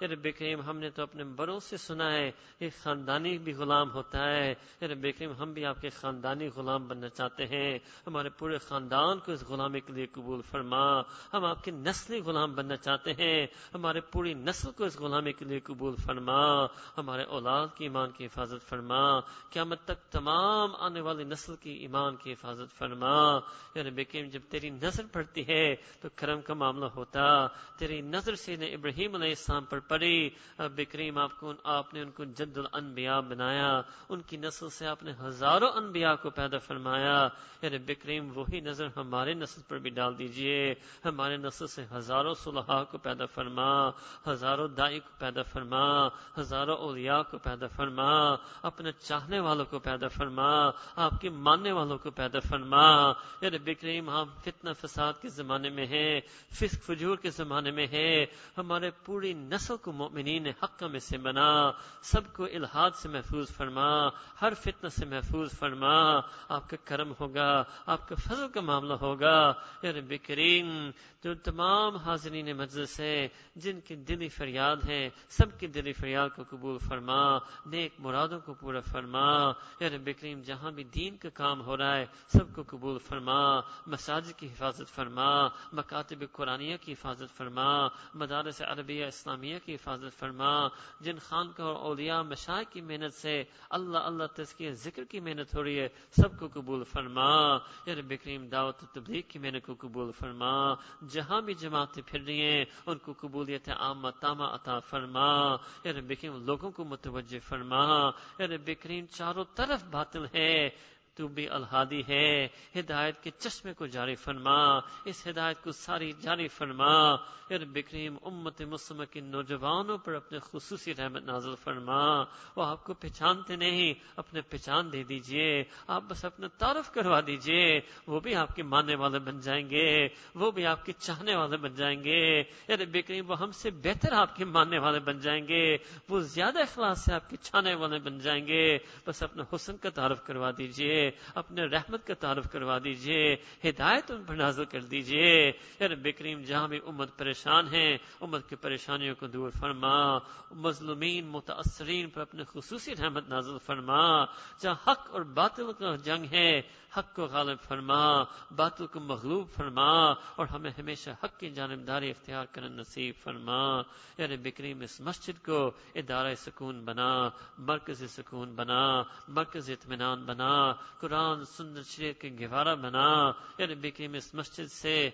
یا 0.00 0.08
رب 0.08 0.26
کریم 0.38 0.60
ہم 0.60 0.78
نے 0.78 0.90
تو 0.90 1.02
اپنے 1.02 1.24
بڑوں 1.36 1.58
سے 1.60 1.76
سنا 1.78 2.12
ہے 2.12 2.30
یہ 2.60 2.68
خاندانی 2.82 3.36
بھی 3.38 3.52
غلام 3.54 3.90
ہوتا 3.90 4.24
ہے 4.26 4.54
یا 4.80 4.88
رب 4.88 5.06
کریم 5.18 5.32
ہم 5.32 5.52
بھی 5.52 5.64
آپ 5.66 5.80
کے 5.80 5.90
خاندان 5.90 6.29
خاندانی 6.30 6.50
غلام 6.56 6.88
بننا 6.88 7.08
چاہتے 7.08 7.46
ہیں۔ 7.46 7.78
ہمارے 8.06 8.28
پورے 8.28 8.58
خاندان 8.58 9.18
کو 9.18 9.32
اس 9.32 9.44
غلامی 9.48 9.80
کے 9.80 9.92
لیے 9.92 10.06
قبول 10.06 10.42
فرما۔ 10.42 11.00
ہم 11.32 11.44
آپ 11.44 11.64
کے 11.64 11.70
نسلی 11.70 12.20
غلام 12.20 12.54
بننا 12.54 12.76
چاہتے 12.76 13.12
ہیں۔ 13.12 13.46
ہمارے 13.74 14.00
پوری 14.00 14.34
نسل 14.34 14.70
کو 14.70 14.84
اس 14.84 15.00
غلامی 15.00 15.32
کے 15.32 15.44
لیے 15.44 15.60
قبول 15.60 15.94
فرما۔ 15.96 16.64
ہمارے 16.98 17.22
اولاد 17.22 17.68
کی 17.74 17.84
ایمان 17.84 18.10
کی 18.10 18.26
حفاظت 18.26 18.68
فرما۔ 18.68 19.20
قیامت 19.50 19.84
تک 19.84 20.12
تمام 20.12 20.70
آنے 20.78 21.00
والی 21.00 21.24
نسل 21.24 21.54
کی 21.56 21.70
ایمان 21.70 22.16
کی 22.16 22.32
حفاظت 22.32 22.78
فرما۔ 22.78 23.38
یعنی 23.74 23.90
بیکیم 23.90 24.28
جب 24.28 24.40
تیری 24.50 24.70
نظر 24.70 25.04
پڑتی 25.12 25.48
ہے 25.48 25.74
تو 26.00 26.08
کرم 26.14 26.40
کا 26.40 26.54
معاملہ 26.54 26.84
ہوتا۔ 26.84 27.46
تیری 27.78 28.00
نظر 28.00 28.34
سے 28.34 28.56
نے 28.56 28.66
ابراہیم 28.66 29.14
علیہ 29.14 29.28
السلام 29.28 29.64
پر 29.64 29.78
پڑی۔ 29.78 30.30
بکریم 30.58 31.18
آپ 31.18 31.40
کو، 31.40 31.52
آپ 31.64 31.94
نے 31.94 32.00
ان 32.00 32.10
کو 32.10 32.24
جد 32.24 32.58
الانبیاء 32.58 33.20
بنایا۔ 33.20 33.80
ان 34.08 34.20
کی 34.20 34.36
نسل 34.36 34.68
سے 34.68 34.86
آپ 34.86 35.02
نے 35.02 35.12
ہزاروں 35.20 35.68
انبیاء 35.68 36.09
کو 36.14 36.30
پیدا 36.30 36.58
فرمایا 36.58 37.28
یعنی 37.62 37.78
بکریم 37.78 38.38
وہی 38.38 38.60
نظر 38.60 38.86
ہمارے 38.96 39.34
نسل 39.34 39.60
پر 39.68 39.78
بھی 39.78 39.90
ڈال 39.90 40.18
دیجیے۔ 40.18 40.74
ہمارے 41.04 41.36
نسل 41.36 41.66
سے 41.66 41.84
ہزاروں 41.92 42.34
صلحاء 42.34 42.82
کو 42.82 42.98
پیدا 42.98 43.26
فرما، 43.26 43.88
ہزاروں 44.30 44.68
دائی 44.68 45.00
کو 45.00 45.08
پیدا 45.18 45.42
فرما، 45.42 46.06
ہزاروں 46.38 46.76
اولیاء 46.76 47.22
کو 47.30 47.38
پیدا 47.38 47.66
فرما، 47.66 48.34
اپنے 48.62 48.92
چاہنے 48.92 49.40
والوں 49.40 49.64
کو 49.64 49.78
پیدا 49.78 50.08
فرما، 50.08 50.70
آپ 50.96 51.20
کے 51.20 51.30
ماننے 51.30 51.72
والوں 51.72 51.98
کو 51.98 52.10
پیدا 52.10 52.38
فرما۔ 52.40 53.12
یعنی 53.40 53.58
بکریم، 53.58 54.10
ہم 54.10 54.24
فتنہ 54.44 54.70
فساد 54.72 55.12
کے 55.22 55.28
زمانے 55.28 55.68
میں 55.68 55.86
ہیں، 55.86 56.20
فسق 56.52 56.84
فجور 56.84 57.16
کے 57.16 57.30
زمانے 57.30 57.70
میں 57.70 57.86
ہیں۔ 57.86 58.26
ہمارے 58.58 58.90
پوری 59.04 59.32
نسل 59.32 59.76
کو 59.76 59.92
مومنین 59.92 60.46
حق 60.46 60.82
میں 60.82 61.00
سے 61.00 61.18
بنا، 61.18 61.70
سب 62.02 62.32
کو 62.32 62.44
الحاد 62.44 62.90
سے 62.90 63.08
محفوظ 63.08 63.50
فرما، 63.50 64.08
ہر 64.42 64.52
فتنہ 64.54 64.88
سے 64.88 65.06
محفوظ 65.06 65.58
فرما۔ 65.58 65.99
ہاں، 66.00 66.22
آپ 66.48 66.70
کا 66.70 66.76
کرم 66.84 67.12
ہوگا، 67.20 67.64
آپ 67.86 68.08
کا 68.08 68.14
فضل 68.14 68.48
کا 68.48 68.60
معاملہ 68.60 68.92
ہوگا۔ 68.92 69.52
یا 69.82 69.92
رب 69.92 70.12
کریم، 70.26 70.90
جو 71.24 71.34
تمام 71.34 71.96
حاضرین 71.96 72.56
مجلس 72.56 73.00
ہیں، 73.00 73.28
جن 73.56 73.80
کی 73.80 73.96
دلی 73.96 74.28
فریاد 74.28 74.76
ہے 74.88 75.08
سب 75.28 75.60
کی 75.60 75.66
دلی 75.66 75.92
فریاد 75.92 76.28
کو 76.36 76.42
قبول 76.50 76.78
فرما، 76.78 77.38
نیک 77.66 77.92
مرادوں 77.98 78.40
کو 78.40 78.54
پورا 78.54 78.80
فرما۔ 78.80 79.50
یا 79.80 79.88
رب 79.88 80.10
کریم، 80.20 80.40
جہاں 80.40 80.70
بھی 80.70 80.84
دین 80.84 81.16
کا 81.16 81.28
کام 81.28 81.62
ہو 81.62 81.76
رہا 81.76 81.96
ہے، 81.96 82.06
سب 82.26 82.54
کو 82.54 82.62
قبول 82.66 82.98
فرما۔ 82.98 83.60
مساجد 83.86 84.38
کی 84.38 84.46
حفاظت 84.46 84.88
فرما، 84.88 85.46
مکاتب 85.72 86.24
قرآنیہ 86.32 86.76
کی 86.80 86.92
حفاظت 86.92 87.36
فرما، 87.36 87.86
مدارس 88.14 88.62
عربیہ 88.62 89.06
اسلامیہ 89.06 89.58
کی 89.64 89.74
حفاظت 89.74 90.18
فرما۔ 90.18 90.66
جن 91.00 91.18
خان 91.18 91.52
کا 91.52 91.64
اور 91.64 91.76
اولیاء 91.76 92.22
مشاہ 92.22 92.62
کی 92.70 92.80
محنت 92.80 93.14
سے 93.14 93.44
اللہ 93.70 93.98
اللہ 93.98 94.24
تذکیہ 94.34 94.70
ذکر 94.70 95.04
کی 95.04 95.20
محنت 95.20 95.56
ہو 95.56 95.64
رہی 95.64 95.80
ہے 95.80 95.88
سب 96.10 96.38
کو 96.38 96.48
قبول 96.52 96.84
فرما۔ 96.84 97.58
یا 97.86 97.94
رب 97.94 98.12
کریم، 98.24 98.46
دعوت 98.46 98.80
تبلیغ 98.80 99.22
کی 99.28 99.38
میں 99.38 99.50
نے 99.50 99.60
کو 99.60 99.74
قبول 99.78 100.12
فرما۔ 100.12 100.74
جہاں 101.08 101.40
بھی 101.40 101.54
جماعتیں 101.54 102.02
پھر 102.06 102.20
رہی 102.20 102.42
ہیں، 102.42 102.64
ان 102.86 102.98
کو 102.98 103.12
قبولیت 103.20 103.68
عامہ 103.68 104.08
تامہ 104.20 104.44
عطا 104.44 104.78
فرما۔ 104.78 105.56
یا 105.84 105.92
رب 105.92 106.12
کریم، 106.20 106.46
لوگوں 106.46 106.70
کو 106.70 106.84
متوجہ 106.84 107.38
فرما۔ 107.48 108.10
یا 108.38 108.46
رب 108.46 108.70
کریم، 108.82 109.06
چاروں 109.06 109.44
طرف 109.54 109.84
باطل 109.90 110.26
ہے۔ 110.34 110.70
تو 111.14 111.28
بھی 111.28 111.48
الحادی 111.48 112.02
ہے۔ 112.08 112.48
ہدایت 112.78 113.22
کے 113.22 113.30
چشمے 113.38 113.72
کو 113.72 113.86
جاری 113.86 114.14
فرما۔ 114.14 114.78
اس 115.04 115.26
ہدایت 115.26 115.62
کو 115.62 115.72
ساری 115.72 116.12
جاری 116.20 116.48
فرما۔ 116.48 117.14
رب 117.50 117.78
بکریم 117.78 118.16
امت 118.22 118.62
مسلمہ 118.62 119.04
کے 119.04 119.20
نوجوانوں 119.20 119.98
پر 119.98 120.14
اپنے 120.14 120.38
خصوصی 120.38 120.94
رحمت 120.94 121.22
نازل 121.22 121.54
فرما۔ 121.64 122.20
وہ 122.56 122.64
آپ 122.64 122.84
کو 122.84 122.94
پہچانتے 122.94 123.56
نہیں، 123.56 123.94
اپنے 124.16 124.40
پہچان 124.40 124.92
دے 124.92 125.02
دیجیے۔ 125.02 125.64
آپ 125.86 126.02
بس 126.02 126.24
اپنا 126.24 126.46
تعارف 126.46 126.92
کروا 126.92 127.20
دیجیے۔ 127.26 127.80
وہ 128.06 128.20
بھی 128.20 128.34
آپ 128.34 128.56
کے 128.56 128.62
ماننے 128.62 128.94
والے 128.94 129.18
بن 129.18 129.40
جائیں 129.40 129.70
گے۔ 129.70 130.08
وہ 130.34 130.50
بھی 130.50 130.66
آپ 130.66 130.86
کے 130.86 130.92
چاہنے 130.92 131.36
والے 131.36 131.56
بن 131.56 131.74
جائیں 131.74 132.04
گے۔ 132.04 132.40
یار 132.40 132.84
بکریم 132.92 133.30
وہ 133.30 133.38
ہم 133.38 133.52
سے 133.52 133.70
بہتر 133.70 134.12
آپ 134.12 134.36
کے 134.36 134.44
ماننے 134.44 134.78
والے 134.78 134.98
بن 134.98 135.18
جائیں 135.18 135.48
گے۔ 135.48 135.76
وہ 136.08 136.20
زیادہ 136.20 136.58
اخلاص 136.58 137.04
سے 137.04 137.14
آپ 137.14 137.30
کے 137.30 137.36
چھانے 137.36 137.74
والے 137.74 137.98
بن 137.98 138.18
جائیں 138.18 138.46
گے۔ 138.46 138.78
بس 139.06 139.22
اپنے 139.22 139.42
حسن 139.54 139.76
کا 139.76 139.90
تعارف 139.90 140.24
کروا 140.24 140.50
دیجیے۔ 140.58 140.99
دیجیے، 141.00 141.30
اپنے 141.34 141.64
رحمت 141.64 142.06
کا 142.06 142.14
تعارف 142.14 142.52
کروا 142.52 142.78
دیجیے، 142.84 143.36
ہدایت 143.64 144.10
ان 144.10 144.24
پر 144.24 144.34
نازل 144.34 144.64
کر 144.64 144.80
دیجیے۔ 144.80 145.52
رب 145.80 146.08
کریم، 146.18 146.42
جہاں 146.42 146.68
بھی 146.68 146.80
امت 146.86 147.18
پریشان 147.18 147.74
ہے 147.74 147.94
امت 148.20 148.48
کی 148.48 148.56
پریشانیوں 148.56 149.14
کو 149.14 149.26
دور 149.26 149.50
فرما۔ 149.50 150.18
مظلومین، 150.50 151.26
متاثرین 151.26 152.10
پر 152.10 152.20
اپنے 152.20 152.42
خصوصی 152.52 152.96
رحمت 152.96 153.28
نازل 153.28 153.58
فرما۔ 153.66 154.24
جہاں 154.60 154.74
حق 154.74 155.10
اور 155.10 155.20
باطل 155.20 155.72
کا 155.72 155.96
جنگ 155.96 156.24
ہے، 156.32 156.62
حق 156.96 157.14
کو 157.14 157.24
غالب 157.24 157.60
فرما۔ 157.60 158.22
باطل 158.50 158.86
کو 158.86 159.00
مغلوب 159.00 159.50
فرما۔ 159.50 160.10
اور 160.10 160.46
ہمیں 160.46 160.70
ہمیشہ 160.70 161.10
حق 161.10 161.40
کی 161.40 161.50
جانبداری 161.50 162.10
اختیار 162.10 162.44
کرنے 162.52 162.68
نصیب 162.68 163.14
فرما۔ 163.22 163.82
یعنی 164.18 164.36
بکریم 164.36 164.80
اس 164.80 165.00
مسجد 165.00 165.44
کو 165.44 165.70
ادارہ 165.94 166.34
سکون 166.34 166.84
بنا 166.84 167.28
مرکز 167.58 168.10
سکون 168.10 168.54
بنا 168.54 169.02
مرکز 169.28 169.70
اطمینان 169.70 170.24
بنا۔ 170.24 170.72
قرآن 171.00 171.44
سندر 171.44 171.82
شریف 171.82 172.18
کے 172.18 172.30
گہوارہ 172.40 172.74
بنا۔ 172.74 173.32
یار 173.58 173.68
بکریم 173.82 174.14
اس 174.14 174.34
مسجد 174.34 174.72
سے 174.72 175.10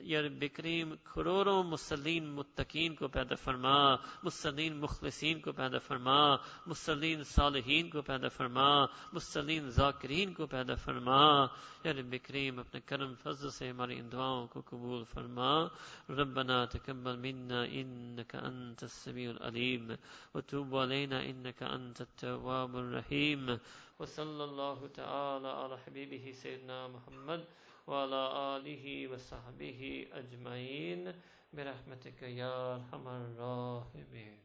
یار 0.00 0.24
بکریم 0.24 0.48
کریم 0.54 0.94
کروڑوں 1.14 1.62
مسلین 1.62 2.28
متقین 2.28 2.94
کو 2.94 3.08
پیدا 3.08 3.34
فرما 3.34 3.94
مسلین 4.22 4.76
مخلصین 4.76 5.40
کو 5.40 5.52
پیدا 5.52 5.78
فرما 5.78 6.36
مسلین 6.66 7.22
صالحین 7.22 7.90
کو 7.90 8.02
پیدا 8.02 8.28
فرما 8.28 8.84
مسلین 9.12 9.70
ذاکرین 9.70 10.34
کو 10.34 10.46
پیدا 10.46 10.74
فرما۔ 10.74 11.46
یار 11.84 11.94
بکریم 12.10 12.58
اپنے 12.58 12.80
کرم 12.80 13.14
فضل 13.22 13.50
سے 13.50 13.70
ہماری 13.70 13.98
ان 13.98 14.12
دعاؤں 14.12 14.46
کو 14.46 14.60
قبول 14.60 15.04
فرما۔ 15.14 15.66
ربنا 16.08 16.64
تقبل 16.64 17.16
منا 17.16 17.62
انك 17.62 18.34
انت 18.34 18.82
السميع 18.82 19.30
العليم 19.30 19.92
وتوب 20.34 20.76
علينا 20.76 21.18
انك 21.18 21.62
انت 21.62 22.00
التواب 22.00 22.76
الرحیم۔ 22.76 23.50
وصلى 23.98 24.44
الله 24.44 24.86
تعالى 24.86 25.48
على 25.48 25.78
حبيبه 25.78 26.32
سيدنا 26.32 26.88
محمد 26.88 27.44
وعلى 27.86 28.22
آله 28.56 29.08
وصحبه 29.08 30.08
أجمعين 30.12 31.12
برحمتك 31.52 32.22
يا 32.22 32.74
أرحم 32.74 33.08
الراحمين. 33.08 34.38